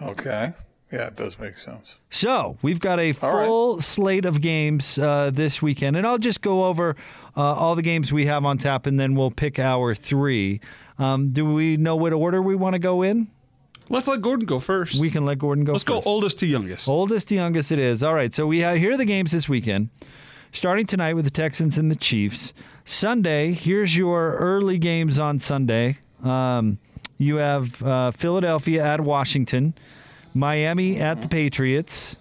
Okay. 0.00 0.52
Yeah, 0.92 1.08
it 1.08 1.16
does 1.16 1.36
make 1.36 1.58
sense. 1.58 1.96
So 2.08 2.58
we've 2.62 2.78
got 2.78 3.00
a 3.00 3.12
full 3.14 3.74
right. 3.74 3.82
slate 3.82 4.26
of 4.26 4.40
games 4.40 4.96
uh, 4.96 5.32
this 5.34 5.60
weekend, 5.60 5.96
and 5.96 6.06
I'll 6.06 6.18
just 6.18 6.40
go 6.40 6.66
over 6.66 6.94
uh, 7.36 7.40
all 7.40 7.74
the 7.74 7.82
games 7.82 8.12
we 8.12 8.26
have 8.26 8.44
on 8.44 8.58
tap, 8.58 8.86
and 8.86 8.98
then 8.98 9.16
we'll 9.16 9.32
pick 9.32 9.58
our 9.58 9.92
three. 9.92 10.60
Um, 11.00 11.30
do 11.30 11.52
we 11.52 11.76
know 11.76 11.96
what 11.96 12.12
order 12.12 12.40
we 12.40 12.54
want 12.54 12.74
to 12.74 12.78
go 12.78 13.02
in? 13.02 13.26
Let's 13.88 14.08
let 14.08 14.20
Gordon 14.20 14.46
go 14.46 14.58
first. 14.58 15.00
We 15.00 15.10
can 15.10 15.24
let 15.24 15.38
Gordon 15.38 15.64
go 15.64 15.72
Let's 15.72 15.84
first. 15.84 16.04
go 16.04 16.10
oldest 16.10 16.38
to 16.40 16.46
youngest. 16.46 16.88
Oldest 16.88 17.28
to 17.28 17.34
youngest 17.34 17.70
it 17.72 17.78
is. 17.78 18.02
All 18.02 18.14
right. 18.14 18.32
So 18.34 18.46
we 18.46 18.60
have, 18.60 18.76
here 18.78 18.92
are 18.92 18.96
the 18.96 19.04
games 19.04 19.32
this 19.32 19.48
weekend. 19.48 19.90
Starting 20.52 20.86
tonight 20.86 21.14
with 21.14 21.24
the 21.24 21.30
Texans 21.30 21.78
and 21.78 21.90
the 21.90 21.96
Chiefs. 21.96 22.52
Sunday, 22.84 23.52
here's 23.52 23.96
your 23.96 24.36
early 24.36 24.78
games 24.78 25.18
on 25.18 25.38
Sunday. 25.38 25.98
Um, 26.22 26.78
you 27.18 27.36
have 27.36 27.82
uh, 27.82 28.10
Philadelphia 28.10 28.84
at 28.84 29.00
Washington, 29.00 29.74
Miami 30.34 30.98
at 30.98 31.22
the 31.22 31.28
Patriots, 31.28 32.16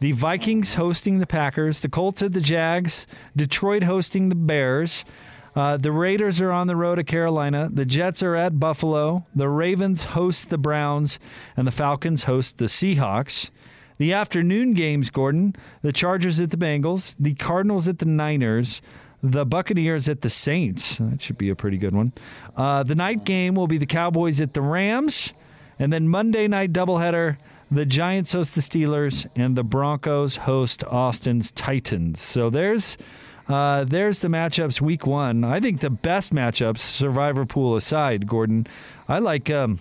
the 0.00 0.12
Vikings 0.12 0.74
hosting 0.74 1.18
the 1.18 1.26
Packers, 1.26 1.80
the 1.80 1.88
Colts 1.88 2.22
at 2.22 2.32
the 2.32 2.40
Jags, 2.40 3.06
Detroit 3.34 3.82
hosting 3.82 4.28
the 4.28 4.34
Bears, 4.34 5.04
uh, 5.56 5.78
the 5.78 5.90
Raiders 5.90 6.40
are 6.40 6.52
on 6.52 6.66
the 6.66 6.76
road 6.76 6.96
to 6.96 7.04
Carolina. 7.04 7.70
The 7.72 7.86
Jets 7.86 8.22
are 8.22 8.36
at 8.36 8.60
Buffalo. 8.60 9.24
The 9.34 9.48
Ravens 9.48 10.04
host 10.04 10.50
the 10.50 10.58
Browns, 10.58 11.18
and 11.56 11.66
the 11.66 11.72
Falcons 11.72 12.24
host 12.24 12.58
the 12.58 12.66
Seahawks. 12.66 13.50
The 13.98 14.12
afternoon 14.12 14.74
games, 14.74 15.08
Gordon, 15.08 15.56
the 15.80 15.92
Chargers 15.92 16.38
at 16.38 16.50
the 16.50 16.58
Bengals, 16.58 17.16
the 17.18 17.32
Cardinals 17.34 17.88
at 17.88 17.98
the 17.98 18.04
Niners, 18.04 18.82
the 19.22 19.46
Buccaneers 19.46 20.08
at 20.10 20.20
the 20.20 20.28
Saints. 20.28 20.98
That 20.98 21.22
should 21.22 21.38
be 21.38 21.48
a 21.48 21.56
pretty 21.56 21.78
good 21.78 21.94
one. 21.94 22.12
Uh, 22.54 22.82
the 22.82 22.94
night 22.94 23.24
game 23.24 23.54
will 23.54 23.66
be 23.66 23.78
the 23.78 23.86
Cowboys 23.86 24.40
at 24.42 24.52
the 24.52 24.60
Rams. 24.60 25.32
And 25.78 25.90
then 25.90 26.08
Monday 26.08 26.46
night 26.46 26.74
doubleheader, 26.74 27.38
the 27.70 27.86
Giants 27.86 28.32
host 28.32 28.54
the 28.54 28.60
Steelers, 28.60 29.26
and 29.34 29.56
the 29.56 29.64
Broncos 29.64 30.36
host 30.36 30.84
Austin's 30.84 31.50
Titans. 31.50 32.20
So 32.20 32.50
there's 32.50 32.98
uh, 33.48 33.84
there's 33.84 34.20
the 34.20 34.28
matchups 34.28 34.80
week 34.80 35.06
one. 35.06 35.44
I 35.44 35.60
think 35.60 35.80
the 35.80 35.90
best 35.90 36.32
matchups, 36.32 36.78
Survivor 36.78 37.46
Pool 37.46 37.76
aside, 37.76 38.26
Gordon. 38.26 38.66
I 39.08 39.18
like. 39.18 39.50
Um, 39.50 39.80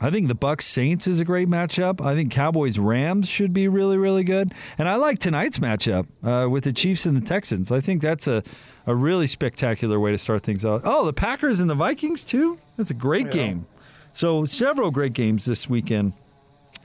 I 0.00 0.10
think 0.10 0.26
the 0.26 0.34
Bucks 0.34 0.64
Saints 0.64 1.06
is 1.06 1.20
a 1.20 1.24
great 1.24 1.48
matchup. 1.48 2.04
I 2.04 2.14
think 2.14 2.32
Cowboys 2.32 2.76
Rams 2.76 3.28
should 3.28 3.52
be 3.52 3.68
really 3.68 3.98
really 3.98 4.24
good, 4.24 4.52
and 4.78 4.88
I 4.88 4.96
like 4.96 5.18
tonight's 5.18 5.58
matchup 5.58 6.06
uh, 6.22 6.48
with 6.48 6.64
the 6.64 6.72
Chiefs 6.72 7.06
and 7.06 7.16
the 7.16 7.26
Texans. 7.26 7.70
I 7.70 7.80
think 7.80 8.02
that's 8.02 8.26
a 8.26 8.42
a 8.86 8.94
really 8.94 9.26
spectacular 9.26 10.00
way 10.00 10.10
to 10.12 10.18
start 10.18 10.42
things 10.42 10.64
out. 10.64 10.82
Oh, 10.84 11.04
the 11.04 11.12
Packers 11.12 11.60
and 11.60 11.70
the 11.70 11.74
Vikings 11.74 12.24
too. 12.24 12.58
That's 12.76 12.90
a 12.90 12.94
great 12.94 13.26
yeah. 13.26 13.32
game. 13.32 13.66
So 14.12 14.44
several 14.44 14.90
great 14.90 15.12
games 15.12 15.44
this 15.44 15.70
weekend. 15.70 16.14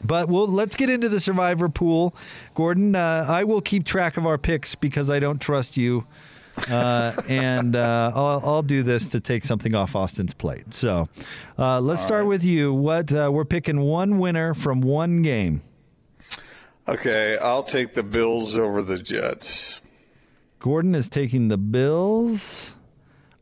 But 0.03 0.29
we'll 0.29 0.47
let's 0.47 0.75
get 0.75 0.89
into 0.89 1.10
the 1.10 1.19
survivor 1.19 1.69
pool, 1.69 2.15
Gordon. 2.53 2.95
Uh, 2.95 3.25
I 3.27 3.43
will 3.43 3.62
keep 3.62 3.86
track 3.86 4.17
of 4.17 4.25
our 4.25 4.38
picks 4.38 4.75
because 4.75 5.10
I 5.10 5.19
don't 5.19 5.41
trust 5.41 5.75
you, 5.75 6.05
uh, 6.69 7.13
and 7.27 7.75
uh, 7.75 8.12
I'll, 8.13 8.41
I'll, 8.43 8.63
do 8.63 8.83
this 8.83 9.10
to 9.10 9.19
take 9.19 9.43
something 9.43 9.73
off 9.73 9.95
Austin's 9.95 10.33
plate. 10.33 10.73
So 10.73 11.10
uh, 11.57 11.81
let's 11.81 12.01
All 12.01 12.07
start 12.07 12.21
right. 12.21 12.29
with 12.29 12.45
you. 12.45 12.73
What 12.73 13.12
uh, 13.12 13.29
we're 13.33 13.45
picking 13.45 13.81
one 13.81 14.19
winner 14.19 14.53
from 14.53 14.81
one 14.81 15.23
game. 15.23 15.62
Okay, 16.88 17.38
I'll 17.38 17.63
take 17.63 17.93
the 17.93 18.03
Bills 18.03 18.55
over 18.55 18.81
the 18.81 18.97
Jets. 18.97 19.81
Gordon 20.60 20.95
is 20.95 21.10
taking 21.10 21.49
the 21.49 21.57
Bills 21.57 22.76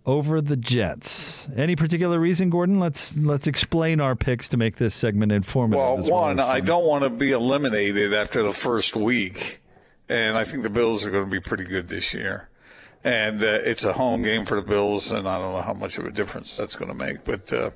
over 0.05 0.41
the 0.41 0.55
Jets. 0.55 1.49
Any 1.55 1.75
particular 1.75 2.19
reason, 2.19 2.49
Gordon? 2.49 2.79
Let's 2.79 3.17
let's 3.17 3.47
explain 3.47 3.99
our 3.99 4.15
picks 4.15 4.49
to 4.49 4.57
make 4.57 4.77
this 4.77 4.95
segment 4.95 5.31
informative. 5.31 6.07
Well, 6.07 6.21
one, 6.21 6.39
I 6.39 6.59
don't 6.59 6.85
want 6.85 7.03
to 7.03 7.09
be 7.09 7.31
eliminated 7.31 8.13
after 8.13 8.43
the 8.43 8.53
first 8.53 8.95
week, 8.95 9.61
and 10.07 10.37
I 10.37 10.43
think 10.43 10.63
the 10.63 10.69
Bills 10.69 11.05
are 11.05 11.11
going 11.11 11.25
to 11.25 11.31
be 11.31 11.39
pretty 11.39 11.65
good 11.65 11.89
this 11.89 12.13
year. 12.13 12.49
And 13.03 13.43
uh, 13.43 13.59
it's 13.63 13.83
a 13.83 13.93
home 13.93 14.23
game 14.23 14.45
for 14.45 14.59
the 14.59 14.67
Bills, 14.67 15.11
and 15.11 15.27
I 15.27 15.39
don't 15.39 15.53
know 15.53 15.61
how 15.61 15.73
much 15.73 15.97
of 15.97 16.05
a 16.05 16.11
difference 16.11 16.57
that's 16.57 16.75
going 16.75 16.89
to 16.89 16.95
make. 16.95 17.23
But 17.23 17.53
uh, 17.53 17.69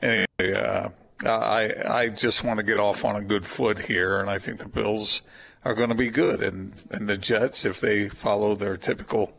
anyway, 0.00 0.26
uh, 0.40 0.88
I 1.26 1.72
I 1.86 2.08
just 2.08 2.42
want 2.44 2.58
to 2.58 2.64
get 2.64 2.78
off 2.78 3.04
on 3.04 3.16
a 3.16 3.22
good 3.22 3.46
foot 3.46 3.78
here, 3.78 4.20
and 4.20 4.30
I 4.30 4.38
think 4.38 4.60
the 4.60 4.68
Bills 4.68 5.22
are 5.64 5.74
going 5.74 5.90
to 5.90 5.94
be 5.94 6.10
good, 6.10 6.42
and 6.42 6.72
and 6.90 7.08
the 7.08 7.18
Jets, 7.18 7.64
if 7.64 7.80
they 7.80 8.08
follow 8.08 8.54
their 8.54 8.76
typical 8.76 9.32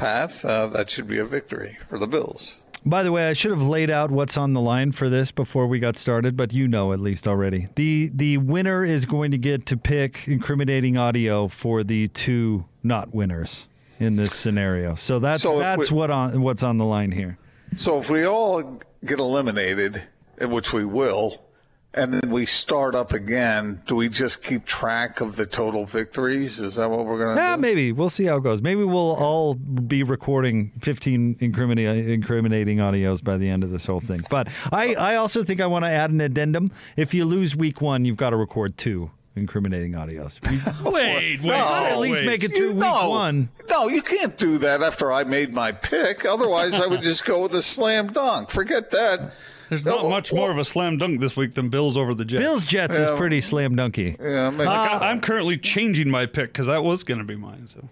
path, 0.00 0.44
uh, 0.44 0.66
that 0.68 0.90
should 0.90 1.06
be 1.06 1.18
a 1.18 1.24
victory 1.24 1.78
for 1.88 1.98
the 1.98 2.06
Bills. 2.06 2.56
By 2.86 3.02
the 3.02 3.12
way, 3.12 3.28
I 3.28 3.34
should 3.34 3.50
have 3.50 3.62
laid 3.62 3.90
out 3.90 4.10
what's 4.10 4.38
on 4.38 4.54
the 4.54 4.60
line 4.60 4.92
for 4.92 5.10
this 5.10 5.30
before 5.30 5.66
we 5.66 5.78
got 5.78 5.98
started, 5.98 6.34
but 6.34 6.54
you 6.54 6.66
know 6.66 6.94
at 6.94 7.00
least 7.00 7.28
already. 7.28 7.68
The 7.74 8.10
the 8.14 8.38
winner 8.38 8.84
is 8.84 9.04
going 9.04 9.32
to 9.32 9.38
get 9.38 9.66
to 9.66 9.76
pick 9.76 10.26
incriminating 10.26 10.96
audio 10.96 11.46
for 11.46 11.84
the 11.84 12.08
two 12.08 12.64
not 12.82 13.14
winners 13.14 13.68
in 13.98 14.16
this 14.16 14.34
scenario. 14.34 14.94
So 14.94 15.18
that's 15.18 15.42
so 15.42 15.58
that's 15.58 15.90
we, 15.90 15.98
what 15.98 16.10
on 16.10 16.40
what's 16.40 16.62
on 16.62 16.78
the 16.78 16.86
line 16.86 17.12
here. 17.12 17.36
So 17.76 17.98
if 17.98 18.08
we 18.08 18.26
all 18.26 18.80
get 19.04 19.18
eliminated, 19.18 20.02
which 20.40 20.72
we 20.72 20.86
will, 20.86 21.42
and 21.92 22.14
then 22.14 22.30
we 22.30 22.46
start 22.46 22.94
up 22.94 23.12
again. 23.12 23.82
Do 23.86 23.96
we 23.96 24.08
just 24.08 24.42
keep 24.42 24.64
track 24.64 25.20
of 25.20 25.36
the 25.36 25.46
total 25.46 25.86
victories? 25.86 26.60
Is 26.60 26.76
that 26.76 26.88
what 26.88 27.04
we're 27.04 27.18
going 27.18 27.36
to 27.36 27.42
yeah, 27.42 27.56
do? 27.56 27.62
maybe. 27.62 27.92
We'll 27.92 28.10
see 28.10 28.24
how 28.24 28.36
it 28.36 28.42
goes. 28.42 28.62
Maybe 28.62 28.84
we'll 28.84 29.16
all 29.16 29.54
be 29.54 30.02
recording 30.02 30.70
15 30.82 31.36
incriminating, 31.40 32.08
incriminating 32.08 32.78
audios 32.78 33.22
by 33.22 33.36
the 33.36 33.48
end 33.48 33.64
of 33.64 33.70
this 33.70 33.86
whole 33.86 34.00
thing. 34.00 34.24
But 34.30 34.48
I, 34.72 34.94
I 34.94 35.16
also 35.16 35.42
think 35.42 35.60
I 35.60 35.66
want 35.66 35.84
to 35.84 35.90
add 35.90 36.10
an 36.10 36.20
addendum. 36.20 36.70
If 36.96 37.12
you 37.12 37.24
lose 37.24 37.56
week 37.56 37.80
one, 37.80 38.04
you've 38.04 38.16
got 38.16 38.30
to 38.30 38.36
record 38.36 38.76
two 38.76 39.10
incriminating 39.34 39.92
audios. 39.92 40.40
wait, 40.84 41.40
wait. 41.40 41.42
No, 41.42 41.54
at 41.54 41.98
least 41.98 42.20
wait. 42.20 42.26
make 42.26 42.44
it 42.44 42.50
through 42.54 42.68
you, 42.68 42.72
week 42.72 42.80
no, 42.80 43.10
one. 43.10 43.48
No, 43.68 43.88
you 43.88 44.02
can't 44.02 44.36
do 44.36 44.58
that 44.58 44.82
after 44.82 45.10
I 45.10 45.24
made 45.24 45.54
my 45.54 45.72
pick. 45.72 46.24
Otherwise, 46.24 46.78
I 46.78 46.86
would 46.86 47.02
just 47.02 47.24
go 47.24 47.42
with 47.42 47.54
a 47.54 47.62
slam 47.62 48.08
dunk. 48.08 48.50
Forget 48.50 48.90
that. 48.90 49.32
There's 49.70 49.86
not 49.86 50.08
much 50.08 50.32
more 50.32 50.50
of 50.50 50.58
a 50.58 50.64
slam 50.64 50.96
dunk 50.96 51.20
this 51.20 51.36
week 51.36 51.54
than 51.54 51.68
Bills 51.68 51.96
over 51.96 52.12
the 52.12 52.24
Jets. 52.24 52.42
Bills 52.42 52.64
Jets 52.64 52.98
yeah. 52.98 53.12
is 53.12 53.18
pretty 53.18 53.40
slam 53.40 53.76
dunky. 53.76 54.16
Yeah, 54.20 54.48
uh, 54.48 54.98
I'm 55.00 55.20
currently 55.20 55.56
changing 55.56 56.10
my 56.10 56.26
pick 56.26 56.52
because 56.52 56.66
that 56.66 56.82
was 56.82 57.04
going 57.04 57.18
to 57.18 57.24
be 57.24 57.36
mine. 57.36 57.68
So. 57.68 57.88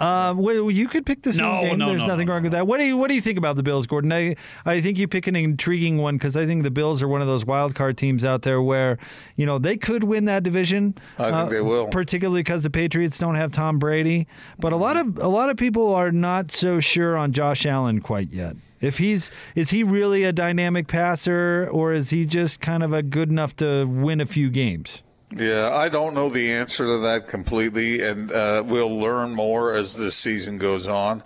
Uh, 0.00 0.34
well, 0.36 0.70
you 0.70 0.88
could 0.88 1.04
pick 1.04 1.22
the 1.22 1.32
same 1.32 1.44
no, 1.44 1.60
game. 1.60 1.78
No, 1.78 1.86
There's 1.86 2.00
no, 2.00 2.08
nothing 2.08 2.26
no, 2.26 2.32
wrong 2.32 2.42
with 2.42 2.52
that. 2.52 2.66
What 2.66 2.78
do 2.78 2.84
you 2.84 2.96
What 2.96 3.08
do 3.08 3.14
you 3.14 3.20
think 3.20 3.38
about 3.38 3.54
the 3.54 3.62
Bills, 3.62 3.86
Gordon? 3.86 4.10
I 4.12 4.34
I 4.64 4.80
think 4.80 4.98
you 4.98 5.06
pick 5.06 5.28
an 5.28 5.36
intriguing 5.36 5.98
one 5.98 6.16
because 6.16 6.36
I 6.36 6.46
think 6.46 6.64
the 6.64 6.70
Bills 6.70 7.00
are 7.00 7.08
one 7.08 7.20
of 7.20 7.28
those 7.28 7.44
wild 7.44 7.76
card 7.76 7.96
teams 7.96 8.24
out 8.24 8.42
there 8.42 8.60
where 8.60 8.98
you 9.36 9.46
know 9.46 9.58
they 9.58 9.76
could 9.76 10.02
win 10.02 10.24
that 10.24 10.42
division. 10.42 10.96
I 11.16 11.24
think 11.24 11.34
uh, 11.34 11.44
they 11.50 11.60
will, 11.60 11.86
particularly 11.88 12.40
because 12.40 12.62
the 12.62 12.70
Patriots 12.70 13.18
don't 13.18 13.36
have 13.36 13.52
Tom 13.52 13.78
Brady. 13.78 14.26
But 14.58 14.72
a 14.72 14.76
lot 14.76 14.96
of 14.96 15.18
a 15.18 15.28
lot 15.28 15.50
of 15.50 15.58
people 15.58 15.94
are 15.94 16.10
not 16.10 16.50
so 16.50 16.80
sure 16.80 17.16
on 17.16 17.32
Josh 17.32 17.66
Allen 17.66 18.00
quite 18.00 18.32
yet. 18.32 18.56
If 18.80 18.98
he's 18.98 19.30
is 19.54 19.70
he 19.70 19.82
really 19.82 20.24
a 20.24 20.32
dynamic 20.32 20.88
passer 20.88 21.68
or 21.70 21.92
is 21.92 22.10
he 22.10 22.24
just 22.24 22.60
kind 22.60 22.82
of 22.82 22.92
a 22.92 23.02
good 23.02 23.30
enough 23.30 23.54
to 23.56 23.84
win 23.84 24.20
a 24.20 24.26
few 24.26 24.50
games? 24.50 25.02
Yeah, 25.36 25.70
I 25.72 25.88
don't 25.88 26.14
know 26.14 26.28
the 26.28 26.52
answer 26.52 26.86
to 26.86 26.98
that 26.98 27.28
completely, 27.28 28.02
and 28.02 28.32
uh, 28.32 28.64
we'll 28.66 28.98
learn 28.98 29.32
more 29.32 29.74
as 29.74 29.96
this 29.96 30.16
season 30.16 30.58
goes 30.58 30.88
on. 30.88 31.22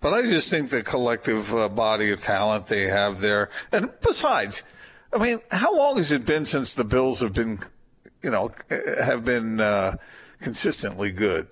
But 0.00 0.12
I 0.12 0.22
just 0.22 0.50
think 0.50 0.70
the 0.70 0.82
collective 0.82 1.54
uh, 1.54 1.68
body 1.68 2.10
of 2.10 2.20
talent 2.20 2.66
they 2.66 2.88
have 2.88 3.20
there, 3.20 3.50
and 3.70 3.90
besides, 4.00 4.64
I 5.12 5.18
mean, 5.18 5.38
how 5.52 5.74
long 5.74 5.98
has 5.98 6.10
it 6.10 6.26
been 6.26 6.46
since 6.46 6.74
the 6.74 6.84
Bills 6.84 7.20
have 7.20 7.32
been, 7.32 7.58
you 8.22 8.30
know, 8.30 8.50
have 8.68 9.24
been 9.24 9.60
uh, 9.60 9.98
consistently 10.40 11.12
good? 11.12 11.46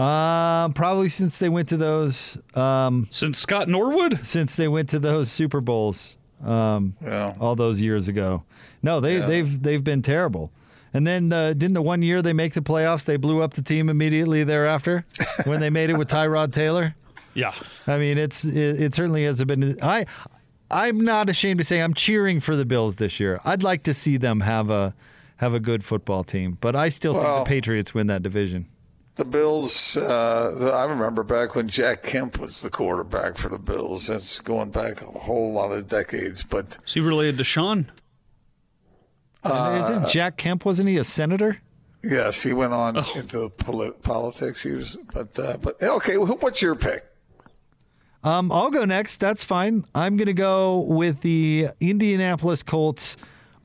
Uh, 0.00 0.70
probably 0.70 1.10
since 1.10 1.38
they 1.38 1.48
went 1.50 1.68
to 1.68 1.76
those. 1.76 2.38
Um, 2.54 3.06
since 3.10 3.38
Scott 3.38 3.68
Norwood. 3.68 4.24
Since 4.24 4.56
they 4.56 4.66
went 4.68 4.88
to 4.90 4.98
those 4.98 5.30
Super 5.30 5.60
Bowls. 5.60 6.16
Um, 6.42 6.96
yeah. 7.04 7.34
all 7.38 7.54
those 7.54 7.82
years 7.82 8.08
ago. 8.08 8.44
No, 8.82 8.98
they 9.00 9.18
Yeah. 9.18 9.26
they've 9.26 9.62
they've 9.62 9.84
been 9.84 10.00
terrible. 10.00 10.50
And 10.94 11.06
then 11.06 11.30
uh, 11.32 11.52
didn't 11.52 11.74
the 11.74 11.82
one 11.82 12.00
year 12.02 12.22
they 12.22 12.32
make 12.32 12.54
the 12.54 12.62
playoffs, 12.62 13.04
they 13.04 13.18
blew 13.18 13.42
up 13.42 13.52
the 13.54 13.62
team 13.62 13.90
immediately 13.90 14.42
thereafter 14.42 15.04
when 15.44 15.60
they 15.60 15.68
made 15.70 15.90
it 15.90 15.98
with 15.98 16.08
Tyrod 16.08 16.52
Taylor. 16.52 16.94
Yeah. 17.34 17.52
I 17.86 17.98
mean, 17.98 18.16
it's 18.16 18.44
it, 18.44 18.80
it 18.80 18.94
certainly 18.94 19.24
has 19.24 19.44
been. 19.44 19.76
I 19.82 20.06
I'm 20.70 21.00
not 21.02 21.28
ashamed 21.28 21.58
to 21.58 21.64
say 21.64 21.82
I'm 21.82 21.92
cheering 21.94 22.40
for 22.40 22.56
the 22.56 22.64
Bills 22.64 22.96
this 22.96 23.20
year. 23.20 23.38
I'd 23.44 23.62
like 23.62 23.82
to 23.82 23.92
see 23.92 24.16
them 24.16 24.40
have 24.40 24.70
a 24.70 24.94
have 25.36 25.52
a 25.52 25.60
good 25.60 25.84
football 25.84 26.24
team, 26.24 26.56
but 26.62 26.74
I 26.74 26.88
still 26.88 27.12
Well- 27.14 27.36
think 27.36 27.48
the 27.48 27.48
Patriots 27.54 27.92
win 27.92 28.06
that 28.06 28.22
division. 28.22 28.66
The 29.16 29.24
Bills, 29.24 29.96
uh, 29.98 30.72
I 30.74 30.84
remember 30.84 31.22
back 31.22 31.54
when 31.54 31.68
Jack 31.68 32.02
Kemp 32.02 32.38
was 32.38 32.62
the 32.62 32.70
quarterback 32.70 33.36
for 33.36 33.48
the 33.50 33.58
Bills. 33.58 34.06
That's 34.06 34.40
going 34.40 34.70
back 34.70 35.02
a 35.02 35.06
whole 35.06 35.52
lot 35.52 35.72
of 35.72 35.88
decades. 35.88 36.42
But 36.42 36.78
Is 36.86 36.94
he 36.94 37.00
related 37.00 37.36
to 37.38 37.44
Sean? 37.44 37.90
And 39.44 39.82
isn't 39.82 40.08
Jack 40.08 40.36
Kemp 40.36 40.64
wasn't 40.64 40.88
he 40.88 40.96
a 40.96 41.04
senator? 41.04 41.58
yes, 42.02 42.42
he 42.42 42.52
went 42.54 42.72
on 42.72 42.96
into 43.14 43.50
poli- 43.50 43.92
politics. 44.02 44.62
He 44.62 44.72
was, 44.72 44.96
but 45.12 45.38
uh, 45.38 45.58
but 45.60 45.82
okay. 45.82 46.16
What's 46.16 46.62
your 46.62 46.74
pick? 46.74 47.04
Um, 48.22 48.52
I'll 48.52 48.70
go 48.70 48.84
next. 48.84 49.16
That's 49.16 49.42
fine. 49.44 49.84
I'm 49.94 50.16
going 50.18 50.26
to 50.26 50.34
go 50.34 50.80
with 50.80 51.20
the 51.22 51.68
Indianapolis 51.80 52.62
Colts 52.62 53.16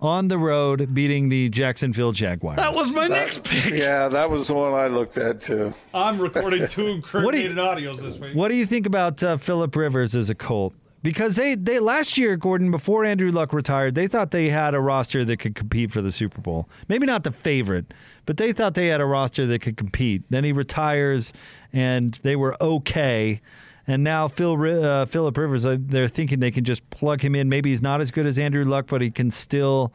on 0.06 0.28
the 0.30 0.38
road 0.38 0.94
beating 0.94 1.30
the 1.30 1.50
Jacksonville 1.50 2.12
Jaguars. 2.12 2.58
That 2.58 2.74
was 2.74 2.92
my 2.92 3.08
next 3.08 3.44
pick. 3.44 3.74
Yeah, 3.74 4.08
that 4.08 4.30
was 4.30 4.48
the 4.48 4.54
one 4.56 4.74
I 4.74 4.88
looked 4.88 5.18
at 5.18 5.42
too. 5.42 5.74
I'm 5.94 6.20
recording 6.20 6.68
two 6.68 7.02
What 7.12 7.34
do 7.34 7.42
you- 7.42 7.50
audios 7.50 8.00
this 8.02 8.18
week. 8.18 8.36
What 8.36 8.50
do 8.50 8.56
you 8.56 8.66
think 8.66 8.86
about 8.86 9.22
uh, 9.24 9.38
Philip 9.38 9.76
Rivers 9.76 10.14
as 10.16 10.30
a 10.30 10.36
Colt? 10.36 10.74
Because 11.02 11.36
they, 11.36 11.54
they 11.54 11.78
last 11.80 12.18
year, 12.18 12.36
Gordon, 12.36 12.72
before 12.72 13.06
Andrew 13.06 13.30
Luck 13.32 13.54
retired, 13.54 13.94
they 13.94 14.08
thought 14.08 14.32
they 14.32 14.50
had 14.50 14.74
a 14.74 14.80
roster 14.80 15.24
that 15.24 15.38
could 15.38 15.54
compete 15.54 15.92
for 15.92 16.02
the 16.02 16.12
Super 16.12 16.42
Bowl. 16.42 16.68
Maybe 16.88 17.06
not 17.06 17.24
the 17.24 17.32
favorite, 17.32 17.94
but 18.26 18.38
they 18.38 18.54
thought 18.54 18.74
they 18.74 18.88
had 18.88 19.02
a 19.02 19.06
roster 19.06 19.46
that 19.46 19.60
could 19.60 19.78
compete. 19.78 20.24
Then 20.32 20.44
he 20.44 20.52
retires, 20.52 21.32
and 21.72 22.16
they 22.24 22.36
were 22.36 22.58
okay. 22.60 23.40
And 23.88 24.04
now 24.04 24.28
Phil 24.28 24.60
uh, 24.84 25.06
Philip 25.06 25.38
Rivers, 25.38 25.64
uh, 25.66 25.78
they're 25.80 26.08
thinking 26.08 26.40
they 26.40 26.52
can 26.52 26.64
just 26.64 26.90
plug 26.90 27.22
him 27.22 27.36
in. 27.36 27.50
Maybe 27.50 27.70
he's 27.70 27.82
not 27.84 28.02
as 28.02 28.10
good 28.12 28.26
as 28.26 28.40
Andrew 28.40 28.66
Luck, 28.66 28.88
but 28.88 29.02
he 29.02 29.12
can 29.12 29.30
still, 29.30 29.94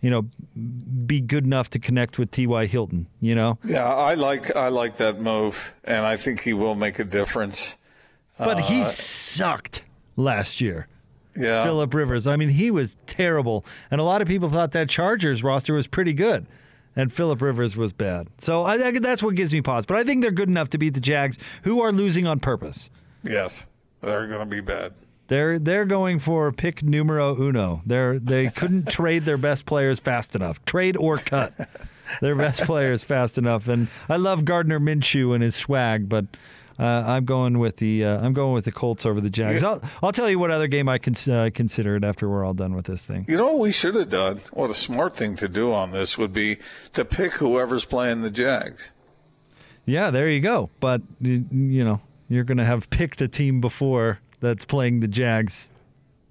you 0.00 0.10
know, 0.10 0.26
be 1.06 1.20
good 1.20 1.44
enough 1.44 1.68
to 1.70 1.78
connect 1.78 2.18
with 2.18 2.30
T.Y. 2.30 2.66
Hilton. 2.66 3.08
You 3.20 3.34
know, 3.34 3.58
Yeah, 3.64 3.84
I 3.92 4.14
like 4.14 4.54
I 4.54 4.68
like 4.68 4.96
that 4.96 5.20
move, 5.20 5.74
and 5.84 6.06
I 6.06 6.16
think 6.16 6.40
he 6.40 6.52
will 6.52 6.74
make 6.76 6.98
a 7.00 7.04
difference. 7.04 7.76
but 8.38 8.60
he 8.60 8.82
Uh, 8.82 8.84
sucked 8.84 9.84
last 10.16 10.60
year. 10.60 10.86
Yeah, 11.34 11.64
Philip 11.64 11.92
Rivers. 11.94 12.26
I 12.26 12.36
mean, 12.36 12.50
he 12.50 12.70
was 12.70 12.96
terrible, 13.06 13.64
and 13.90 14.00
a 14.00 14.04
lot 14.04 14.20
of 14.22 14.28
people 14.28 14.50
thought 14.50 14.72
that 14.72 14.88
Chargers 14.90 15.42
roster 15.42 15.72
was 15.74 15.86
pretty 15.86 16.12
good, 16.12 16.46
and 16.94 17.10
Philip 17.10 17.40
Rivers 17.40 17.74
was 17.76 17.90
bad. 17.92 18.28
So 18.38 18.64
I, 18.64 18.74
I, 18.74 18.90
that's 18.98 19.22
what 19.22 19.34
gives 19.34 19.52
me 19.52 19.62
pause. 19.62 19.86
But 19.86 19.96
I 19.96 20.04
think 20.04 20.20
they're 20.22 20.30
good 20.30 20.50
enough 20.50 20.68
to 20.70 20.78
beat 20.78 20.92
the 20.94 21.00
Jags, 21.00 21.38
who 21.64 21.80
are 21.80 21.90
losing 21.90 22.26
on 22.26 22.38
purpose. 22.38 22.90
Yes, 23.22 23.66
they're 24.00 24.26
going 24.26 24.40
to 24.40 24.46
be 24.46 24.60
bad. 24.60 24.94
They're 25.28 25.58
they're 25.58 25.86
going 25.86 26.18
for 26.18 26.52
pick 26.52 26.82
numero 26.82 27.34
uno. 27.40 27.80
They're 27.86 28.18
they 28.18 28.50
couldn't 28.50 28.88
trade 28.90 29.24
their 29.24 29.38
best 29.38 29.64
players 29.64 29.98
fast 29.98 30.36
enough. 30.36 30.62
Trade 30.66 30.96
or 30.96 31.16
cut 31.16 31.54
their 32.20 32.36
best 32.36 32.62
players 32.62 33.02
fast 33.02 33.38
enough. 33.38 33.66
And 33.68 33.88
I 34.08 34.16
love 34.16 34.44
Gardner 34.44 34.78
Minshew 34.78 35.34
and 35.34 35.42
his 35.42 35.54
swag, 35.54 36.08
but. 36.08 36.26
Uh, 36.78 37.04
I'm 37.06 37.26
going 37.26 37.58
with 37.58 37.76
the 37.76 38.04
uh, 38.04 38.24
I'm 38.24 38.32
going 38.32 38.54
with 38.54 38.64
the 38.64 38.72
Colts 38.72 39.04
over 39.04 39.20
the 39.20 39.28
Jags. 39.28 39.62
I'll, 39.62 39.80
I'll 40.02 40.10
tell 40.10 40.28
you 40.28 40.38
what 40.38 40.50
other 40.50 40.66
game 40.66 40.88
I 40.88 40.96
cons- 40.98 41.28
uh, 41.28 41.50
considered 41.52 42.02
after 42.02 42.28
we're 42.28 42.44
all 42.44 42.54
done 42.54 42.74
with 42.74 42.86
this 42.86 43.02
thing. 43.02 43.26
You 43.28 43.36
know 43.36 43.48
what 43.48 43.58
we 43.58 43.72
should 43.72 43.94
have 43.94 44.08
done? 44.08 44.40
What 44.52 44.70
a 44.70 44.74
smart 44.74 45.14
thing 45.14 45.36
to 45.36 45.48
do 45.48 45.70
on 45.72 45.92
this 45.92 46.16
would 46.16 46.32
be 46.32 46.56
to 46.94 47.04
pick 47.04 47.34
whoever's 47.34 47.84
playing 47.84 48.22
the 48.22 48.30
Jags. 48.30 48.92
Yeah, 49.84 50.10
there 50.10 50.28
you 50.30 50.40
go. 50.40 50.70
But 50.80 51.02
you 51.20 51.84
know, 51.84 52.00
you're 52.34 52.44
going 52.44 52.58
to 52.58 52.64
have 52.64 52.90
picked 52.90 53.20
a 53.20 53.28
team 53.28 53.60
before 53.60 54.18
that's 54.40 54.64
playing 54.64 55.00
the 55.00 55.08
Jags 55.08 55.68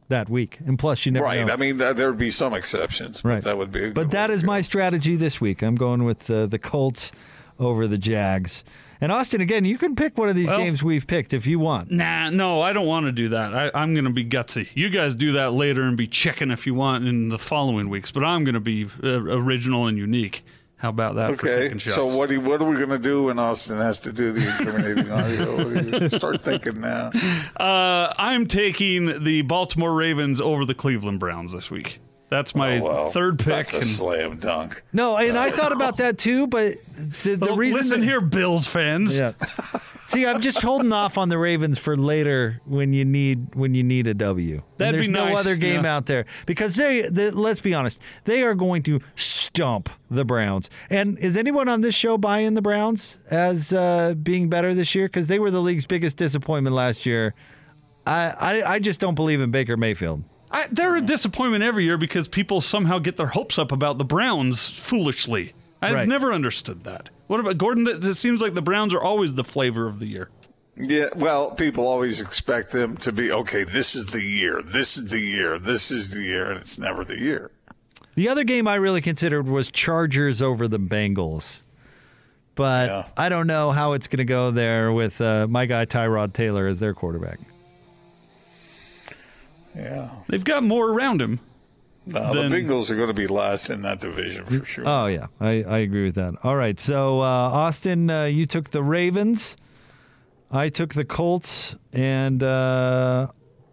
that 0.10 0.30
week, 0.30 0.60
and 0.66 0.78
plus 0.78 1.06
you 1.06 1.12
never 1.14 1.26
right. 1.26 1.45
know. 1.45 1.54
I 1.54 1.56
mean, 1.56 1.78
th- 1.80 1.95
there 1.95 2.10
would 2.10 2.18
be 2.20 2.32
some 2.32 2.54
exceptions, 2.54 3.22
but 3.22 3.30
Right. 3.30 3.43
that 3.43 3.58
would 3.58 3.72
be. 3.72 3.80
A 3.80 3.82
good 3.88 3.93
but 3.93 4.12
that 4.12 4.30
one 4.30 4.32
is 4.32 4.41
to 4.41 4.45
my 4.45 4.62
strategy 4.62 5.16
this 5.16 5.39
week. 5.39 5.62
I'm 5.62 5.76
going 5.76 6.04
with 6.04 6.30
uh, 6.30 6.47
the 6.47 6.60
Colts 6.60 7.12
over 7.60 7.88
the 7.88 7.97
Jags. 7.97 8.64
And 8.99 9.12
Austin, 9.12 9.41
again, 9.41 9.66
you 9.66 9.78
can 9.80 9.95
pick 9.95 10.18
one 10.18 10.30
of 10.30 10.36
these 10.36 10.47
Well- 10.47 10.60
games 10.60 10.84
we've 10.84 11.08
picked 11.08 11.34
if 11.34 11.47
you 11.47 11.58
want. 11.60 11.89
Nah, 11.91 12.30
no, 12.30 12.62
I 12.62 12.72
don't 12.74 12.86
want 12.86 13.06
to 13.08 13.12
do 13.12 13.30
that. 13.30 13.56
I, 13.56 13.72
I'm 13.74 13.93
going 13.93 14.04
to 14.06 14.12
be 14.12 14.26
gutsy. 14.26 14.68
You 14.76 14.89
guys 14.89 15.16
do 15.16 15.32
that 15.34 15.54
later 15.54 15.84
and 15.84 15.95
be 15.97 16.06
chicken 16.08 16.52
if 16.52 16.68
you 16.68 16.76
want 16.76 17.08
in 17.08 17.30
the 17.30 17.39
following 17.39 17.89
weeks, 17.89 18.12
but 18.12 18.24
I'm 18.24 18.43
going 18.43 18.54
to 18.54 18.60
be 18.60 18.88
uh, 19.04 19.08
original 19.08 19.88
and 19.88 19.97
unique. 19.97 20.43
How 20.82 20.90
about 20.90 21.14
that 21.16 21.32
Okay, 21.32 21.56
taking 21.64 21.78
shots? 21.78 21.94
so 21.94 22.06
what, 22.18 22.30
do 22.30 22.42
what 22.42 22.60
are 22.60 22.66
we 22.68 22.76
going 22.76 22.90
to 22.90 22.98
do 22.98 23.24
when 23.26 23.38
Austin 23.38 23.78
has 23.78 24.00
to 24.00 24.12
do 24.12 24.32
the 24.32 24.42
incriminating 24.48 25.12
audio? 26.02 26.08
Start 26.10 26.42
thinking 26.42 26.82
now. 26.82 27.12
Uh, 27.56 28.12
I'm 28.18 28.48
taking 28.48 29.24
the 29.24 29.44
Baltimore 29.44 29.94
Ravens 29.94 30.42
over 30.42 30.66
the 30.66 30.74
Cleveland 30.74 31.20
Browns 31.20 31.52
this 31.54 31.70
week. 31.70 32.00
That's 32.30 32.56
my 32.56 32.80
Oh, 32.80 32.84
well, 32.84 33.10
third 33.12 33.38
pick. 33.38 33.48
That's 33.48 33.74
a 33.74 33.78
and- 33.78 33.86
slam 33.86 34.38
dunk. 34.38 34.82
No, 34.92 35.18
and 35.18 35.38
I 35.38 35.52
thought 35.52 35.72
about 35.72 35.98
that 35.98 36.18
too, 36.18 36.48
but 36.48 36.74
the, 37.24 37.36
the 37.36 37.46
Well, 37.46 37.58
reason 37.58 37.78
listen 37.78 38.00
that- 38.00 38.06
here, 38.08 38.20
Bills 38.22 38.66
fans. 38.66 39.20
Yeah. 39.20 39.34
See, 40.12 40.26
I'm 40.28 40.41
just 40.41 40.62
holding 40.62 40.91
off 40.91 41.18
on 41.18 41.30
the 41.30 41.38
Ravens 41.38 41.80
for 41.80 41.95
later 41.95 42.59
when 42.66 42.91
you 42.91 43.05
need 43.05 43.55
when 43.55 43.74
you 43.74 43.82
need 43.82 44.07
a 44.07 44.14
W. 44.14 44.62
That'd 44.78 44.95
there's 44.95 45.07
be 45.07 45.14
no 45.14 45.30
nice, 45.30 45.38
other 45.38 45.55
game 45.55 45.86
yeah. 45.86 45.95
out 45.95 46.05
there 46.05 46.26
because 46.45 46.76
they, 46.76 47.03
they. 47.03 47.30
Let's 47.30 47.62
be 47.62 47.74
honest, 47.74 48.01
they 48.26 48.43
are 48.43 48.53
going 48.53 48.84
to 48.84 48.99
stomp 49.16 49.89
the 50.09 50.26
Browns. 50.26 50.70
And 50.89 51.18
is 51.20 51.38
anyone 51.38 51.70
on 51.70 51.80
this 51.80 51.95
show 51.95 52.18
buying 52.18 52.55
the 52.55 52.62
Browns 52.62 53.20
as 53.30 53.72
uh, 53.72 54.16
being 54.22 54.49
better 54.49 54.74
this 54.74 54.93
year? 54.93 55.05
Because 55.05 55.30
they 55.30 55.39
were 55.39 55.49
the 55.49 55.62
league's 55.62 55.86
biggest 55.86 56.18
disappointment 56.18 56.76
last 56.76 57.05
year. 57.05 57.34
I, 58.05 58.34
I 58.38 58.74
I 58.74 58.80
just 58.80 58.99
don't 58.99 59.16
believe 59.16 59.39
in 59.39 59.49
Baker 59.49 59.78
Mayfield. 59.78 60.24
I, 60.51 60.68
they're 60.72 60.97
a 60.97 61.01
disappointment 61.01 61.64
every 61.64 61.86
year 61.86 61.97
because 61.97 62.28
people 62.28 62.59
somehow 62.59 62.99
get 62.99 63.16
their 63.16 63.28
hopes 63.28 63.57
up 63.57 63.72
about 63.72 63.97
the 63.97 64.03
Browns 64.03 64.68
foolishly. 64.68 65.53
I've 65.82 65.94
Right. 65.96 66.08
never 66.08 66.32
understood 66.34 66.84
that. 66.84 67.10
What 67.28 67.40
about 67.40 67.58
Gordon? 67.58 67.88
It 67.88 68.06
it 68.06 68.16
seems 68.16 68.42
like 68.42 68.54
the 68.54 68.62
Browns 68.62 68.94
are 68.94 69.02
always 69.02 69.34
the 69.34 69.44
flavor 69.44 69.88
of 69.88 70.00
the 70.00 70.06
year. 70.08 70.30
Yeah, 70.78 71.08
well, 71.16 71.52
people 71.52 71.86
always 71.88 72.22
expect 72.22 72.72
them 72.72 72.96
to 72.98 73.12
be 73.12 73.32
okay. 73.32 73.64
This 73.64 73.94
is 73.96 74.06
the 74.08 74.22
year. 74.22 74.62
This 74.64 74.96
is 74.98 75.08
the 75.10 75.20
year. 75.20 75.60
This 75.60 75.92
is 75.92 76.10
the 76.14 76.22
year, 76.22 76.50
and 76.50 76.58
it's 76.60 76.78
never 76.78 77.04
the 77.04 77.20
year. 77.20 77.52
The 78.16 78.30
other 78.30 78.44
game 78.44 78.68
I 78.68 78.76
really 78.76 79.02
considered 79.02 79.48
was 79.48 79.70
Chargers 79.72 80.42
over 80.42 80.68
the 80.68 80.80
Bengals. 80.80 81.64
But 82.56 82.90
Yeah. 82.90 83.06
I 83.18 83.30
don't 83.30 83.48
know 83.48 83.72
how 83.72 83.94
it's 83.94 84.08
going 84.08 84.18
to 84.20 84.26
go 84.26 84.52
there 84.52 84.92
with 84.92 85.20
uh, 85.22 85.48
my 85.50 85.66
guy 85.66 85.86
Tyrod 85.86 86.34
Taylor 86.34 86.68
as 86.68 86.80
their 86.80 86.94
quarterback. 86.94 87.40
Yeah. 89.76 90.10
They've 90.28 90.44
got 90.44 90.64
more 90.64 90.90
around 90.90 91.22
him. 91.22 91.40
No, 92.06 92.34
Then- 92.34 92.49
the 92.49 92.58
Bengals 92.58 92.89
are 92.89 92.95
going 92.95 93.08
to 93.10 93.14
be 93.14 93.28
last 93.28 93.70
in 93.70 93.84
that 93.84 93.99
division 94.02 94.45
for 94.45 94.66
sure. 94.66 94.84
Oh 94.88 95.06
yeah, 95.08 95.28
I, 95.39 95.64
I 95.64 95.78
agree 95.80 96.06
with 96.06 96.16
that. 96.16 96.34
All 96.43 96.56
right, 96.56 96.80
so 96.80 97.20
uh, 97.20 97.24
Austin, 97.24 98.10
uh, 98.10 98.24
you 98.26 98.45
took 98.45 98.72
the 98.72 98.82
Ravens, 98.82 99.56
I 100.52 100.70
took 100.70 100.93
the 100.95 101.06
Colts, 101.06 101.78
and 101.93 102.41
uh, 102.41 103.28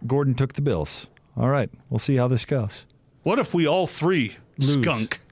Gordon 0.07 0.35
took 0.35 0.53
the 0.53 0.61
Bills. 0.63 1.07
All 1.37 1.49
right, 1.49 1.71
we'll 1.89 1.99
see 2.01 2.17
how 2.17 2.29
this 2.29 2.45
goes. 2.45 2.85
What 3.23 3.39
if 3.39 3.55
we 3.55 3.67
all 3.67 3.87
three 3.87 4.37
Lose. 4.59 4.75
skunk? 4.75 5.21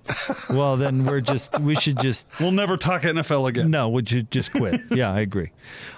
Well, 0.48 0.76
then 0.76 1.04
we're 1.04 1.20
just 1.20 1.58
we 1.58 1.74
should 1.74 1.98
just 1.98 2.28
We'll 2.40 2.52
never 2.52 2.76
talk 2.76 3.02
NFL 3.02 3.48
again. 3.48 3.72
no, 3.72 3.88
we 3.88 4.04
should 4.06 4.30
just 4.30 4.52
quit. 4.52 4.80
Yeah, 4.92 5.12
I 5.12 5.18
agree. 5.18 5.50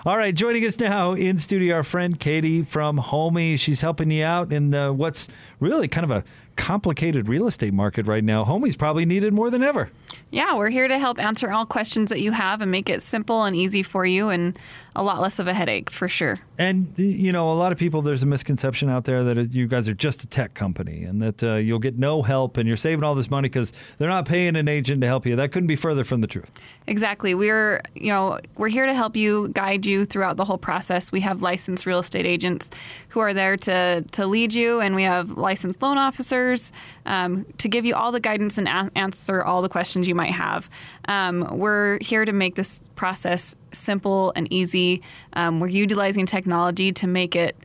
All 0.07 0.17
right, 0.17 0.35
joining 0.35 0.65
us 0.65 0.79
now 0.79 1.13
in 1.13 1.39
studio, 1.39 1.77
our 1.77 1.83
friend 1.83 2.19
Katie 2.19 2.63
from 2.63 2.99
Homie. 2.99 3.61
She's 3.61 3.83
helping 3.83 4.11
you 4.11 4.25
out 4.25 4.51
in 4.51 4.71
the, 4.71 4.95
what's 4.95 5.29
really 5.61 5.89
kind 5.89 6.05
of 6.05 6.11
a 6.11 6.25
complicated 6.59 7.29
real 7.29 7.47
estate 7.47 7.73
market 7.73 8.07
right 8.07 8.25
now. 8.25 8.45
homie's 8.45 8.77
probably 8.77 9.07
needed 9.07 9.33
more 9.33 9.49
than 9.49 9.63
ever. 9.63 9.89
Yeah, 10.31 10.57
we're 10.57 10.69
here 10.69 10.89
to 10.89 10.99
help 10.99 11.19
answer 11.19 11.51
all 11.51 11.65
questions 11.65 12.11
that 12.11 12.21
you 12.21 12.33
have 12.33 12.61
and 12.61 12.71
make 12.71 12.91
it 12.91 13.01
simple 13.01 13.45
and 13.45 13.57
easy 13.57 13.83
for 13.83 14.05
you 14.05 14.29
and 14.29 14.59
a 14.99 15.03
lot 15.03 15.21
less 15.21 15.39
of 15.39 15.47
a 15.47 15.55
headache 15.55 15.91
for 15.91 16.09
sure. 16.09 16.35
And 16.59 16.93
you 16.99 17.31
know, 17.31 17.53
a 17.53 17.55
lot 17.55 17.71
of 17.71 17.79
people 17.79 18.03
there's 18.03 18.25
a 18.25 18.27
misconception 18.27 18.91
out 18.91 19.05
there 19.05 19.23
that 19.23 19.53
you 19.53 19.69
guys 19.69 19.89
are 19.89 19.95
just 19.95 20.25
a 20.25 20.27
tech 20.27 20.55
company 20.55 21.05
and 21.05 21.23
that 21.23 21.43
uh, 21.43 21.55
you'll 21.55 21.79
get 21.79 21.97
no 21.97 22.23
help 22.23 22.57
and 22.57 22.67
you're 22.67 22.77
saving 22.77 23.05
all 23.05 23.15
this 23.15 23.31
money 23.31 23.49
because 23.49 23.73
they're 23.99 24.09
not 24.09 24.27
paying 24.27 24.57
an 24.57 24.67
agent 24.67 25.01
to 25.03 25.07
help 25.07 25.25
you. 25.25 25.37
That 25.37 25.53
couldn't 25.53 25.69
be 25.69 25.77
further 25.77 26.03
from 26.03 26.21
the 26.21 26.27
truth. 26.27 26.51
Exactly. 26.89 27.35
We're, 27.35 27.81
you 27.95 28.11
know, 28.11 28.41
we're 28.57 28.69
here 28.69 28.87
to 28.87 28.95
help 28.95 29.15
you, 29.15 29.51
guide 29.55 29.87
you 29.87 30.05
throughout 30.05 30.37
the 30.37 30.45
whole 30.45 30.59
process. 30.59 31.13
We 31.13 31.21
have 31.21 31.43
licensed 31.43 31.87
real 31.87 32.01
estate 32.01 32.27
agents 32.27 32.71
who 33.11 33.21
are 33.21 33.33
there 33.33 33.57
to 33.59 34.03
to 34.13 34.27
lead 34.27 34.53
you, 34.53 34.81
and 34.81 34.97
we 34.97 35.05
have 35.05 35.39
licensed 35.39 35.81
loan 35.81 35.97
officers 35.97 36.73
um, 37.09 37.47
to 37.57 37.69
give 37.69 37.85
you 37.87 37.95
all 37.95 38.13
the 38.13 38.21
guidance 38.21 38.59
and 38.59 38.69
a- 38.69 38.91
answer 38.95 39.43
all 39.43 39.63
the 39.63 39.69
questions 39.69 40.07
you 40.07 40.15
might 40.15 40.33
have. 40.33 40.71
Um, 41.09 41.59
we're 41.59 41.99
here 42.01 42.25
to 42.25 42.33
make 42.33 42.55
this 42.55 42.89
process 42.95 43.57
simple 43.73 44.33
and 44.37 44.47
easy. 44.53 45.03
Um, 45.33 45.59
we're 45.59 45.69
utilizing 45.69 46.27
technology 46.27 46.93
to 46.93 47.07
make 47.07 47.35
it 47.35 47.57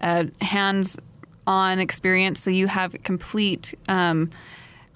a 0.00 0.28
hands-on 0.42 1.78
experience, 1.78 2.40
so 2.40 2.50
you 2.50 2.66
have 2.66 2.94
complete. 3.02 3.74
Um, 3.88 4.30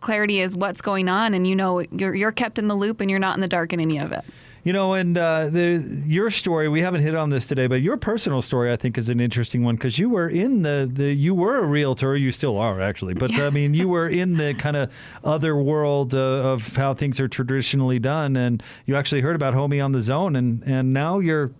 clarity 0.00 0.38
is 0.38 0.54
what's 0.54 0.82
going 0.82 1.08
on 1.08 1.32
and 1.32 1.46
you 1.46 1.56
know 1.56 1.80
you're, 1.90 2.14
you're 2.14 2.30
kept 2.30 2.58
in 2.58 2.68
the 2.68 2.74
loop 2.74 3.00
and 3.00 3.08
you're 3.08 3.18
not 3.18 3.34
in 3.36 3.40
the 3.40 3.48
dark 3.48 3.72
in 3.72 3.80
any 3.80 3.96
of 3.96 4.12
it 4.12 4.22
You 4.64 4.72
know, 4.72 4.94
and 4.94 5.18
uh, 5.18 5.50
the, 5.50 6.02
your 6.06 6.30
story, 6.30 6.70
we 6.70 6.80
haven't 6.80 7.02
hit 7.02 7.14
on 7.14 7.28
this 7.28 7.46
today, 7.46 7.66
but 7.66 7.82
your 7.82 7.98
personal 7.98 8.40
story, 8.40 8.72
I 8.72 8.76
think, 8.76 8.96
is 8.96 9.10
an 9.10 9.20
interesting 9.20 9.62
one 9.62 9.76
because 9.76 9.98
you 9.98 10.08
were 10.08 10.26
in 10.26 10.62
the, 10.62 10.90
the, 10.90 11.12
you 11.12 11.34
were 11.34 11.58
a 11.58 11.66
realtor, 11.66 12.16
you 12.16 12.32
still 12.32 12.56
are 12.56 12.80
actually, 12.80 13.12
but 13.12 13.30
I 13.38 13.50
mean, 13.50 13.74
you 13.74 13.88
were 13.88 14.08
in 14.08 14.38
the 14.38 14.54
kind 14.54 14.76
of 14.76 14.90
other 15.22 15.54
world 15.54 16.14
uh, 16.14 16.18
of 16.18 16.76
how 16.76 16.94
things 16.94 17.20
are 17.20 17.28
traditionally 17.28 17.98
done. 17.98 18.38
And 18.38 18.62
you 18.86 18.96
actually 18.96 19.20
heard 19.20 19.36
about 19.36 19.52
Homie 19.52 19.84
on 19.84 19.92
the 19.92 20.00
Zone, 20.00 20.34
and, 20.34 20.62
and 20.64 20.94
now 20.94 21.18
you're 21.18 21.52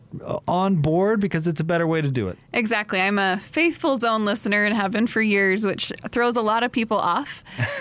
on 0.46 0.76
board 0.76 1.20
because 1.20 1.46
it's 1.46 1.60
a 1.60 1.64
better 1.64 1.86
way 1.86 2.00
to 2.00 2.08
do 2.08 2.28
it. 2.28 2.38
exactly 2.52 3.00
i'm 3.00 3.18
a 3.18 3.38
faithful 3.40 3.96
zone 3.96 4.24
listener 4.24 4.64
and 4.64 4.74
have 4.76 4.90
been 4.90 5.06
for 5.06 5.22
years 5.22 5.66
which 5.66 5.92
throws 6.10 6.36
a 6.36 6.42
lot 6.42 6.62
of 6.62 6.70
people 6.70 6.98
off 6.98 7.42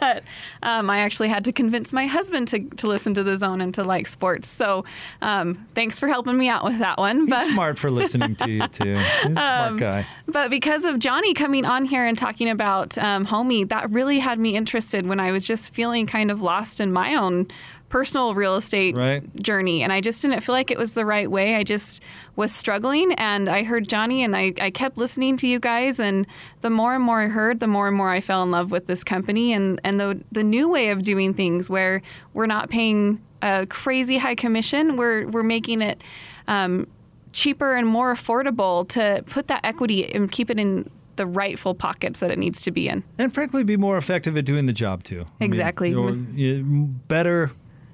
but 0.00 0.22
um, 0.62 0.88
i 0.90 0.98
actually 0.98 1.28
had 1.28 1.44
to 1.44 1.52
convince 1.52 1.92
my 1.92 2.06
husband 2.06 2.48
to, 2.48 2.60
to 2.76 2.86
listen 2.86 3.14
to 3.14 3.22
the 3.22 3.36
zone 3.36 3.60
and 3.60 3.74
to 3.74 3.82
like 3.84 4.06
sports 4.06 4.48
so 4.48 4.84
um, 5.22 5.66
thanks 5.74 5.98
for 5.98 6.08
helping 6.08 6.36
me 6.36 6.48
out 6.48 6.64
with 6.64 6.78
that 6.78 6.98
one 6.98 7.26
but 7.26 7.44
He's 7.44 7.54
smart 7.54 7.78
for 7.78 7.90
listening 7.90 8.36
to 8.36 8.50
you, 8.50 8.68
too. 8.68 8.96
He's 8.96 9.30
a 9.30 9.32
smart 9.32 9.78
guy. 9.78 10.06
But 10.26 10.50
because 10.50 10.84
of 10.84 10.98
Johnny 10.98 11.34
coming 11.34 11.64
on 11.64 11.84
here 11.84 12.04
and 12.04 12.16
talking 12.16 12.48
about 12.48 12.96
um, 12.98 13.26
Homie, 13.26 13.68
that 13.68 13.90
really 13.90 14.18
had 14.18 14.38
me 14.38 14.56
interested 14.56 15.06
when 15.06 15.20
I 15.20 15.32
was 15.32 15.46
just 15.46 15.74
feeling 15.74 16.06
kind 16.06 16.30
of 16.30 16.40
lost 16.42 16.80
in 16.80 16.92
my 16.92 17.14
own 17.14 17.48
personal 17.90 18.34
real 18.34 18.56
estate 18.56 18.96
Right. 18.96 19.22
journey. 19.42 19.82
And 19.82 19.92
I 19.92 20.00
just 20.00 20.22
didn't 20.22 20.40
feel 20.40 20.54
like 20.54 20.70
it 20.70 20.78
was 20.78 20.94
the 20.94 21.04
right 21.04 21.30
way. 21.30 21.56
I 21.56 21.64
just 21.64 22.02
was 22.36 22.50
struggling. 22.52 23.12
And 23.14 23.48
I 23.50 23.62
heard 23.64 23.86
Johnny 23.88 24.22
and 24.24 24.34
I, 24.34 24.54
I 24.58 24.70
kept 24.70 24.96
listening 24.96 25.36
to 25.38 25.46
you 25.46 25.60
guys. 25.60 26.00
And 26.00 26.26
the 26.62 26.70
more 26.70 26.94
and 26.94 27.04
more 27.04 27.20
I 27.20 27.26
heard, 27.28 27.60
the 27.60 27.66
more 27.66 27.88
and 27.88 27.96
more 27.96 28.08
I 28.10 28.20
fell 28.22 28.42
in 28.42 28.50
love 28.50 28.70
with 28.70 28.86
this 28.86 29.04
company 29.04 29.52
and, 29.52 29.78
and 29.84 30.00
the, 30.00 30.18
the 30.32 30.42
new 30.44 30.68
way 30.70 30.88
of 30.90 31.02
doing 31.02 31.34
things 31.34 31.68
where 31.68 32.00
we're 32.32 32.46
not 32.46 32.70
paying 32.70 33.20
a 33.42 33.66
crazy 33.66 34.16
high 34.18 34.34
commission, 34.36 34.96
we're, 34.96 35.26
we're 35.28 35.42
making 35.42 35.82
it. 35.82 36.00
Um, 36.48 36.86
cheaper 37.32 37.76
and 37.76 37.86
more 37.86 38.12
affordable 38.12 38.88
to 38.88 39.22
put 39.26 39.46
that 39.46 39.60
equity 39.62 40.12
and 40.12 40.32
keep 40.32 40.50
it 40.50 40.58
in 40.58 40.90
the 41.14 41.24
rightful 41.26 41.74
pockets 41.76 42.18
that 42.18 42.30
it 42.30 42.38
needs 42.38 42.62
to 42.62 42.70
be 42.72 42.88
in. 42.88 43.04
And 43.18 43.32
frankly, 43.32 43.62
be 43.62 43.76
more 43.76 43.96
effective 43.98 44.36
at 44.36 44.44
doing 44.46 44.66
the 44.66 44.72
job, 44.72 45.04
too. 45.04 45.20
I 45.20 45.44
mean, 45.44 45.50
Exactly. 45.52 45.90
you- 45.90 46.86
better, 47.06 47.52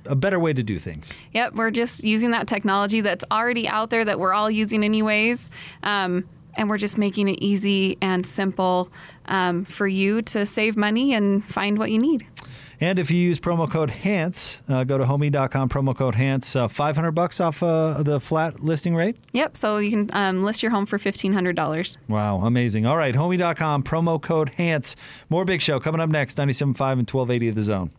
a 0.08 0.16
better 0.16 0.38
way 0.38 0.52
to 0.52 0.62
do 0.62 0.78
things. 0.78 1.12
Yep, 1.32 1.54
we're 1.54 1.70
just 1.70 2.04
using 2.04 2.30
that 2.32 2.46
technology 2.46 3.00
that's 3.00 3.24
already 3.30 3.68
out 3.68 3.90
there 3.90 4.04
that 4.04 4.18
we're 4.18 4.32
all 4.32 4.50
using 4.50 4.84
anyways. 4.84 5.50
Um, 5.82 6.24
and 6.56 6.70
we're 6.70 6.78
just 6.78 6.98
making 6.98 7.28
it 7.28 7.38
easy 7.40 7.98
and 8.00 8.26
simple 8.26 8.90
um, 9.26 9.64
for 9.64 9.86
you 9.86 10.22
to 10.22 10.46
save 10.46 10.76
money 10.76 11.12
and 11.12 11.44
find 11.44 11.78
what 11.78 11.90
you 11.90 11.98
need. 11.98 12.26
And 12.80 12.98
if 12.98 13.10
you 13.10 13.16
use 13.16 13.40
promo 13.40 13.70
code 13.70 13.90
HANTS, 13.90 14.62
uh, 14.68 14.84
go 14.84 14.98
to 14.98 15.04
homie.com, 15.04 15.68
promo 15.70 15.96
code 15.96 16.14
HANTS, 16.14 16.54
uh, 16.56 16.68
500 16.68 17.12
bucks 17.12 17.40
off 17.40 17.62
uh, 17.62 18.02
the 18.02 18.20
flat 18.20 18.60
listing 18.60 18.94
rate. 18.94 19.16
Yep, 19.32 19.56
so 19.56 19.78
you 19.78 19.90
can 19.90 20.10
um, 20.12 20.44
list 20.44 20.62
your 20.62 20.70
home 20.70 20.84
for 20.84 20.98
$1,500. 20.98 21.96
Wow, 22.08 22.38
amazing. 22.40 22.84
All 22.84 22.98
right, 22.98 23.14
homie.com, 23.14 23.82
promo 23.82 24.20
code 24.20 24.50
HANTS. 24.50 24.94
More 25.30 25.46
Big 25.46 25.62
Show 25.62 25.80
coming 25.80 26.00
up 26.02 26.10
next, 26.10 26.36
97.5 26.36 26.92
and 26.92 27.10
1280 27.10 27.48
of 27.48 27.54
the 27.54 27.62
zone. 27.62 27.90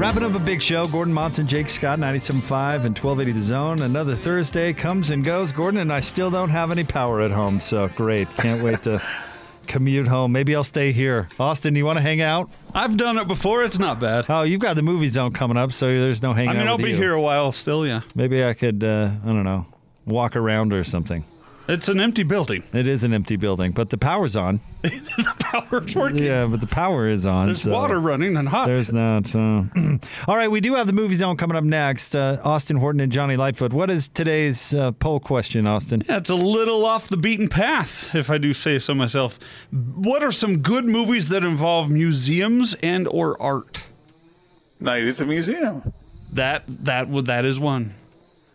Wrapping 0.00 0.22
up 0.22 0.34
a 0.34 0.38
big 0.38 0.62
show, 0.62 0.88
Gordon 0.88 1.12
Monson, 1.12 1.46
Jake 1.46 1.68
Scott, 1.68 1.98
97.5 1.98 2.86
and 2.86 2.98
1280 2.98 3.32
The 3.32 3.40
Zone. 3.42 3.82
Another 3.82 4.14
Thursday 4.16 4.72
comes 4.72 5.10
and 5.10 5.22
goes, 5.22 5.52
Gordon, 5.52 5.78
and 5.78 5.92
I 5.92 6.00
still 6.00 6.30
don't 6.30 6.48
have 6.48 6.72
any 6.72 6.84
power 6.84 7.20
at 7.20 7.30
home, 7.30 7.60
so 7.60 7.86
great. 7.88 8.26
Can't 8.38 8.62
wait 8.62 8.82
to 8.84 9.02
commute 9.66 10.08
home. 10.08 10.32
Maybe 10.32 10.56
I'll 10.56 10.64
stay 10.64 10.92
here. 10.92 11.28
Austin, 11.38 11.76
you 11.76 11.84
want 11.84 11.98
to 11.98 12.02
hang 12.02 12.22
out? 12.22 12.48
I've 12.72 12.96
done 12.96 13.18
it 13.18 13.28
before. 13.28 13.62
It's 13.62 13.78
not 13.78 14.00
bad. 14.00 14.24
Oh, 14.30 14.42
you've 14.42 14.62
got 14.62 14.74
the 14.74 14.80
movie 14.80 15.08
zone 15.08 15.34
coming 15.34 15.58
up, 15.58 15.70
so 15.74 15.86
there's 15.86 16.22
no 16.22 16.32
hanging 16.32 16.56
I 16.56 16.60
mean, 16.60 16.68
I'll 16.68 16.78
be 16.78 16.92
you. 16.92 16.96
here 16.96 17.12
a 17.12 17.20
while 17.20 17.52
still, 17.52 17.86
yeah. 17.86 18.00
Maybe 18.14 18.42
I 18.42 18.54
could, 18.54 18.82
uh, 18.82 19.10
I 19.22 19.26
don't 19.26 19.44
know, 19.44 19.66
walk 20.06 20.34
around 20.34 20.72
or 20.72 20.82
something. 20.82 21.26
It's 21.70 21.88
an 21.88 22.00
empty 22.00 22.24
building. 22.24 22.64
It 22.72 22.88
is 22.88 23.04
an 23.04 23.14
empty 23.14 23.36
building, 23.36 23.70
but 23.70 23.90
the 23.90 23.98
power's 23.98 24.34
on. 24.34 24.60
The 25.20 25.34
power's 25.38 25.94
working. 25.94 26.22
Yeah, 26.22 26.46
but 26.46 26.60
the 26.60 26.66
power 26.66 27.06
is 27.06 27.26
on. 27.26 27.46
There's 27.46 27.62
so 27.62 27.72
water 27.72 28.00
running 28.00 28.36
and 28.36 28.48
hot. 28.48 28.66
There's 28.66 28.88
that. 28.88 29.34
Uh, 29.34 29.98
all 30.28 30.36
right, 30.36 30.50
we 30.50 30.60
do 30.60 30.74
have 30.76 30.86
the 30.86 30.92
movie 30.94 31.16
zone 31.16 31.36
coming 31.36 31.56
up 31.56 31.64
next. 31.64 32.16
Uh, 32.16 32.40
Austin 32.44 32.76
Horton 32.76 33.00
and 33.00 33.12
Johnny 33.12 33.36
Lightfoot. 33.36 33.72
What 33.72 33.90
is 33.90 34.08
today's 34.08 34.72
uh, 34.72 34.92
poll 34.92 35.20
question, 35.20 35.66
Austin? 35.66 36.02
Yeah, 36.08 36.16
it's 36.16 36.30
a 36.30 36.34
little 36.34 36.86
off 36.86 37.08
the 37.08 37.16
beaten 37.18 37.48
path, 37.48 38.14
if 38.14 38.30
I 38.30 38.38
do 38.38 38.54
say 38.54 38.78
so 38.78 38.94
myself. 38.94 39.38
What 39.70 40.22
are 40.22 40.32
some 40.32 40.58
good 40.60 40.86
movies 40.86 41.28
that 41.28 41.44
involve 41.44 41.90
museums 41.90 42.74
and 42.82 43.06
or 43.08 43.40
art? 43.42 43.84
Night 44.78 45.04
at 45.04 45.18
the 45.18 45.26
museum. 45.26 45.92
That 46.32 46.62
that 46.84 47.08
would 47.08 47.26
that 47.26 47.44
is 47.44 47.60
one. 47.60 47.94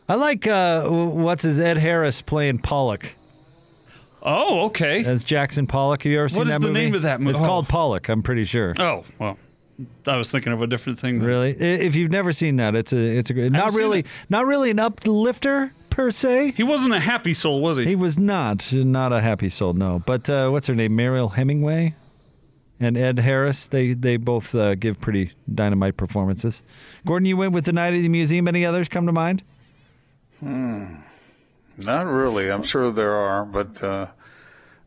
I 0.08 0.16
like 0.16 0.48
uh, 0.48 0.88
what's 0.88 1.44
his 1.44 1.60
Ed 1.60 1.78
Harris 1.78 2.22
playing 2.22 2.60
Pollock 2.60 3.14
Oh, 4.22 4.66
okay. 4.66 5.06
as 5.06 5.24
Jackson 5.24 5.68
Pollock. 5.68 6.04
Have 6.04 6.12
you 6.12 6.20
ever 6.20 6.30
seen 6.30 6.40
What 6.40 6.48
is 6.48 6.54
that 6.56 6.62
the 6.62 6.72
name 6.72 6.96
of 6.96 7.04
that 7.04 7.22
movie? 7.22 7.32
It's 7.32 7.40
oh. 7.40 7.46
called 7.46 7.68
Pollock. 7.70 8.10
I'm 8.10 8.24
pretty 8.24 8.46
sure. 8.46 8.74
Oh 8.80 9.04
well, 9.20 9.38
I 10.08 10.18
was 10.18 10.32
thinking 10.32 10.52
of 10.52 10.62
a 10.62 10.68
different 10.68 11.00
thing. 11.00 11.20
then. 11.20 11.28
Really? 11.28 11.52
If 11.52 11.96
you've 11.96 12.12
never 12.12 12.34
seen 12.34 12.56
that, 12.58 12.76
it's 12.76 12.92
a 12.92 13.18
it's 13.18 13.30
a 13.30 13.34
great. 13.34 13.52
Not 13.52 13.74
really, 13.74 14.06
not 14.30 14.46
really 14.48 14.72
an 14.72 14.80
uplifter 14.80 15.74
per 15.92 16.12
se. 16.12 16.54
He 16.58 16.64
wasn't 16.64 16.94
a 16.94 17.00
happy 17.00 17.34
soul, 17.34 17.62
was 17.62 17.78
he? 17.78 17.86
He 17.86 17.96
was 17.96 18.18
not 18.18 18.74
not 18.74 19.14
a 19.14 19.22
happy 19.22 19.50
soul, 19.50 19.74
no. 19.74 20.02
But 20.06 20.28
uh, 20.30 20.50
what's 20.50 20.68
her 20.68 20.76
name? 20.76 20.96
Mariel 20.96 21.30
Hemingway 21.30 21.94
and 22.80 22.98
Ed 22.98 23.20
Harris. 23.20 23.68
They 23.68 23.94
they 23.94 24.18
both 24.18 24.56
uh, 24.56 24.74
give 24.74 25.00
pretty 25.00 25.34
dynamite 25.54 25.98
performances. 25.98 26.64
Gordon, 27.06 27.28
you 27.28 27.38
went 27.38 27.54
with 27.54 27.66
the 27.66 27.74
Night 27.74 27.94
of 27.94 28.02
the 28.02 28.10
Museum. 28.10 28.48
Any 28.48 28.66
others 28.66 28.90
come 28.90 29.06
to 29.06 29.12
mind? 29.12 29.44
Not 31.78 32.06
really. 32.06 32.52
I'm 32.52 32.64
sure 32.64 32.92
there 32.92 33.16
are, 33.16 33.46
but 33.46 33.84
uh, 33.84 34.08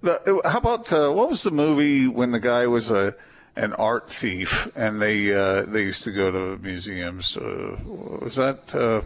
the, 0.03 0.41
how 0.45 0.59
about 0.59 0.93
uh, 0.93 1.11
what 1.11 1.29
was 1.29 1.43
the 1.43 1.51
movie 1.51 2.07
when 2.09 2.31
the 2.31 2.41
guy 2.41 2.67
was 2.67 2.91
a 2.91 3.15
an 3.57 3.73
art 3.75 4.09
thief 4.11 4.71
and 4.77 5.03
they 5.03 5.35
uh, 5.35 5.63
they 5.67 5.83
used 5.83 6.05
to 6.05 6.13
go 6.13 6.31
to 6.31 6.63
museums? 6.63 7.37
Uh, 7.37 7.77
was 8.23 8.37
that? 8.37 8.75
Uh, 8.75 9.03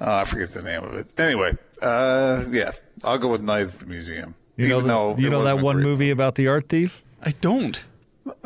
oh, 0.00 0.14
I 0.14 0.24
forget 0.24 0.50
the 0.50 0.62
name 0.62 0.84
of 0.84 0.94
it. 0.94 1.06
Anyway, 1.18 1.52
uh, 1.82 2.44
yeah, 2.50 2.72
I'll 3.02 3.18
go 3.18 3.28
with 3.28 3.42
Night 3.42 3.62
at 3.66 3.72
the 3.72 3.86
Museum. 3.86 4.34
You 4.56 4.68
know, 4.68 4.76
even 4.76 4.86
the- 4.88 4.94
though 4.94 5.16
you 5.16 5.30
know 5.30 5.44
that 5.44 5.58
one 5.58 5.76
great- 5.76 5.84
movie 5.84 6.10
about 6.10 6.34
the 6.36 6.48
art 6.48 6.68
thief. 6.68 7.02
I 7.22 7.32
don't. 7.40 7.82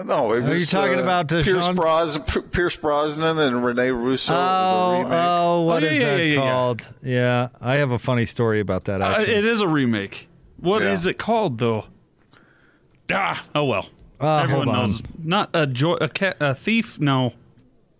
No, 0.05 0.33
it 0.33 0.45
Are 0.45 0.49
was, 0.51 0.61
you 0.61 0.67
talking 0.67 0.99
uh, 0.99 1.03
about, 1.03 1.33
uh, 1.33 1.43
Pierce, 1.43 1.69
Bros- 1.71 2.19
P- 2.19 2.41
Pierce 2.43 2.77
Brosnan 2.77 3.39
and 3.39 3.65
Rene 3.65 3.91
Russo? 3.91 4.33
it 4.33 4.37
was 4.37 4.71
a 4.71 4.75
Oh, 4.75 4.99
remake. 5.03 5.13
oh, 5.13 5.61
what 5.63 5.83
Oh, 5.83 5.87
is 5.87 5.93
yeah, 5.93 5.99
yeah, 5.99 6.07
that 6.07 6.19
yeah, 6.19 6.25
yeah, 6.25 6.33
yeah. 6.35 6.41
called? 6.53 6.89
Yeah, 7.03 7.49
I 7.61 7.75
have 7.77 7.91
a 7.91 7.99
funny 7.99 8.27
story 8.27 8.61
about 8.61 8.85
that. 8.85 9.01
Uh, 9.03 9.21
it 9.21 9.45
is 9.45 9.61
a 9.61 9.69
remake. 9.69 10.29
What 10.59 10.83
is 10.83 11.07
Yeah. 11.07 11.11
it 11.11 11.19
called 11.19 11.59
though? 11.59 11.85
Ah, 13.13 13.45
oh 13.55 13.65
well. 13.65 13.89
Uh, 14.21 14.39
Everyone 14.45 14.67
knows. 14.69 15.03
Not 15.23 15.51
a 15.55 15.67
jo- 15.67 15.97
a, 16.01 16.09
ca- 16.09 16.35
a 16.41 16.55
thief. 16.55 17.01
No. 17.01 17.33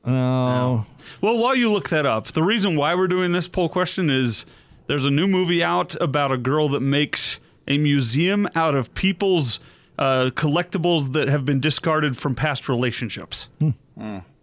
no. 0.07 0.87
Well, 1.21 1.37
while 1.37 1.55
you 1.57 1.71
look 1.73 1.89
that 1.89 2.07
up, 2.07 2.29
the 2.29 2.43
reason 2.43 2.77
why 2.77 2.95
we're 2.95 3.09
doing 3.09 3.33
this 3.33 3.49
poll 3.49 3.69
question 3.69 4.09
is 4.11 4.47
there's 4.87 5.05
a 5.07 5.11
new 5.11 5.27
movie 5.27 5.63
out 5.65 6.01
about 6.01 6.31
a 6.33 6.37
girl 6.39 6.69
that 6.71 6.81
makes 6.81 7.41
a 7.67 7.79
museum 7.79 8.49
out 8.55 8.75
of 8.75 8.93
people's 8.95 9.59
uh, 9.99 10.31
collectibles 10.35 11.13
that 11.13 11.29
have 11.29 11.45
been 11.45 11.61
discarded 11.61 12.17
from 12.17 12.35
past 12.35 12.69
relationships. 12.69 13.49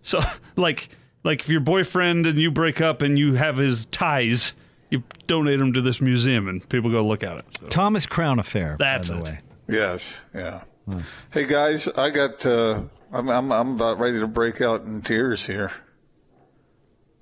So, 0.02 0.22
like, 0.56 0.90
like 1.24 1.42
if 1.42 1.50
your 1.50 1.62
boyfriend 1.62 2.28
and 2.28 2.40
you 2.40 2.52
break 2.52 2.82
up 2.82 3.02
and 3.02 3.18
you 3.18 3.34
have 3.34 3.58
his 3.58 3.86
ties, 3.86 4.54
you 4.90 5.04
donate 5.28 5.60
them 5.60 5.74
to 5.74 5.82
this 5.82 6.02
museum, 6.02 6.48
and 6.48 6.68
people 6.70 6.92
go 6.92 7.06
look 7.06 7.24
at 7.24 7.38
it. 7.38 7.46
So. 7.60 7.68
Thomas 7.68 8.06
Crown 8.06 8.40
Affair. 8.40 8.76
That's 8.80 9.10
by 9.10 9.16
the 9.16 9.22
it. 9.22 9.30
way. 9.30 9.40
Yes, 9.68 10.22
yeah. 10.34 10.64
Hey 11.32 11.46
guys, 11.46 11.88
I 11.88 12.10
got. 12.10 12.44
Uh, 12.46 12.82
I'm, 13.12 13.30
I'm 13.30 13.52
I'm 13.52 13.72
about 13.76 14.00
ready 14.00 14.20
to 14.20 14.28
break 14.28 14.62
out 14.62 14.86
in 14.86 15.02
tears 15.02 15.46
here. 15.46 15.72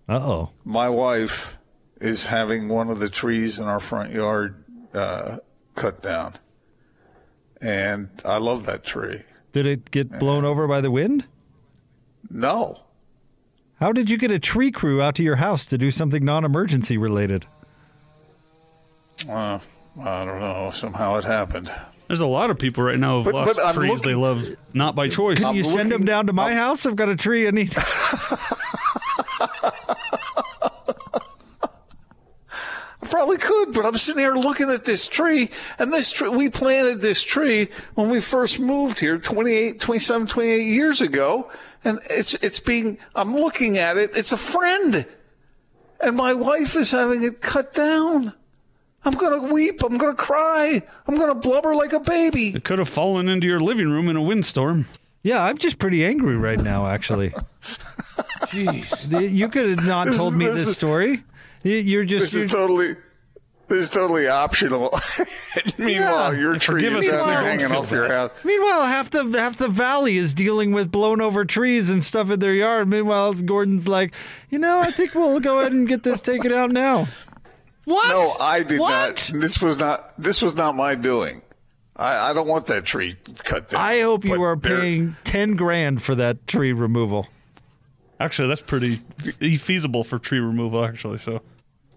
Uh 0.07 0.19
oh. 0.21 0.51
My 0.63 0.87
wife 0.87 1.55
is 1.99 2.27
having 2.27 2.69
one 2.69 2.89
of 2.89 2.99
the 2.99 3.09
trees 3.09 3.59
in 3.59 3.65
our 3.65 3.79
front 3.81 4.13
yard 4.13 4.63
uh, 4.93 5.37
cut 5.75 6.01
down, 6.01 6.33
and 7.61 8.09
I 8.25 8.37
love 8.37 8.65
that 8.65 8.83
tree. 8.83 9.21
Did 9.53 9.65
it 9.65 9.91
get 9.91 10.19
blown 10.19 10.45
over 10.45 10.67
by 10.67 10.81
the 10.81 10.91
wind? 10.91 11.25
No, 12.29 12.79
How 13.79 13.91
did 13.93 14.09
you 14.09 14.17
get 14.17 14.31
a 14.31 14.39
tree 14.39 14.71
crew 14.71 15.01
out 15.01 15.15
to 15.15 15.23
your 15.23 15.37
house 15.37 15.65
to 15.67 15.77
do 15.77 15.91
something 15.91 16.25
non-emergency 16.25 16.97
related? 16.97 17.45
uh, 19.29 19.59
I 19.99 20.25
don't 20.25 20.39
know. 20.39 20.69
Somehow 20.73 21.15
it 21.15 21.23
happened. 21.23 21.73
There's 22.07 22.21
a 22.21 22.27
lot 22.27 22.49
of 22.51 22.59
people 22.59 22.83
right 22.83 22.97
now 22.99 23.15
who've 23.17 23.25
But- 23.25 23.33
lost 23.33 23.55
but 23.55 23.65
I'm 23.65 23.75
trees 23.75 24.01
they 24.01 24.15
love 24.15 24.45
not 24.73 24.95
by 24.95 25.09
choice. 25.09 25.39
Can 25.39 25.55
you 25.55 25.63
send 25.63 25.91
them 25.91 26.05
down 26.05 26.27
to 26.27 26.33
my 26.33 26.49
I'm- 26.49 26.57
house? 26.57 26.85
I've 26.85 26.95
got 26.95 27.09
a 27.09 27.15
tree 27.15 27.47
I 27.47 27.51
need. 27.51 27.73
I 33.07 33.09
probably 33.09 33.37
could, 33.37 33.73
but 33.73 33.85
I'm 33.85 33.97
sitting 33.97 34.19
here 34.19 34.35
looking 34.35 34.69
at 34.69 34.83
this 34.83 35.07
tree, 35.07 35.49
and 35.79 35.93
this 35.93 36.11
tree, 36.11 36.27
we 36.27 36.49
planted 36.49 36.99
this 36.99 37.23
tree 37.23 37.69
when 37.95 38.09
we 38.09 38.19
first 38.19 38.59
moved 38.59 38.99
here 38.99 39.17
28, 39.17 39.79
27, 39.79 40.27
28 40.27 40.61
years 40.65 40.99
ago, 40.99 41.49
and 41.85 41.99
it's, 42.09 42.33
it's 42.35 42.59
being, 42.59 42.97
I'm 43.15 43.33
looking 43.33 43.77
at 43.77 43.95
it, 43.95 44.11
it's 44.13 44.33
a 44.33 44.37
friend, 44.37 45.05
and 46.01 46.17
my 46.17 46.33
wife 46.33 46.75
is 46.75 46.91
having 46.91 47.23
it 47.23 47.41
cut 47.41 47.73
down. 47.73 48.33
I'm 49.05 49.13
gonna 49.13 49.53
weep, 49.53 49.83
I'm 49.83 49.97
gonna 49.97 50.13
cry, 50.13 50.81
I'm 51.07 51.17
gonna 51.17 51.35
blubber 51.35 51.75
like 51.75 51.93
a 51.93 52.01
baby. 52.01 52.49
It 52.49 52.65
could 52.65 52.79
have 52.79 52.89
fallen 52.89 53.29
into 53.29 53.47
your 53.47 53.61
living 53.61 53.87
room 53.89 54.09
in 54.09 54.17
a 54.17 54.21
windstorm. 54.21 54.85
Yeah, 55.23 55.41
I'm 55.45 55.57
just 55.57 55.79
pretty 55.79 56.03
angry 56.03 56.35
right 56.35 56.59
now. 56.59 56.87
Actually, 56.87 57.29
Jeez. 58.47 59.31
you 59.33 59.47
could 59.47 59.69
have 59.77 59.85
not 59.87 60.07
This 60.07 60.17
told 60.17 60.33
is- 60.33 60.37
me 60.39 60.45
this 60.47 60.55
this 60.57 60.67
is- 60.69 60.75
story. 60.75 61.23
You- 61.67 61.77
You're 61.77 62.05
just 62.05 62.23
This 62.25 62.35
you're, 62.35 62.45
is 62.45 62.51
totally, 62.51 62.95
this 63.67 63.79
is 63.83 63.89
totally 63.89 64.27
optional. 64.27 64.97
Meanwhile, 65.77 66.33
Yeah. 66.33 66.39
your 66.39 66.57
tree 66.57 66.83
Forgive 66.83 66.99
is 66.99 67.09
us 67.09 67.13
out 67.13 67.19
if 67.19 67.25
we 67.25 67.31
there 67.31 67.41
don't 67.41 67.59
hanging 67.59 67.75
off 67.75 67.91
your 67.91 68.07
house. 68.07 68.31
Meanwhile, 68.43 68.85
half 68.85 69.09
the 69.09 69.23
half 69.39 69.57
the 69.57 69.67
valley 69.67 70.17
is 70.17 70.33
dealing 70.33 70.71
with 70.71 70.91
blown 70.91 71.19
over 71.21 71.43
trees 71.45 71.89
and 71.89 72.03
stuff 72.03 72.29
in 72.31 72.39
their 72.39 72.53
yard. 72.53 72.87
Meanwhile, 72.87 73.33
Gordon's 73.33 73.87
like, 73.87 74.13
you 74.49 74.59
know, 74.59 74.79
I 74.79 74.91
think 74.91 75.13
we'll 75.15 75.39
go 75.39 75.59
ahead 75.59 75.71
and 75.73 75.87
get 75.87 76.03
this 76.03 76.21
taken 76.21 76.51
out 76.53 76.71
now. 76.71 77.07
What? 77.85 78.09
No, 78.09 78.43
I 78.43 78.63
did 78.63 78.79
What? 78.79 78.89
not. 78.89 79.41
This 79.41 79.61
was 79.61 79.77
not. 79.77 80.13
This 80.19 80.41
was 80.41 80.55
not 80.55 80.75
my 80.75 80.95
doing. 80.95 81.41
I, 81.95 82.29
I 82.29 82.33
don't 82.33 82.47
want 82.47 82.67
that 82.67 82.85
tree 82.85 83.15
cut 83.43 83.69
down. 83.69 83.81
I 83.81 84.01
hope 84.01 84.23
you 84.23 84.31
But 84.31 84.41
are 84.41 84.55
paying 84.57 85.15
ten 85.23 85.55
grand 85.55 86.01
for 86.03 86.13
that 86.15 86.45
tree 86.47 86.71
removal. 86.73 87.27
Actually, 88.19 88.47
that's 88.49 88.61
pretty 88.61 88.95
feasible 89.57 90.03
for 90.03 90.19
tree 90.19 90.39
removal. 90.39 90.83
Actually, 90.85 91.17
so 91.19 91.41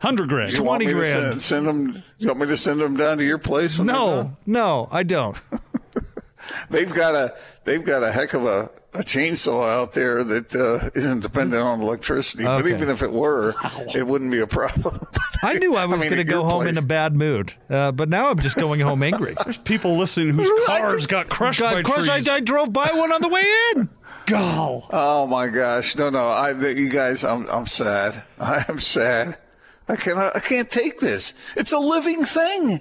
hundred 0.00 0.28
grand. 0.28 0.50
Do 0.50 0.56
you 0.56 0.62
want 0.64 0.82
20 0.82 0.86
me 0.86 0.92
to 1.04 1.10
grand. 1.12 1.40
send, 1.40 1.66
send 1.66 1.66
them? 1.94 2.02
You 2.18 2.28
want 2.28 2.40
me 2.40 2.46
to 2.48 2.56
send 2.56 2.80
them 2.80 2.96
down 2.96 3.18
to 3.18 3.24
your 3.24 3.38
place? 3.38 3.78
No, 3.78 4.36
no, 4.46 4.88
I 4.90 5.02
don't. 5.02 5.38
they've 6.70 6.92
got 6.92 7.14
a 7.14 7.34
they've 7.64 7.84
got 7.84 8.02
a 8.02 8.10
heck 8.12 8.34
of 8.34 8.44
a, 8.44 8.70
a 8.94 9.00
chainsaw 9.02 9.68
out 9.68 9.92
there 9.92 10.24
that 10.24 10.54
uh, 10.56 10.90
isn't 10.94 11.20
dependent 11.20 11.62
on 11.62 11.80
electricity. 11.80 12.44
But 12.44 12.66
even 12.66 12.88
if 12.88 13.02
it 13.02 13.12
were, 13.12 13.54
it 13.94 14.06
wouldn't 14.06 14.30
be 14.30 14.40
a 14.40 14.46
problem. 14.46 15.06
I 15.42 15.54
knew 15.54 15.74
I 15.76 15.86
was 15.86 16.00
mean, 16.00 16.10
going 16.10 16.24
to 16.26 16.30
go 16.30 16.44
home 16.44 16.64
place- 16.64 16.76
in 16.76 16.82
a 16.82 16.86
bad 16.86 17.14
mood, 17.16 17.54
uh, 17.70 17.92
but 17.92 18.08
now 18.08 18.28
I'm 18.30 18.38
just 18.40 18.56
going 18.56 18.80
home 18.80 19.02
angry. 19.02 19.34
There's 19.44 19.56
people 19.56 19.96
listening 19.96 20.34
whose 20.34 20.50
cars 20.66 20.92
just- 20.94 21.08
got 21.08 21.28
crushed 21.28 21.60
Got 21.60 21.72
by 21.74 21.82
crushed. 21.82 22.08
trees. 22.08 22.28
I, 22.28 22.36
I 22.36 22.40
drove 22.40 22.72
by 22.72 22.90
one 22.92 23.12
on 23.12 23.20
the 23.22 23.28
way 23.28 23.42
in. 23.76 23.88
Gall. 24.26 24.86
Oh 24.90 25.26
my 25.26 25.48
gosh! 25.48 25.96
No, 25.96 26.08
no, 26.10 26.28
I, 26.28 26.50
you 26.52 26.88
guys, 26.90 27.24
I'm, 27.24 27.48
I'm 27.48 27.66
sad. 27.66 28.22
I 28.38 28.64
am 28.68 28.78
sad. 28.78 29.36
I 29.90 29.96
cannot, 29.96 30.36
I 30.36 30.40
can't 30.40 30.70
take 30.70 31.00
this. 31.00 31.34
It's 31.56 31.72
a 31.72 31.78
living 31.78 32.24
thing. 32.24 32.80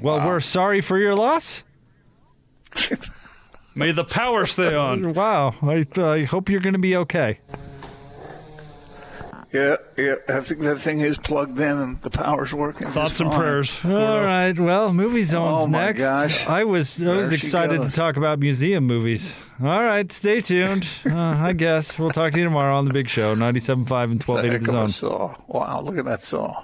Well, 0.00 0.24
we're 0.24 0.40
sorry 0.40 0.80
for 0.80 0.96
your 0.96 1.16
loss. 1.16 1.64
May 3.74 3.90
the 3.90 4.04
power 4.04 4.46
stay 4.46 4.74
on. 4.74 5.12
Wow. 5.14 5.56
I, 5.62 5.84
I 6.00 6.24
hope 6.24 6.48
you're 6.48 6.60
going 6.60 6.74
to 6.74 6.78
be 6.78 6.96
okay. 6.96 7.40
Yeah, 9.52 9.76
yeah. 9.96 10.14
I 10.28 10.40
think 10.40 10.60
that 10.60 10.78
thing 10.78 11.00
is 11.00 11.18
plugged 11.18 11.58
in 11.58 11.76
and 11.78 12.00
the 12.02 12.10
power's 12.10 12.54
working. 12.54 12.82
just 12.86 12.94
Thoughts 12.94 13.20
and 13.20 13.30
fine. 13.30 13.40
prayers. 13.40 13.80
All 13.84 14.20
right. 14.22 14.56
Well, 14.56 14.92
movie 14.92 15.24
zone's 15.24 15.62
Oh, 15.62 15.66
my 15.66 15.86
next. 15.86 16.00
gosh. 16.02 16.46
I 16.46 16.62
was 16.64 17.00
I 17.00 17.04
There 17.04 17.16
was 17.18 17.32
excited 17.32 17.78
goes. 17.78 17.90
to 17.90 17.96
talk 17.96 18.16
about 18.16 18.38
museum 18.38 18.84
movies. 18.86 19.34
All 19.60 19.82
right. 19.82 20.10
Stay 20.12 20.40
tuned. 20.40 20.86
Uh, 21.04 21.16
I 21.16 21.52
guess 21.54 21.98
we'll 21.98 22.10
talk 22.10 22.32
to 22.32 22.38
you 22.38 22.44
tomorrow 22.44 22.76
on 22.76 22.84
the 22.84 22.92
Big 22.92 23.08
Show, 23.08 23.34
97.5 23.34 24.04
and 24.04 24.20
It's 24.20 24.28
a 24.28 24.32
1280 24.32 24.58
The 24.58 24.70
Zone. 24.70 24.88
saw. 24.88 25.34
Wow, 25.48 25.80
look 25.80 25.98
at 25.98 26.04
that 26.04 26.20
saw. 26.22 26.62